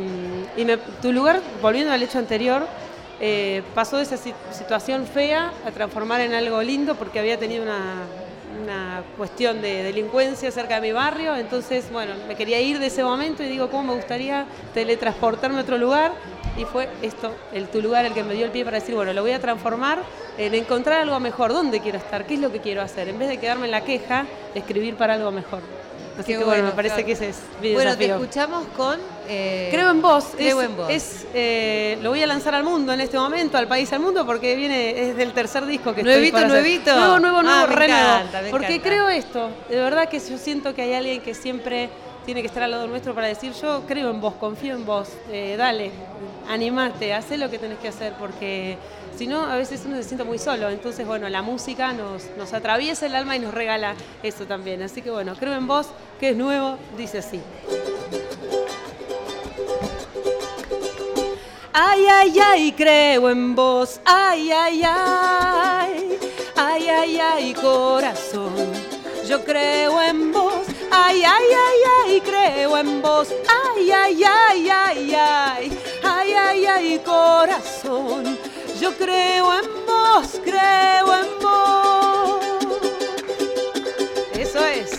me- 0.63 0.77
tu 1.01 1.11
lugar, 1.11 1.41
volviendo 1.61 1.91
al 1.91 2.01
hecho 2.03 2.19
anterior, 2.19 2.65
eh, 3.19 3.63
pasó 3.75 3.97
de 3.97 4.03
esa 4.03 4.15
si- 4.15 4.33
situación 4.51 5.05
fea 5.05 5.51
a 5.65 5.71
transformar 5.71 6.21
en 6.21 6.33
algo 6.33 6.61
lindo 6.61 6.95
porque 6.95 7.19
había 7.19 7.37
tenido 7.37 7.63
una, 7.63 8.03
una 8.63 9.03
cuestión 9.17 9.61
de 9.61 9.83
delincuencia 9.83 10.51
cerca 10.51 10.75
de 10.75 10.81
mi 10.81 10.91
barrio, 10.93 11.35
entonces, 11.35 11.91
bueno, 11.91 12.13
me 12.27 12.35
quería 12.35 12.61
ir 12.61 12.79
de 12.79 12.85
ese 12.87 13.03
momento 13.03 13.43
y 13.43 13.47
digo, 13.49 13.69
¿cómo 13.69 13.83
me 13.83 13.93
gustaría 13.95 14.45
teletransportarme 14.73 15.57
a 15.57 15.61
otro 15.61 15.77
lugar? 15.77 16.11
Y 16.57 16.65
fue 16.65 16.89
esto, 17.01 17.33
el 17.53 17.67
tu 17.69 17.81
lugar, 17.81 18.05
el 18.05 18.13
que 18.13 18.23
me 18.23 18.33
dio 18.33 18.45
el 18.45 18.51
pie 18.51 18.63
para 18.65 18.79
decir, 18.79 18.93
bueno, 18.95 19.13
lo 19.13 19.21
voy 19.21 19.31
a 19.31 19.39
transformar 19.39 19.99
en 20.37 20.53
encontrar 20.55 21.01
algo 21.01 21.19
mejor, 21.19 21.53
dónde 21.53 21.79
quiero 21.79 21.97
estar, 21.97 22.25
qué 22.25 22.35
es 22.35 22.39
lo 22.39 22.51
que 22.51 22.59
quiero 22.59 22.81
hacer, 22.81 23.07
en 23.09 23.17
vez 23.17 23.29
de 23.29 23.37
quedarme 23.37 23.65
en 23.65 23.71
la 23.71 23.81
queja, 23.81 24.25
escribir 24.53 24.95
para 24.95 25.13
algo 25.15 25.31
mejor. 25.31 25.61
Así 26.19 26.33
Qué 26.33 26.37
que 26.39 26.43
bueno, 26.43 26.63
me 26.65 26.71
parece 26.71 27.05
que 27.05 27.13
ese 27.13 27.29
es 27.29 27.37
mi 27.61 27.73
Bueno, 27.73 27.95
te 27.95 28.05
escuchamos 28.05 28.65
con... 28.75 28.99
eh, 29.29 29.69
Creo 29.71 29.89
en 29.91 30.01
vos. 30.01 30.25
Creo 30.35 30.59
es, 30.59 30.65
en 30.67 30.75
vos. 30.77 30.89
es, 30.89 31.27
eh, 31.33 31.97
lo 32.01 32.09
voy 32.09 32.21
a 32.21 32.27
lanzar 32.27 32.53
al 32.55 32.63
mundo 32.63 32.91
en 32.91 32.99
este 32.99 33.17
momento, 33.17 33.57
al 33.57 33.67
país 33.67 33.91
al 33.93 34.01
mundo, 34.01 34.25
porque 34.25 34.55
viene 34.55 35.09
es 35.09 35.15
del 35.15 35.31
tercer 35.31 35.65
disco 35.65 35.93
que 35.95 36.03
Nuevito, 36.03 36.37
estoy 36.37 36.51
hacer. 36.51 36.61
nuevito. 36.61 36.95
Nuevo, 36.95 37.19
nuevo, 37.19 37.41
nuevo, 37.41 37.57
Ah, 37.57 37.67
me 37.67 37.75
nuevo. 37.75 37.93
encanta, 37.93 38.41
me 38.41 38.49
Porque 38.49 38.67
encanta. 38.75 38.89
creo 38.89 39.09
esto. 39.09 39.49
De 39.69 39.77
verdad 39.77 40.09
que 40.09 40.19
yo 40.19 40.37
siento 40.37 40.73
que 40.75 40.81
hay 40.81 40.93
alguien 40.93 41.21
que 41.21 41.33
siempre 41.33 41.89
tiene 42.25 42.41
que 42.41 42.47
estar 42.47 42.63
al 42.63 42.71
lado 42.71 42.85
nuestro 42.87 43.15
para 43.15 43.27
decir 43.27 43.53
yo 43.59 43.83
creo 43.87 44.09
en 44.11 44.19
vos, 44.19 44.33
confío 44.35 44.75
en 44.75 44.85
vos, 44.85 45.07
eh, 45.31 45.55
dale, 45.57 45.89
animate, 46.49 47.13
haz 47.13 47.29
lo 47.31 47.49
que 47.49 47.57
tenés 47.57 47.79
que 47.79 47.87
hacer, 47.87 48.13
porque 48.19 48.77
si 49.19 49.27
no, 49.27 49.43
a 49.43 49.57
veces 49.57 49.81
uno 49.85 49.97
se 49.97 50.03
siente 50.03 50.23
muy 50.23 50.39
solo. 50.39 50.69
Entonces, 50.69 51.05
bueno, 51.05 51.27
la 51.27 51.41
música 51.41 51.91
nos, 51.91 52.23
nos 52.37 52.53
atraviesa 52.53 53.05
el 53.05 53.15
alma 53.15 53.35
y 53.35 53.39
nos 53.39 53.53
regala 53.53 53.93
eso 54.23 54.45
también. 54.45 54.81
Así 54.81 55.01
que 55.01 55.11
bueno, 55.11 55.35
creo 55.37 55.55
en 55.55 55.67
vos, 55.67 55.87
que 56.21 56.29
es 56.29 56.37
nuevo, 56.37 56.77
dice 56.97 57.17
así. 57.17 57.41
Ay, 61.73 62.05
ay, 62.09 62.39
ay, 62.39 62.71
creo 62.71 63.29
en 63.29 63.55
vos. 63.55 63.99
Ay, 64.05 64.51
ay, 64.53 64.83
ay. 64.85 66.17
Ay, 66.55 66.87
ay, 66.87 67.19
ay, 67.19 67.53
corazón. 67.55 68.53
Yo 69.27 69.43
creo 69.43 70.01
en 70.01 70.31
vos. 70.31 70.65
Ay, 70.91 71.23
ay, 71.25 71.45
ay, 71.67 71.79
ay, 72.05 72.21
creo 72.21 72.77
en 72.77 73.01
vos. 73.01 73.27
Ay, 73.49 73.91
ay, 73.91 74.23
ay, 74.23 74.69
ay, 74.69 75.13
ay. 75.13 75.79
Ay, 76.03 76.33
ay, 76.33 76.65
ay, 76.65 77.01
corazón. 77.03 78.38
Yo 78.79 78.95
creo 78.95 79.53
en 79.59 79.85
vos, 79.85 80.39
creo 80.41 81.13
en 81.13 81.39
vos. 81.41 82.39
Eso 84.33 84.65
es. 84.65 84.91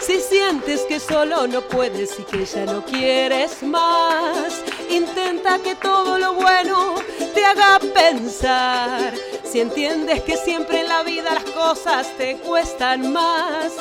Si 0.00 0.20
sientes 0.20 0.80
que 0.82 0.98
solo 0.98 1.46
no 1.46 1.60
puedes 1.60 2.18
y 2.18 2.22
que 2.24 2.46
ya 2.46 2.64
no 2.64 2.82
quieres 2.82 3.62
más, 3.62 4.62
intenta 4.88 5.58
que 5.58 5.74
todo 5.74 6.18
lo 6.18 6.32
bueno 6.32 6.94
te 7.34 7.44
haga 7.44 7.78
pensar. 7.92 9.12
Si 9.44 9.60
entiendes 9.60 10.22
que 10.22 10.38
siempre 10.38 10.80
en 10.80 10.88
la 10.88 11.02
vida 11.02 11.34
las 11.34 11.44
cosas 11.44 12.16
te 12.16 12.38
cuestan 12.38 13.12
más, 13.12 13.72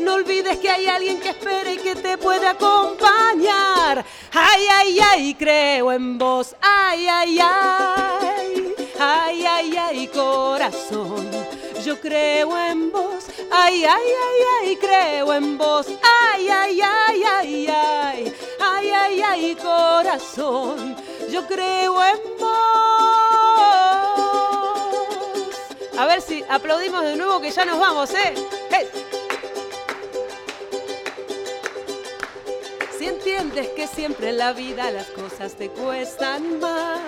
no 0.00 0.14
olvides 0.14 0.58
que 0.58 0.70
hay 0.70 0.86
alguien 0.86 1.20
que 1.20 1.30
espera 1.30 1.70
y 1.72 1.78
que 1.78 1.94
te 1.94 2.18
puede 2.18 2.46
acompañar. 2.46 4.04
Ay, 4.32 4.66
ay, 4.70 5.00
ay, 5.00 5.34
creo 5.34 5.92
en 5.92 6.18
vos. 6.18 6.56
Ay, 6.60 7.06
ay, 7.08 7.38
ay. 7.40 8.74
Ay, 8.98 9.44
ay, 9.46 9.76
ay, 9.76 10.08
corazón. 10.08 11.30
Yo 11.84 12.00
creo 12.00 12.56
en 12.56 12.90
vos. 12.90 13.26
Ay, 13.50 13.84
ay, 13.84 14.08
ay, 14.08 14.40
ay, 14.62 14.76
creo 14.76 15.32
en 15.32 15.58
vos. 15.58 15.86
Ay, 15.88 16.48
ay, 16.48 16.80
ay, 16.80 17.22
ay, 17.24 17.66
ay. 17.68 18.34
Ay, 18.60 18.90
ay, 18.90 19.22
ay, 19.22 19.56
corazón. 19.56 20.96
Yo 21.30 21.46
creo 21.46 22.02
en 22.02 22.20
vos. 22.38 22.74
A 25.96 26.06
ver 26.06 26.20
si 26.20 26.44
aplaudimos 26.48 27.02
de 27.02 27.16
nuevo 27.16 27.40
que 27.40 27.50
ya 27.50 27.64
nos 27.64 27.78
vamos, 27.78 28.10
¿eh? 28.14 28.34
¡Hey! 28.70 29.03
Si 33.04 33.10
entiendes 33.10 33.68
que 33.76 33.86
siempre 33.86 34.30
en 34.30 34.38
la 34.38 34.54
vida 34.54 34.90
las 34.90 35.08
cosas 35.08 35.56
te 35.56 35.68
cuestan 35.68 36.58
más, 36.58 37.02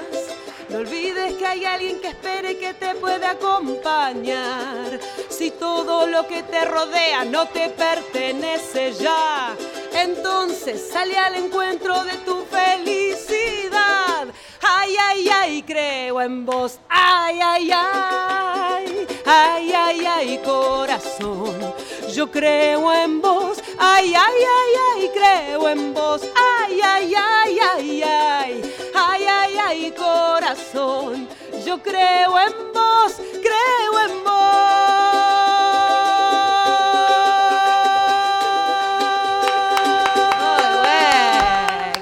no 0.68 0.80
olvides 0.80 1.32
que 1.36 1.47
hay 1.47 1.64
alguien 1.64 2.03
que 2.03 2.09
espere 2.09 2.59
que 2.59 2.74
te 2.74 2.94
puede 2.97 3.24
acompañar. 3.24 5.01
Si 5.30 5.53
todo 5.53 6.07
lo 6.07 6.26
que 6.26 6.42
te 6.42 6.66
rodea 6.66 7.24
no 7.24 7.49
te 7.49 7.70
pertenece 7.70 8.92
ya, 8.92 9.57
entonces 9.94 10.86
sale 10.92 11.16
al 11.16 11.36
encuentro 11.36 12.05
de 12.05 12.18
tu 12.26 12.44
felicidad. 12.44 14.26
Ay, 14.61 14.97
ay, 15.01 15.28
ay, 15.30 15.62
creo 15.62 16.20
en 16.20 16.44
vos. 16.44 16.78
Ay, 16.90 17.40
ay, 17.42 17.70
ay. 17.72 19.07
Ay, 19.24 19.72
ay, 19.72 20.07
ay, 20.07 20.40
corazón. 20.44 21.74
Yo 22.16 22.30
creo 22.30 22.94
en 22.94 23.20
vos. 23.20 23.62
Ay, 23.78 24.14
ay, 24.14 24.42
ay, 24.58 24.72
ay, 24.88 25.10
creo 25.12 25.68
en 25.68 25.92
vos. 25.92 26.22
Ay, 26.34 26.80
ay, 26.82 27.14
ay, 27.14 27.58
ay, 27.60 28.02
ay. 28.02 28.62
Ay, 28.94 29.26
ay, 29.28 29.58
ay, 29.58 29.90
corazón. 29.90 31.28
Yo 31.66 31.82
creo 31.82 32.38
en 32.38 32.72
vos. 32.72 33.16
Creo 33.42 34.00
en 34.08 34.24
vos. 34.24 34.32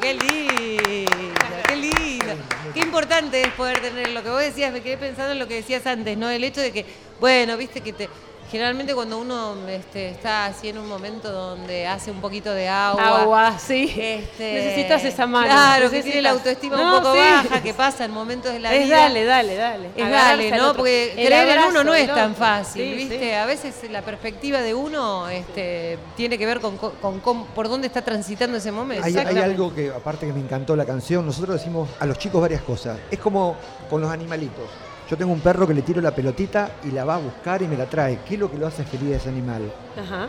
qué 0.01 0.15
lindo, 0.15 1.57
qué 1.67 1.75
lindo. 1.75 2.35
Qué 2.73 2.81
importante 2.81 3.43
es 3.43 3.53
poder 3.55 3.81
tener 3.81 4.11
lo 4.11 4.23
que 4.23 4.31
vos 4.31 4.39
decías, 4.39 4.73
me 4.73 4.81
quedé 4.81 4.97
pensando 4.97 5.33
en 5.33 5.41
lo 5.41 5.49
que 5.49 5.55
decías 5.55 5.85
antes, 5.89 6.17
¿no? 6.17 6.31
El 6.31 6.45
hecho 6.45 6.61
de 6.61 6.71
que, 6.71 6.87
bueno, 7.19 7.57
viste 7.57 7.81
que 7.81 7.93
te. 7.93 8.09
Generalmente 8.51 8.95
cuando 8.95 9.19
uno 9.19 9.55
este, 9.69 10.11
está 10.11 10.47
así 10.47 10.69
en 10.69 10.79
un 10.79 10.87
momento 10.89 11.33
donde 11.33 11.87
hace 11.87 12.11
un 12.11 12.21
poquito 12.21 12.53
de 12.55 12.69
agua. 12.69 13.23
Agua, 13.23 13.59
sí. 13.59 13.93
este, 13.99 14.55
Necesitas 14.55 15.03
esa 15.05 15.27
mano. 15.27 15.47
Claro, 15.47 15.91
que 15.91 16.03
tiene 16.03 16.23
la 16.23 16.31
autoestima 16.31 16.77
No, 16.77 16.97
un 16.99 17.03
poco 17.03 17.15
sí. 17.15 17.21
baja, 17.21 17.63
que 17.63 17.75
pasa 17.75 18.05
en 18.05 18.13
momentos 18.13 18.53
de 18.53 18.61
la 18.61 18.73
es 18.75 18.85
vida. 18.85 18.97
dale, 18.99 19.25
dale, 19.25 19.57
dale. 19.57 19.91
Es 19.97 20.11
dale, 20.11 20.53
al 20.53 20.59
¿no? 20.59 20.65
otro. 20.67 20.77
Porque 20.79 21.11
El 21.13 21.27
creer 21.27 21.49
en 21.49 21.59
abrazo 21.59 21.69
uno 21.71 21.85
no 21.85 21.95
es 21.95 22.07
tan 22.07 22.35
fácil, 22.37 22.83
Sí, 22.85 22.95
¿viste? 22.95 23.19
sí. 23.19 23.31
A 23.33 23.47
veces 23.47 23.75
la 23.91 24.03
perspectiva 24.03 24.61
de 24.61 24.75
uno 24.75 25.29
este, 25.31 25.99
tiene 26.17 26.39
que 26.39 26.47
ver 26.47 26.61
con, 26.61 26.77
co- 26.77 26.93
con 27.03 27.21
cómo- 27.21 27.47
por 27.47 27.69
dónde 27.69 27.89
está 27.89 28.03
transitando 28.03 28.59
ese 28.59 28.71
momento. 28.71 29.05
Hay, 29.05 29.17
hay 29.17 29.39
algo 29.39 29.75
que, 29.75 29.89
aparte 29.91 30.27
que 30.27 30.33
me 30.33 30.41
encantó 30.41 30.77
la 30.77 30.85
canción, 30.85 31.27
nosotros 31.27 31.57
decimos 31.59 31.89
a 31.99 32.07
los 32.07 32.19
chicos 32.19 32.41
varias 32.41 32.63
cosas. 32.63 32.99
Es 33.11 33.19
como 33.19 33.57
con 33.91 34.01
los 34.01 34.11
animalitos. 34.11 34.65
Yo 35.09 35.17
tengo 35.19 35.33
un 35.33 35.41
perro 35.41 35.67
que 35.67 35.75
le 35.75 35.83
tiro 35.83 36.01
la 36.01 36.15
pelotita 36.15 36.77
y 36.85 36.91
la 36.91 37.05
va 37.05 37.17
a 37.17 37.19
buscar 37.19 37.61
y 37.61 37.69
me 37.69 37.77
la 37.77 37.87
trae. 37.87 38.21
¿Qué 38.27 38.35
es 38.35 38.41
lo 38.41 38.51
que 38.51 38.57
lo 38.57 38.67
hace 38.67 38.85
feliz 38.85 39.17
ese 39.17 39.29
animal? 39.29 39.71
Ajá. 39.99 40.29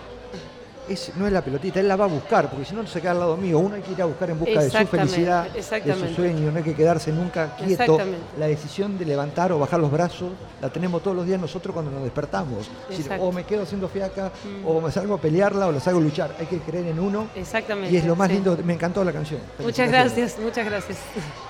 Es, 0.88 1.12
no 1.16 1.26
es 1.26 1.34
la 1.34 1.42
pelotita, 1.44 1.80
él 1.80 1.88
la 1.88 1.96
va 1.96 2.06
a 2.06 2.08
buscar, 2.08 2.50
porque 2.50 2.66
si 2.66 2.76
no, 2.76 2.84
no 2.84 2.88
se 2.88 3.02
queda 3.02 3.12
al 3.12 3.20
lado 3.20 3.38
mío. 3.38 3.58
Uno 3.60 3.76
hay 3.76 3.82
que 3.82 3.92
ir 3.94 4.02
a 4.02 4.06
buscar 4.06 4.30
en 4.30 4.40
busca 4.40 4.62
de 4.62 4.70
su 4.70 4.88
felicidad, 4.88 5.50
de 5.50 5.64
su 5.64 6.14
sueño, 6.16 6.52
no 6.52 6.58
hay 6.58 6.64
que 6.64 6.76
quedarse 6.76 7.12
nunca 7.12 7.56
quieto. 7.56 7.84
Exactamente. 7.84 8.20
La 8.38 8.48
decisión 8.48 8.98
de 8.98 9.06
levantar 9.06 9.52
o 9.52 9.60
bajar 9.60 9.80
los 9.80 9.92
brazos 9.92 10.32
la 10.62 10.70
tenemos 10.70 11.02
todos 11.02 11.18
los 11.18 11.26
días 11.26 11.40
nosotros 11.42 11.74
cuando 11.74 11.92
nos 11.92 12.04
despertamos. 12.04 12.68
Es 12.84 12.90
decir, 12.90 13.06
Exacto. 13.06 13.24
o 13.26 13.32
me 13.32 13.44
quedo 13.44 13.64
haciendo 13.64 13.88
fiaca, 13.90 14.32
Mm. 14.44 14.68
o 14.68 14.82
me 14.82 14.92
salgo 14.92 15.16
a 15.16 15.22
pelearla, 15.22 15.68
o 15.68 15.72
la 15.72 15.80
salgo 15.80 16.00
a 16.00 16.04
luchar. 16.04 16.36
Hay 16.40 16.46
que 16.46 16.60
creer 16.60 16.88
en 16.88 17.00
uno. 17.00 17.28
Exactamente. 17.36 17.92
Y 17.94 17.98
es 17.98 18.06
lo 18.06 18.16
más 18.16 18.28
sí. 18.28 18.36
lindo, 18.36 18.58
me 18.64 18.74
encantó 18.74 19.04
la 19.04 19.12
canción. 19.12 19.40
Muchas 19.60 19.90
gracias, 19.90 20.38
muchas 20.40 20.66
gracias. 20.66 20.98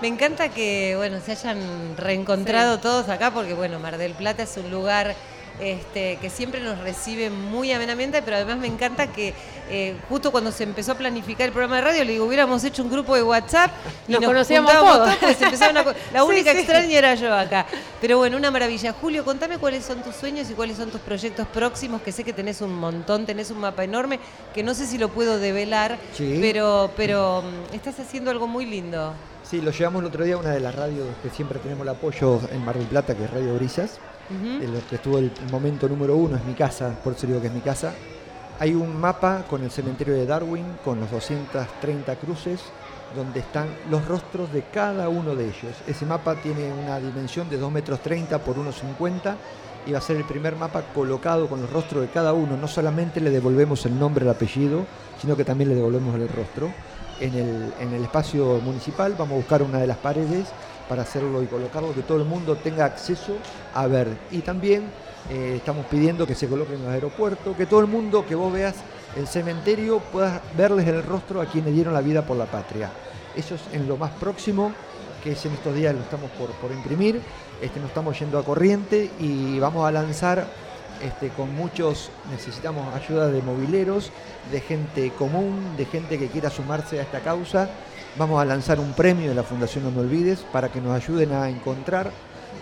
Me 0.01 0.07
encanta 0.07 0.49
que 0.49 0.93
bueno 0.95 1.19
se 1.25 1.31
hayan 1.31 1.57
reencontrado 1.97 2.79
todos 2.79 3.09
acá 3.09 3.31
porque 3.31 3.53
bueno 3.53 3.79
Mar 3.79 3.97
del 3.97 4.13
Plata 4.13 4.43
es 4.43 4.55
un 4.57 4.69
lugar 4.71 5.13
este, 5.59 6.17
que 6.17 6.29
siempre 6.29 6.59
nos 6.59 6.79
recibe 6.79 7.29
muy 7.29 7.71
amenamente, 7.71 8.21
pero 8.21 8.37
además 8.37 8.57
me 8.57 8.67
encanta 8.67 9.07
que 9.07 9.33
eh, 9.69 9.95
justo 10.09 10.31
cuando 10.31 10.51
se 10.51 10.63
empezó 10.63 10.91
a 10.91 10.95
planificar 10.95 11.47
el 11.47 11.51
programa 11.51 11.77
de 11.77 11.81
radio, 11.81 12.03
le 12.03 12.11
digo, 12.13 12.25
hubiéramos 12.25 12.63
hecho 12.63 12.83
un 12.83 12.89
grupo 12.91 13.15
de 13.15 13.23
WhatsApp 13.23 13.71
y 14.07 14.11
Nos 14.11 14.21
nos, 14.21 14.29
conocíamos 14.29 14.71
todos. 14.71 15.09
La 16.13 16.23
única 16.23 16.51
sí. 16.51 16.57
extraña 16.59 16.97
era 16.97 17.15
yo 17.15 17.33
acá. 17.33 17.65
Pero 18.01 18.17
bueno, 18.17 18.37
una 18.37 18.51
maravilla. 18.51 18.93
Julio, 18.93 19.23
contame 19.25 19.57
cuáles 19.57 19.85
son 19.85 20.01
tus 20.03 20.15
sueños 20.15 20.49
y 20.49 20.53
cuáles 20.53 20.77
son 20.77 20.89
tus 20.91 21.01
proyectos 21.01 21.47
próximos, 21.47 22.01
que 22.01 22.11
sé 22.11 22.23
que 22.23 22.33
tenés 22.33 22.61
un 22.61 22.73
montón, 22.73 23.25
tenés 23.25 23.49
un 23.51 23.59
mapa 23.59 23.83
enorme, 23.83 24.19
que 24.53 24.63
no 24.63 24.73
sé 24.73 24.85
si 24.85 24.97
lo 24.97 25.09
puedo 25.09 25.37
develar, 25.39 25.97
Sí. 26.13 26.37
pero, 26.41 26.91
pero 26.95 27.41
mm, 27.41 27.75
estás 27.75 27.99
haciendo 27.99 28.31
algo 28.31 28.47
muy 28.47 28.65
lindo. 28.65 29.13
Sí, 29.43 29.61
lo 29.61 29.71
llevamos 29.71 30.01
el 30.01 30.07
otro 30.07 30.23
día 30.25 30.35
a 30.35 30.37
una 30.37 30.51
de 30.51 30.59
las 30.59 30.73
radios 30.75 31.07
que 31.21 31.29
siempre 31.29 31.59
tenemos 31.59 31.83
el 31.83 31.89
apoyo 31.89 32.39
en 32.51 32.65
Mar 32.65 32.77
del 32.77 32.87
Plata, 32.87 33.15
que 33.15 33.25
es 33.25 33.31
Radio 33.31 33.53
Brisas. 33.55 33.99
Lo 34.29 34.87
que 34.87 34.95
estuvo 34.95 35.17
el, 35.17 35.31
el 35.43 35.51
momento 35.51 35.87
número 35.87 36.15
uno, 36.15 36.35
es 36.35 36.43
mi 36.45 36.53
casa, 36.53 36.95
por 37.03 37.13
eso 37.13 37.27
digo 37.27 37.41
que 37.41 37.47
es 37.47 37.53
mi 37.53 37.61
casa. 37.61 37.93
Hay 38.59 38.73
un 38.73 38.99
mapa 38.99 39.43
con 39.49 39.63
el 39.63 39.69
cementerio 39.71 40.13
de 40.13 40.25
Darwin, 40.25 40.77
con 40.83 40.99
los 40.99 41.11
230 41.11 42.15
cruces, 42.15 42.61
donde 43.15 43.41
están 43.41 43.67
los 43.89 44.05
rostros 44.07 44.51
de 44.53 44.63
cada 44.63 45.09
uno 45.09 45.35
de 45.35 45.45
ellos. 45.45 45.75
Ese 45.87 46.05
mapa 46.05 46.35
tiene 46.35 46.71
una 46.71 46.99
dimensión 46.99 47.49
de 47.49 47.57
2 47.57 47.71
metros 47.71 47.99
30 47.99 48.39
por 48.39 48.55
1,50 48.55 49.35
y 49.85 49.91
va 49.91 49.99
a 49.99 50.01
ser 50.01 50.17
el 50.17 50.23
primer 50.23 50.55
mapa 50.55 50.83
colocado 50.93 51.47
con 51.47 51.61
los 51.61 51.69
rostros 51.69 52.01
de 52.01 52.07
cada 52.07 52.33
uno. 52.33 52.57
No 52.57 52.67
solamente 52.67 53.21
le 53.21 53.29
devolvemos 53.29 53.85
el 53.85 53.99
nombre, 53.99 54.25
el 54.25 54.31
apellido, 54.31 54.85
sino 55.19 55.35
que 55.35 55.43
también 55.43 55.69
le 55.69 55.75
devolvemos 55.75 56.15
el 56.15 56.27
rostro. 56.29 56.71
En 57.19 57.33
el, 57.33 57.73
en 57.79 57.93
el 57.93 58.03
espacio 58.03 58.59
municipal 58.61 59.15
vamos 59.17 59.33
a 59.33 59.37
buscar 59.37 59.63
una 59.63 59.79
de 59.79 59.87
las 59.87 59.97
paredes 59.97 60.47
para 60.87 61.03
hacerlo 61.03 61.41
y 61.41 61.47
colocarlo, 61.47 61.93
que 61.93 62.01
todo 62.01 62.19
el 62.19 62.25
mundo 62.25 62.55
tenga 62.55 62.85
acceso 62.85 63.37
a 63.73 63.87
ver. 63.87 64.07
Y 64.31 64.39
también 64.39 64.83
eh, 65.29 65.53
estamos 65.57 65.85
pidiendo 65.87 66.27
que 66.27 66.35
se 66.35 66.47
coloque 66.47 66.75
en 66.75 66.83
los 66.83 66.91
aeropuertos, 66.91 67.55
que 67.55 67.65
todo 67.65 67.79
el 67.79 67.87
mundo 67.87 68.25
que 68.25 68.35
vos 68.35 68.51
veas 68.51 68.75
el 69.15 69.27
cementerio 69.27 69.99
puedas 69.99 70.41
verles 70.57 70.87
el 70.87 71.01
rostro 71.03 71.41
a 71.41 71.45
quienes 71.45 71.73
dieron 71.73 71.93
la 71.93 72.01
vida 72.01 72.25
por 72.25 72.37
la 72.37 72.45
patria. 72.45 72.91
Eso 73.35 73.55
es 73.55 73.61
en 73.73 73.87
lo 73.87 73.97
más 73.97 74.11
próximo, 74.11 74.71
que 75.23 75.31
es 75.31 75.45
en 75.45 75.53
estos 75.53 75.73
días 75.73 75.95
lo 75.95 76.01
estamos 76.01 76.29
por, 76.31 76.51
por 76.51 76.71
imprimir, 76.71 77.21
este, 77.61 77.79
nos 77.79 77.89
estamos 77.89 78.19
yendo 78.19 78.37
a 78.37 78.43
corriente 78.43 79.09
y 79.19 79.57
vamos 79.59 79.87
a 79.87 79.91
lanzar 79.91 80.45
este, 81.01 81.29
con 81.29 81.53
muchos, 81.55 82.09
necesitamos 82.31 82.93
ayuda 82.93 83.27
de 83.27 83.41
mobileros, 83.41 84.11
de 84.51 84.61
gente 84.61 85.11
común, 85.11 85.75
de 85.77 85.85
gente 85.85 86.17
que 86.17 86.27
quiera 86.27 86.49
sumarse 86.49 86.99
a 86.99 87.03
esta 87.03 87.19
causa. 87.19 87.69
Vamos 88.17 88.41
a 88.41 88.45
lanzar 88.45 88.79
un 88.79 88.93
premio 88.93 89.27
de 89.29 89.35
la 89.35 89.43
Fundación 89.43 89.83
No 89.83 89.91
Me 89.91 89.99
Olvides 89.99 90.39
para 90.51 90.69
que 90.69 90.79
nos 90.79 90.93
ayuden 90.95 91.33
a 91.33 91.49
encontrar 91.49 92.11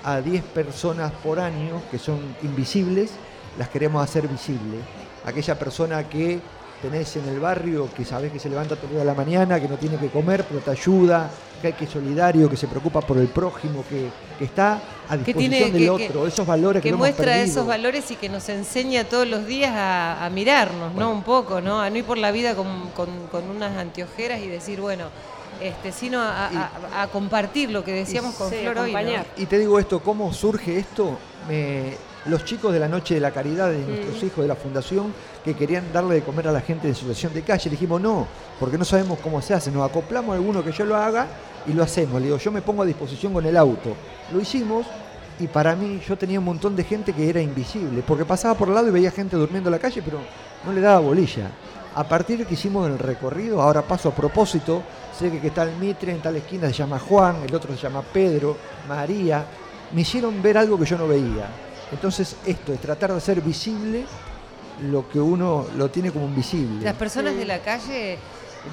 a 0.04 0.20
10 0.20 0.44
personas 0.46 1.12
por 1.24 1.40
año 1.40 1.82
que 1.92 2.00
son 2.00 2.20
invisibles, 2.42 3.12
las 3.60 3.70
queremos 3.70 4.04
hacer 4.04 4.28
visibles. 4.28 4.82
Aquella 5.26 5.58
persona 5.60 6.10
que 6.10 6.40
tenés 6.82 7.16
en 7.18 7.28
el 7.30 7.40
barrio, 7.40 7.88
que 7.96 8.04
sabés 8.04 8.32
que 8.32 8.40
se 8.40 8.50
levanta 8.50 8.76
todo 8.76 8.86
el 8.88 8.92
día 8.94 9.00
de 9.02 9.06
la 9.06 9.14
mañana, 9.14 9.60
que 9.60 9.68
no 9.68 9.78
tiene 9.78 9.98
que 9.98 10.10
comer, 10.10 10.44
pero 10.50 10.60
te 10.60 10.72
ayuda, 10.72 11.30
que 11.62 11.68
hay 11.68 11.74
que 11.74 11.86
solidario, 11.88 12.50
que 12.50 12.58
se 12.58 12.68
preocupa 12.68 13.00
por 13.02 13.18
el 13.20 13.28
prójimo, 13.28 13.86
que, 13.88 14.10
que 14.40 14.46
está 14.46 14.82
a 15.08 15.12
Que 15.18 15.34
disposición 15.34 15.72
tiene- 15.72 15.72
del 15.72 15.98
que- 15.98 16.08
otro, 16.10 16.28
esos 16.28 16.46
valores 16.48 16.82
que, 16.82 16.88
que 16.90 16.92
no 16.92 16.98
hemos 16.98 17.08
muestra 17.16 17.38
esos 17.38 17.66
valores 17.68 18.10
y 18.12 18.16
que 18.16 18.28
nos 18.28 18.50
enseña 18.50 19.04
todos 19.06 19.28
los 19.28 19.46
días 19.46 19.72
a, 19.74 20.26
a 20.26 20.30
mirarnos, 20.32 20.94
¿no? 20.96 21.12
Un 21.12 21.22
poco, 21.24 21.62
¿no? 21.62 21.80
A 21.80 21.90
no 21.92 21.98
ir 21.98 22.04
por 22.06 22.18
la 22.18 22.32
vida 22.32 22.56
con, 22.56 22.90
con- 22.96 23.28
con 23.32 23.48
unas 23.50 23.78
anteojeras 23.78 24.42
y 24.42 24.48
decir, 24.48 24.82
bueno, 24.82 25.06
este, 25.64 25.92
sino 25.92 26.20
a, 26.22 26.48
a- 26.48 27.02
a 27.04 27.08
compartir 27.08 27.72
lo 27.72 27.84
que 27.84 27.92
decíamos 27.94 28.36
con 28.36 28.50
Sí, 28.50 28.58
Flor 28.62 28.78
hoy, 28.80 28.92
¿no? 28.92 28.98
Y 29.38 29.46
te 29.46 29.58
digo 29.60 29.80
esto, 29.80 30.02
¿cómo 30.02 30.32
surge 30.34 30.78
esto? 30.78 31.18
Me- 31.48 31.96
los 32.26 32.46
chicos 32.46 32.72
de 32.72 32.80
la 32.80 32.88
Noche 32.88 33.16
de 33.16 33.20
la 33.20 33.32
Caridad, 33.32 33.70
de 33.70 33.80
nuestros 33.80 34.24
hijos 34.24 34.44
de 34.44 34.48
la 34.48 34.56
Fundación, 34.56 35.14
que 35.44 35.54
querían 35.56 35.92
darle 35.92 36.16
de 36.16 36.22
comer 36.22 36.48
a 36.48 36.52
la 36.54 36.62
gente 36.62 36.88
en 36.88 36.96
situación 36.96 37.34
de 37.34 37.42
calle, 37.42 37.66
le 37.66 37.72
dijimos 37.72 38.00
no, 38.00 38.28
porque 38.60 38.78
no 38.78 38.86
sabemos 38.86 39.20
cómo 39.20 39.42
se 39.42 39.54
hace, 39.54 39.72
nos 39.72 39.90
acoplamos 39.90 40.32
a 40.34 40.36
alguno 40.38 40.64
que 40.64 40.72
yo 40.72 40.86
lo 40.86 40.96
haga 40.96 41.28
y 41.68 41.74
lo 41.74 41.84
hacemos. 41.84 42.22
Le 42.22 42.28
digo, 42.28 42.38
yo 42.38 42.50
me 42.52 42.62
pongo 42.62 42.84
a 42.84 42.86
disposición 42.86 43.34
con 43.34 43.46
el 43.46 43.58
auto. 43.58 43.94
Lo 44.32 44.40
hicimos 44.40 44.86
y 45.38 45.48
para 45.48 45.76
mí 45.76 46.00
yo 46.08 46.18
tenía 46.18 46.40
un 46.40 46.46
montón 46.46 46.78
de 46.78 46.86
gente 46.86 47.12
que 47.12 47.28
era 47.30 47.42
invisible, 47.42 48.02
porque 48.08 48.24
pasaba 48.24 48.54
por 48.54 48.70
el 48.70 48.76
lado 48.76 48.88
y 48.88 48.92
veía 48.92 49.12
gente 49.12 49.36
durmiendo 49.36 49.68
en 49.70 49.74
la 49.74 49.80
calle, 49.80 50.02
pero 50.02 50.20
no 50.66 50.72
le 50.72 50.80
daba 50.80 51.00
bolilla. 51.02 51.50
A 51.96 52.06
partir 52.06 52.38
de 52.40 52.46
que 52.46 52.54
hicimos 52.54 52.88
el 52.88 52.98
recorrido, 53.00 53.62
ahora 53.62 53.82
paso 53.82 54.08
a 54.10 54.16
propósito, 54.16 54.82
sé 55.18 55.32
que, 55.32 55.40
que 55.40 55.48
está 55.48 55.64
el 55.64 55.76
Mitre, 55.78 56.12
en 56.12 56.22
tal 56.22 56.36
esquina 56.36 56.68
se 56.68 56.74
llama 56.74 57.00
Juan, 57.00 57.38
el 57.48 57.54
otro 57.56 57.76
se 57.76 57.82
llama 57.82 58.02
Pedro, 58.02 58.58
María, 58.88 59.46
me 59.92 60.02
hicieron 60.02 60.42
ver 60.42 60.58
algo 60.58 60.78
que 60.78 60.86
yo 60.86 60.98
no 60.98 61.08
veía. 61.08 61.48
Entonces 61.92 62.36
esto 62.46 62.74
es 62.74 62.80
tratar 62.82 63.12
de 63.12 63.18
hacer 63.18 63.42
visible 63.42 64.06
lo 64.90 65.08
que 65.08 65.20
uno 65.20 65.68
lo 65.78 65.90
tiene 65.90 66.12
como 66.12 66.26
invisible. 66.26 66.84
Las 66.84 66.96
personas 66.96 67.36
de 67.36 67.46
la 67.46 67.60
calle 67.60 68.18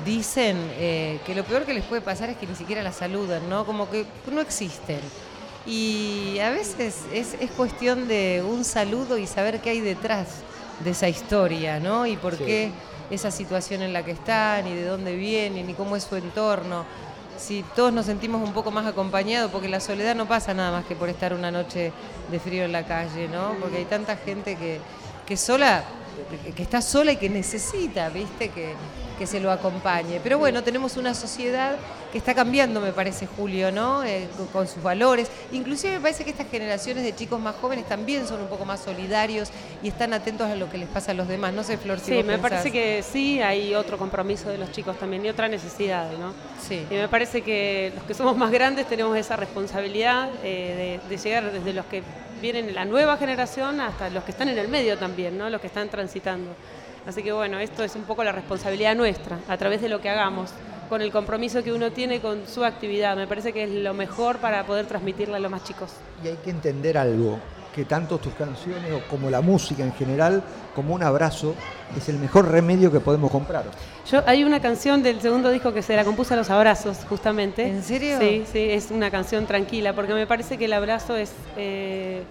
dicen 0.05 0.57
eh, 0.79 1.21
que 1.27 1.35
lo 1.35 1.45
peor 1.45 1.65
que 1.65 1.75
les 1.75 1.85
puede 1.85 2.01
pasar 2.01 2.31
es 2.31 2.39
que 2.39 2.47
ni 2.47 2.55
siquiera 2.55 2.83
la 2.83 2.93
saludan, 2.93 3.49
¿no? 3.51 3.67
Como 3.67 3.91
que 3.91 4.07
no 4.33 4.41
existen. 4.41 5.01
Y 5.67 6.39
a 6.39 6.51
veces 6.51 6.97
es, 7.13 7.35
es 7.39 7.51
cuestión 7.51 8.09
de 8.09 8.43
un 8.49 8.65
saludo 8.65 9.19
y 9.19 9.27
saber 9.27 9.61
qué 9.61 9.71
hay 9.71 9.81
detrás 9.81 10.29
de 10.83 10.91
esa 10.91 11.09
historia, 11.09 11.79
¿no? 11.81 12.07
Y 12.07 12.17
por 12.17 12.35
Sí. 12.37 12.45
qué 12.45 12.71
esa 13.11 13.31
situación 13.31 13.83
en 13.83 13.93
la 13.93 14.05
que 14.05 14.13
están, 14.13 14.67
y 14.67 14.75
de 14.75 14.85
dónde 14.85 15.17
vienen, 15.17 15.69
y 15.69 15.75
cómo 15.75 15.97
es 15.97 16.05
su 16.05 16.17
entorno. 16.17 16.85
Si 17.39 17.65
todos 17.75 17.93
nos 17.93 18.07
sentimos 18.07 18.47
un 18.47 18.53
poco 18.53 18.71
más 18.71 18.87
acompañados, 18.87 19.51
porque 19.51 19.69
la 19.69 19.81
soledad 19.81 20.15
no 20.15 20.27
pasa 20.27 20.55
nada 20.55 20.71
más 20.71 20.85
que 20.85 20.95
por 20.95 21.09
estar 21.09 21.33
una 21.33 21.51
noche 21.51 21.93
de 22.31 22.41
frío 22.41 22.65
en 22.65 22.73
la 22.73 22.87
calle, 22.87 23.29
¿no? 23.29 23.55
Porque 23.61 23.79
hay 23.79 23.87
tanta 23.87 24.17
gente 24.17 24.57
que, 24.57 24.81
que 25.27 25.37
sola, 25.37 25.85
que 26.55 26.63
está 26.63 26.83
sola 26.83 27.13
y 27.13 27.17
que 27.17 27.31
necesita, 27.31 28.09
¿viste? 28.11 28.51
Que, 28.51 28.75
que 29.21 29.27
se 29.27 29.39
lo 29.39 29.53
acompañe. 29.53 30.19
Pero 30.23 30.39
bueno, 30.39 30.63
tenemos 30.63 30.97
una 30.97 31.13
sociedad 31.13 31.77
que 32.11 32.17
está 32.17 32.35
cambiando, 32.35 32.81
me 32.81 32.91
parece, 32.91 33.27
Julio, 33.27 33.71
¿no? 33.71 34.03
Eh, 34.03 34.27
con, 34.51 34.67
sus 34.67 34.83
valores. 34.83 35.31
Inclusive 35.53 35.97
me 35.97 36.01
parece 36.01 36.25
que 36.25 36.31
estas 36.31 36.49
generaciones 36.49 37.05
de 37.05 37.15
chicos 37.15 37.39
más 37.39 37.55
jóvenes 37.57 37.87
también 37.87 38.27
son 38.27 38.41
un 38.41 38.47
poco 38.47 38.65
más 38.65 38.81
solidarios 38.81 39.51
y 39.83 39.89
están 39.89 40.15
atentos 40.15 40.49
a 40.49 40.57
lo 40.57 40.71
que 40.71 40.79
les 40.79 40.89
pasa 40.89 41.11
a 41.11 41.15
los 41.15 41.29
demás. 41.29 41.53
No 41.53 41.63
sé, 41.65 41.77
Flor, 41.77 41.99
si 41.99 42.07
Sí, 42.07 42.15
vos 42.15 42.25
me 42.25 42.33
pensás. 42.39 42.51
parece 42.51 42.73
que 42.73 43.03
sí, 43.03 43.43
hay 43.43 43.75
otro 43.75 43.99
compromiso 43.99 44.49
de 44.49 44.57
los 44.57 44.73
chicos 44.73 44.99
también 44.99 45.23
y 45.27 45.29
otra 45.29 45.49
necesidad, 45.49 46.11
¿no? 46.13 46.33
Sí. 46.67 46.87
Y 46.91 46.95
me 46.95 47.09
parece 47.09 47.43
que 47.43 47.93
los 47.95 48.05
que 48.05 48.15
somos 48.15 48.39
más 48.39 48.51
grandes 48.51 48.89
tenemos 48.89 49.15
esa 49.19 49.37
responsabilidad 49.37 50.31
eh, 50.43 50.99
de, 51.05 51.15
de 51.15 51.23
llegar 51.23 51.53
desde 51.53 51.75
los 51.75 51.85
que 51.85 52.03
vienen 52.41 52.71
en 52.71 52.75
la 52.75 52.87
nueva 52.87 53.19
generación 53.19 53.83
hasta 53.83 54.09
los 54.09 54.25
que 54.25 54.31
están 54.31 54.49
en 54.49 54.57
el 54.57 54.69
medio 54.69 54.97
también, 54.97 55.37
¿no? 55.37 55.51
Los 55.51 55.61
que 55.61 55.67
están 55.67 55.91
transitando. 55.91 56.53
Así 57.07 57.23
que 57.23 57.33
bueno, 57.33 57.59
esto 57.59 57.83
es 57.83 57.95
un 57.97 58.03
poco 58.03 58.23
la 58.25 58.33
responsabilidad 58.33 58.95
nuestra, 58.95 59.39
a 59.49 59.57
través 59.57 59.81
de 59.81 59.89
lo 59.89 60.01
que 60.01 60.09
hagamos, 60.11 60.51
con 60.89 61.01
el 61.03 61.11
compromiso 61.11 61.63
que 61.63 61.73
uno 61.73 61.91
tiene 61.93 62.21
con 62.21 62.47
su 62.47 62.65
actividad. 62.65 63.17
Me 63.17 63.27
parece 63.27 63.53
que 63.53 63.65
es 63.65 63.71
lo 63.71 63.95
mejor 63.95 64.39
para 64.39 64.65
poder 64.65 64.87
transmitirla 64.87 65.37
a 65.37 65.41
los 65.41 65.51
más 65.51 65.65
chicos. 65.65 65.91
Y 66.25 66.29
hay 66.29 66.37
que 66.37 66.51
entender 66.51 66.99
algo, 66.99 67.39
que 67.75 67.85
tanto 67.85 68.19
tus 68.19 68.35
canciones 68.35 68.91
o 68.93 69.01
como 69.09 69.31
la 69.31 69.41
música 69.41 69.83
en 69.83 69.93
general, 69.95 70.43
como 70.75 70.95
un 70.95 71.03
abrazo, 71.03 71.55
es 71.97 72.09
el 72.09 72.19
mejor 72.19 72.49
remedio 72.51 72.91
que 72.93 73.01
podemos 73.01 73.31
comprar. 73.31 73.65
Yo, 74.11 74.23
hay 74.27 74.45
una 74.45 74.61
canción 74.61 75.03
del 75.03 75.21
segundo 75.21 75.51
disco 75.51 75.73
que 75.73 75.83
se 75.83 75.95
la 75.97 76.05
compuse 76.05 76.35
a 76.35 76.37
los 76.37 76.51
abrazos, 76.51 76.99
justamente. 77.09 77.67
¿En 77.67 77.83
serio? 77.83 78.19
Sí, 78.21 78.45
sí, 78.53 78.59
es 78.71 78.91
una 78.91 79.11
canción 79.11 79.47
tranquila, 79.47 79.95
porque 79.95 80.13
me 80.15 80.27
parece 80.27 80.59
que 80.59 80.65
el 80.67 80.73
abrazo 80.73 81.17
es 81.17 81.33
eh, 81.57 82.23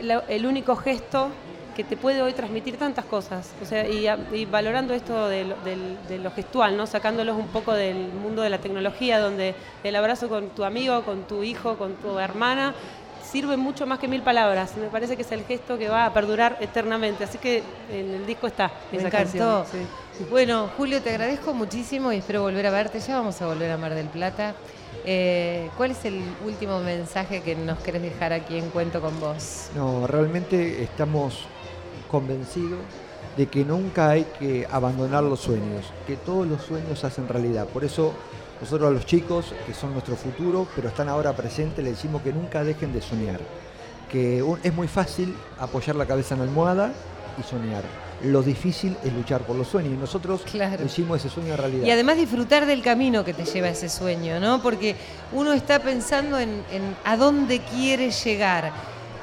la- 0.00 0.24
el 0.28 0.44
único 0.46 0.74
gesto 0.76 1.28
que 1.76 1.84
te 1.84 1.96
puede 1.96 2.22
hoy 2.22 2.32
transmitir 2.32 2.78
tantas 2.78 3.04
cosas. 3.04 3.50
O 3.62 3.66
sea, 3.66 3.86
y, 3.86 4.46
valorando 4.46 4.94
esto 4.94 5.28
de 5.28 5.44
lo, 5.44 5.56
del- 5.56 5.98
de 6.08 6.18
lo 6.18 6.30
gestual, 6.30 6.76
¿no? 6.76 6.86
Sacándolos 6.86 7.36
un 7.36 7.48
poco 7.48 7.74
del 7.74 7.96
mundo 8.08 8.40
de 8.42 8.48
la 8.50 8.58
tecnología, 8.58 9.20
donde 9.20 9.54
el 9.84 9.94
abrazo 9.94 10.28
con 10.28 10.48
tu 10.48 10.64
amigo, 10.64 11.02
con 11.02 11.24
tu 11.24 11.42
hijo, 11.42 11.76
con 11.76 11.94
tu 11.96 12.18
hermana, 12.18 12.74
sirve 13.22 13.56
mucho 13.58 13.86
más 13.86 13.98
que 13.98 14.08
mil 14.08 14.22
palabras. 14.22 14.76
Me 14.76 14.86
parece 14.86 15.16
que 15.16 15.22
es 15.22 15.32
el 15.32 15.44
gesto 15.44 15.76
que 15.76 15.88
va 15.88 16.06
a 16.06 16.14
perdurar 16.14 16.56
eternamente. 16.60 17.24
Así 17.24 17.36
que 17.38 17.62
en 17.92 18.14
el 18.14 18.26
disco 18.26 18.46
está 18.46 18.70
Me 18.90 18.98
esa 18.98 19.08
encantó. 19.08 19.64
canción. 19.64 19.66
sí. 20.16 20.24
Bueno, 20.30 20.70
Julio, 20.78 21.02
te 21.02 21.10
agradezco 21.10 21.52
muchísimo 21.52 22.10
y 22.12 22.16
espero 22.16 22.40
volver 22.40 22.66
a 22.66 22.70
verte. 22.70 23.00
Ya 23.00 23.16
vamos 23.18 23.42
a 23.42 23.46
volver 23.46 23.70
a 23.70 23.76
Mar 23.76 23.94
del 23.94 24.06
Plata. 24.06 24.54
Eh, 25.04 25.68
¿Cuál 25.76 25.90
es 25.90 26.04
el 26.06 26.22
último 26.44 26.80
mensaje 26.80 27.42
que 27.42 27.54
nos 27.54 27.78
querés 27.80 28.00
dejar 28.02 28.32
aquí 28.32 28.56
en 28.56 28.70
Cuento 28.70 29.00
con 29.02 29.20
vos? 29.20 29.68
No, 29.76 30.06
realmente 30.06 30.82
estamos 30.82 31.44
convencidos 32.06 32.78
de 33.36 33.46
que 33.46 33.64
nunca 33.64 34.10
hay 34.10 34.26
que 34.38 34.66
abandonar 34.70 35.22
los 35.22 35.40
sueños, 35.40 35.84
que 36.06 36.16
todos 36.16 36.46
los 36.46 36.62
sueños 36.62 36.98
se 37.00 37.06
hacen 37.06 37.28
realidad. 37.28 37.66
Por 37.66 37.84
eso 37.84 38.14
nosotros 38.60 38.88
a 38.88 38.92
los 38.92 39.04
chicos, 39.04 39.52
que 39.66 39.74
son 39.74 39.92
nuestro 39.92 40.16
futuro, 40.16 40.66
pero 40.74 40.88
están 40.88 41.08
ahora 41.10 41.34
presentes, 41.36 41.84
les 41.84 41.94
decimos 41.96 42.22
que 42.22 42.32
nunca 42.32 42.64
dejen 42.64 42.92
de 42.94 43.02
soñar. 43.02 43.40
Que 44.10 44.42
es 44.62 44.74
muy 44.74 44.88
fácil 44.88 45.34
apoyar 45.58 45.96
la 45.96 46.06
cabeza 46.06 46.34
en 46.34 46.40
la 46.40 46.46
almohada 46.46 46.92
y 47.38 47.42
soñar. 47.42 47.82
Lo 48.22 48.40
difícil 48.42 48.96
es 49.04 49.12
luchar 49.12 49.42
por 49.42 49.56
los 49.56 49.68
sueños 49.68 49.92
y 49.92 49.96
nosotros 49.98 50.40
Claro. 50.50 50.82
hicimos 50.86 51.18
ese 51.18 51.28
sueño 51.28 51.54
realidad. 51.54 51.84
Y 51.84 51.90
además 51.90 52.16
disfrutar 52.16 52.64
del 52.64 52.80
camino 52.80 53.22
que 53.26 53.34
te 53.34 53.44
lleva 53.44 53.66
a 53.66 53.70
ese 53.72 53.90
sueño, 53.90 54.40
¿no? 54.40 54.62
Porque 54.62 54.96
uno 55.32 55.52
está 55.52 55.80
pensando 55.80 56.38
en, 56.38 56.62
en 56.72 56.96
a 57.04 57.18
dónde 57.18 57.60
quiere 57.60 58.10
llegar. 58.10 58.72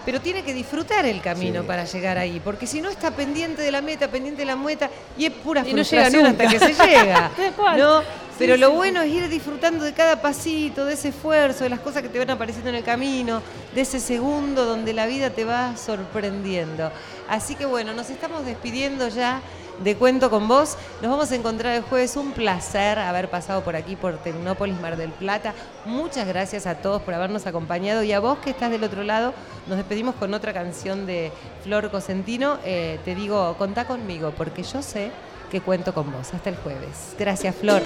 Pero 0.06 0.20
tiene 0.22 0.44
que 0.44 0.54
disfrutar 0.54 1.06
el 1.06 1.22
camino 1.22 1.62
Sí. 1.62 1.68
para 1.68 1.86
llegar 1.86 2.18
ahí, 2.18 2.40
porque 2.44 2.68
si 2.68 2.82
no 2.82 2.90
está 2.90 3.12
pendiente 3.12 3.62
de 3.62 3.72
la 3.72 3.82
meta, 3.82 4.08
pendiente 4.08 4.42
de 4.42 4.46
la 4.46 4.56
meta, 4.56 4.90
y 5.18 5.26
es 5.26 5.32
pura 5.32 5.62
Y 5.62 5.74
no 5.74 5.82
llega 5.82 6.06
frustración 6.10 6.26
hasta 6.26 6.48
que 6.48 6.60
se 6.60 6.74
llega. 6.88 7.32
¿no? 7.78 8.02
Sí, 8.02 8.06
Pero 8.40 8.58
lo 8.58 8.70
sí. 8.70 8.76
bueno 8.76 9.02
es 9.04 9.12
ir 9.14 9.30
disfrutando 9.30 9.86
de 9.86 9.94
cada 9.94 10.20
pasito, 10.22 10.86
de 10.86 10.96
ese 10.96 11.10
esfuerzo, 11.10 11.64
de 11.66 11.70
las 11.70 11.80
cosas 11.80 12.02
que 12.02 12.10
te 12.10 12.18
van 12.18 12.32
apareciendo 12.32 12.70
en 12.70 12.76
el 12.76 12.84
camino, 12.84 13.42
de 13.76 13.82
ese 13.82 14.00
segundo 14.00 14.66
donde 14.66 14.92
la 14.94 15.06
vida 15.06 15.30
te 15.30 15.46
va 15.46 15.78
sorprendiendo. 15.78 16.92
Así 17.30 17.56
que 17.56 17.66
bueno, 17.66 17.94
nos 17.94 18.10
estamos 18.10 18.44
despidiendo 18.46 19.08
ya 19.08 19.40
de 19.80 19.96
Cuento 19.96 20.30
con 20.30 20.48
Vos. 20.48 20.78
Nos 21.02 21.12
vamos 21.12 21.32
a 21.32 21.36
encontrar 21.36 21.76
el 21.76 21.84
jueves. 21.84 22.16
Un 22.16 22.32
placer 22.32 23.00
haber 23.00 23.30
pasado 23.30 23.64
por 23.64 23.76
aquí, 23.76 23.96
por 23.96 24.18
Tecnópolis, 24.18 24.80
Mar 24.80 24.98
del 24.98 25.12
Plata. 25.12 25.54
Muchas 25.86 26.28
gracias 26.28 26.66
a 26.68 26.76
todos 26.76 27.02
por 27.02 27.14
habernos 27.14 27.48
acompañado 27.48 28.04
y 28.04 28.12
a 28.12 28.20
vos 28.20 28.38
que 28.40 28.52
estás 28.52 28.72
del 28.72 28.84
otro 28.84 29.04
lado. 29.04 29.34
Nos 29.68 29.78
despedimos 29.78 30.16
con 30.16 30.34
otra 30.34 30.54
canción 30.54 31.06
de 31.06 31.32
Flor 31.64 31.90
Cosentino. 31.92 32.58
Eh, 32.66 33.00
te 33.06 33.16
digo, 33.16 33.56
contá 33.58 33.86
conmigo 33.86 34.34
porque 34.36 34.64
yo 34.64 34.82
sé 34.82 35.12
que 35.52 35.62
cuento 35.62 35.94
con 35.94 36.12
vos. 36.12 36.34
Hasta 36.34 36.50
el 36.50 36.58
jueves. 36.58 37.16
Gracias, 37.18 37.56
Flor. 37.56 37.82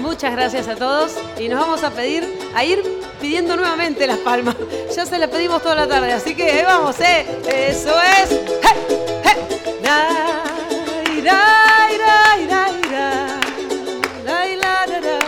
Muchas 0.00 0.32
gracias 0.32 0.68
a 0.68 0.76
todos 0.76 1.12
y 1.38 1.48
nos 1.48 1.60
vamos 1.60 1.82
a 1.84 1.90
pedir, 1.90 2.24
a 2.54 2.64
ir 2.64 2.82
pidiendo 3.20 3.56
nuevamente 3.56 4.06
las 4.06 4.18
palmas. 4.18 4.56
Ya 4.94 5.06
se 5.06 5.18
las 5.18 5.30
pedimos 5.30 5.62
toda 5.62 5.74
la 5.74 5.88
tarde, 5.88 6.12
así 6.12 6.34
que 6.34 6.50
ahí 6.50 6.64
vamos, 6.64 7.00
¿eh? 7.00 7.24
Eso 7.46 7.94
es. 7.98 8.40
¡Hey! 8.62 10.31
Dai, 11.22 11.98
dai, 11.98 12.46
dai, 12.46 12.46
dai, 12.46 12.80
dai. 12.90 13.40
Dai, 14.24 14.56
la, 14.56 14.84
da, 14.90 14.98
da. 15.00 15.18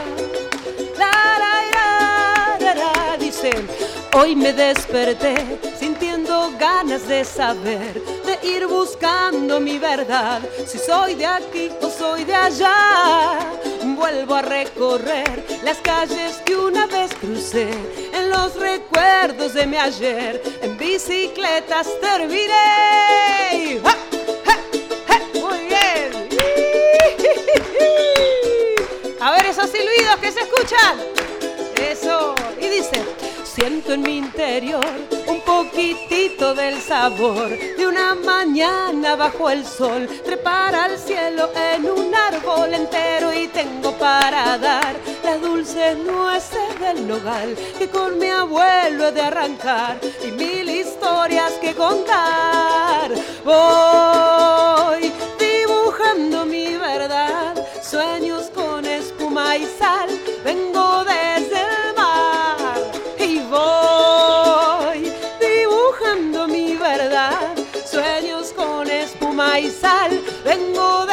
La, 0.99 1.12
dai, 1.45 1.66
da, 1.76 1.88
da, 2.59 2.72
da. 2.74 3.16
Dice, 3.16 3.53
hoy 4.14 4.34
me 4.34 4.53
desperté 4.53 5.34
sintiendo 5.78 6.53
ganas 6.59 7.07
de 7.07 7.24
saber, 7.24 7.95
de 8.26 8.38
ir 8.42 8.66
buscando 8.66 9.61
mi 9.61 9.78
verdad, 9.78 10.40
si 10.66 10.78
soy 10.78 11.14
de 11.14 11.26
aquí 11.26 11.70
o 11.80 11.88
soy 11.88 12.24
de 12.24 12.34
allá. 12.34 13.38
Vuelvo 13.84 14.34
a 14.34 14.42
recorrer 14.42 15.45
las 15.62 15.78
calles 15.78 16.42
que 16.45 16.57
una 16.57 16.86
vez 16.86 17.14
crucé, 17.14 17.68
en 18.12 18.30
los 18.30 18.57
recuerdos 18.57 19.55
de 19.55 19.66
mi 19.66 19.76
ayer, 19.76 20.42
en 20.61 20.76
bicicletas 20.76 21.86
terminé. 22.01 23.80
¡Ja! 23.84 24.14
Silbidos 29.75 30.16
que 30.20 30.33
se 30.33 30.41
escuchan. 30.41 30.99
Eso. 31.77 32.35
Y 32.61 32.68
dice, 32.68 33.03
siento 33.43 33.93
en 33.95 34.03
mi 34.03 34.18
interior 34.18 34.87
un 35.27 35.41
poquitito 35.41 36.55
del 36.55 36.81
sabor 36.81 37.49
de 37.49 37.87
una 37.87 38.14
mañana 38.14 39.16
bajo 39.16 39.51
el 39.51 39.66
sol. 39.66 40.09
Trepar 40.25 40.75
al 40.75 40.99
cielo 40.99 41.51
en 41.72 41.91
un 41.91 42.14
árbol 42.14 42.72
entero 42.72 43.33
y 43.33 43.49
tengo 43.49 43.93
para 43.99 44.59
dar 44.59 44.95
las 45.25 45.41
dulces 45.41 45.99
nueces 45.99 46.81
del 46.81 47.09
nogal 47.09 47.57
que 47.79 47.89
con 47.89 48.18
mi 48.18 48.29
abuelo 48.29 49.09
he 49.09 49.12
de 49.12 49.22
arrancar 49.22 49.99
y 50.25 50.31
mil 50.31 50.68
historias 50.68 51.53
que 51.61 51.75
contar 51.75 53.11
maizal, 59.45 60.09
vengo 60.42 61.05
desde 61.05 61.61
el 61.61 61.95
mar 61.95 62.78
y 63.18 63.40
voy 63.55 65.12
dibujando 65.38 66.49
mi 66.49 66.76
verdad, 66.76 67.55
sueños 67.84 68.53
con 68.57 68.90
espuma 68.90 69.61
y 69.61 69.70
sal, 69.70 70.12
vengo 70.45 71.04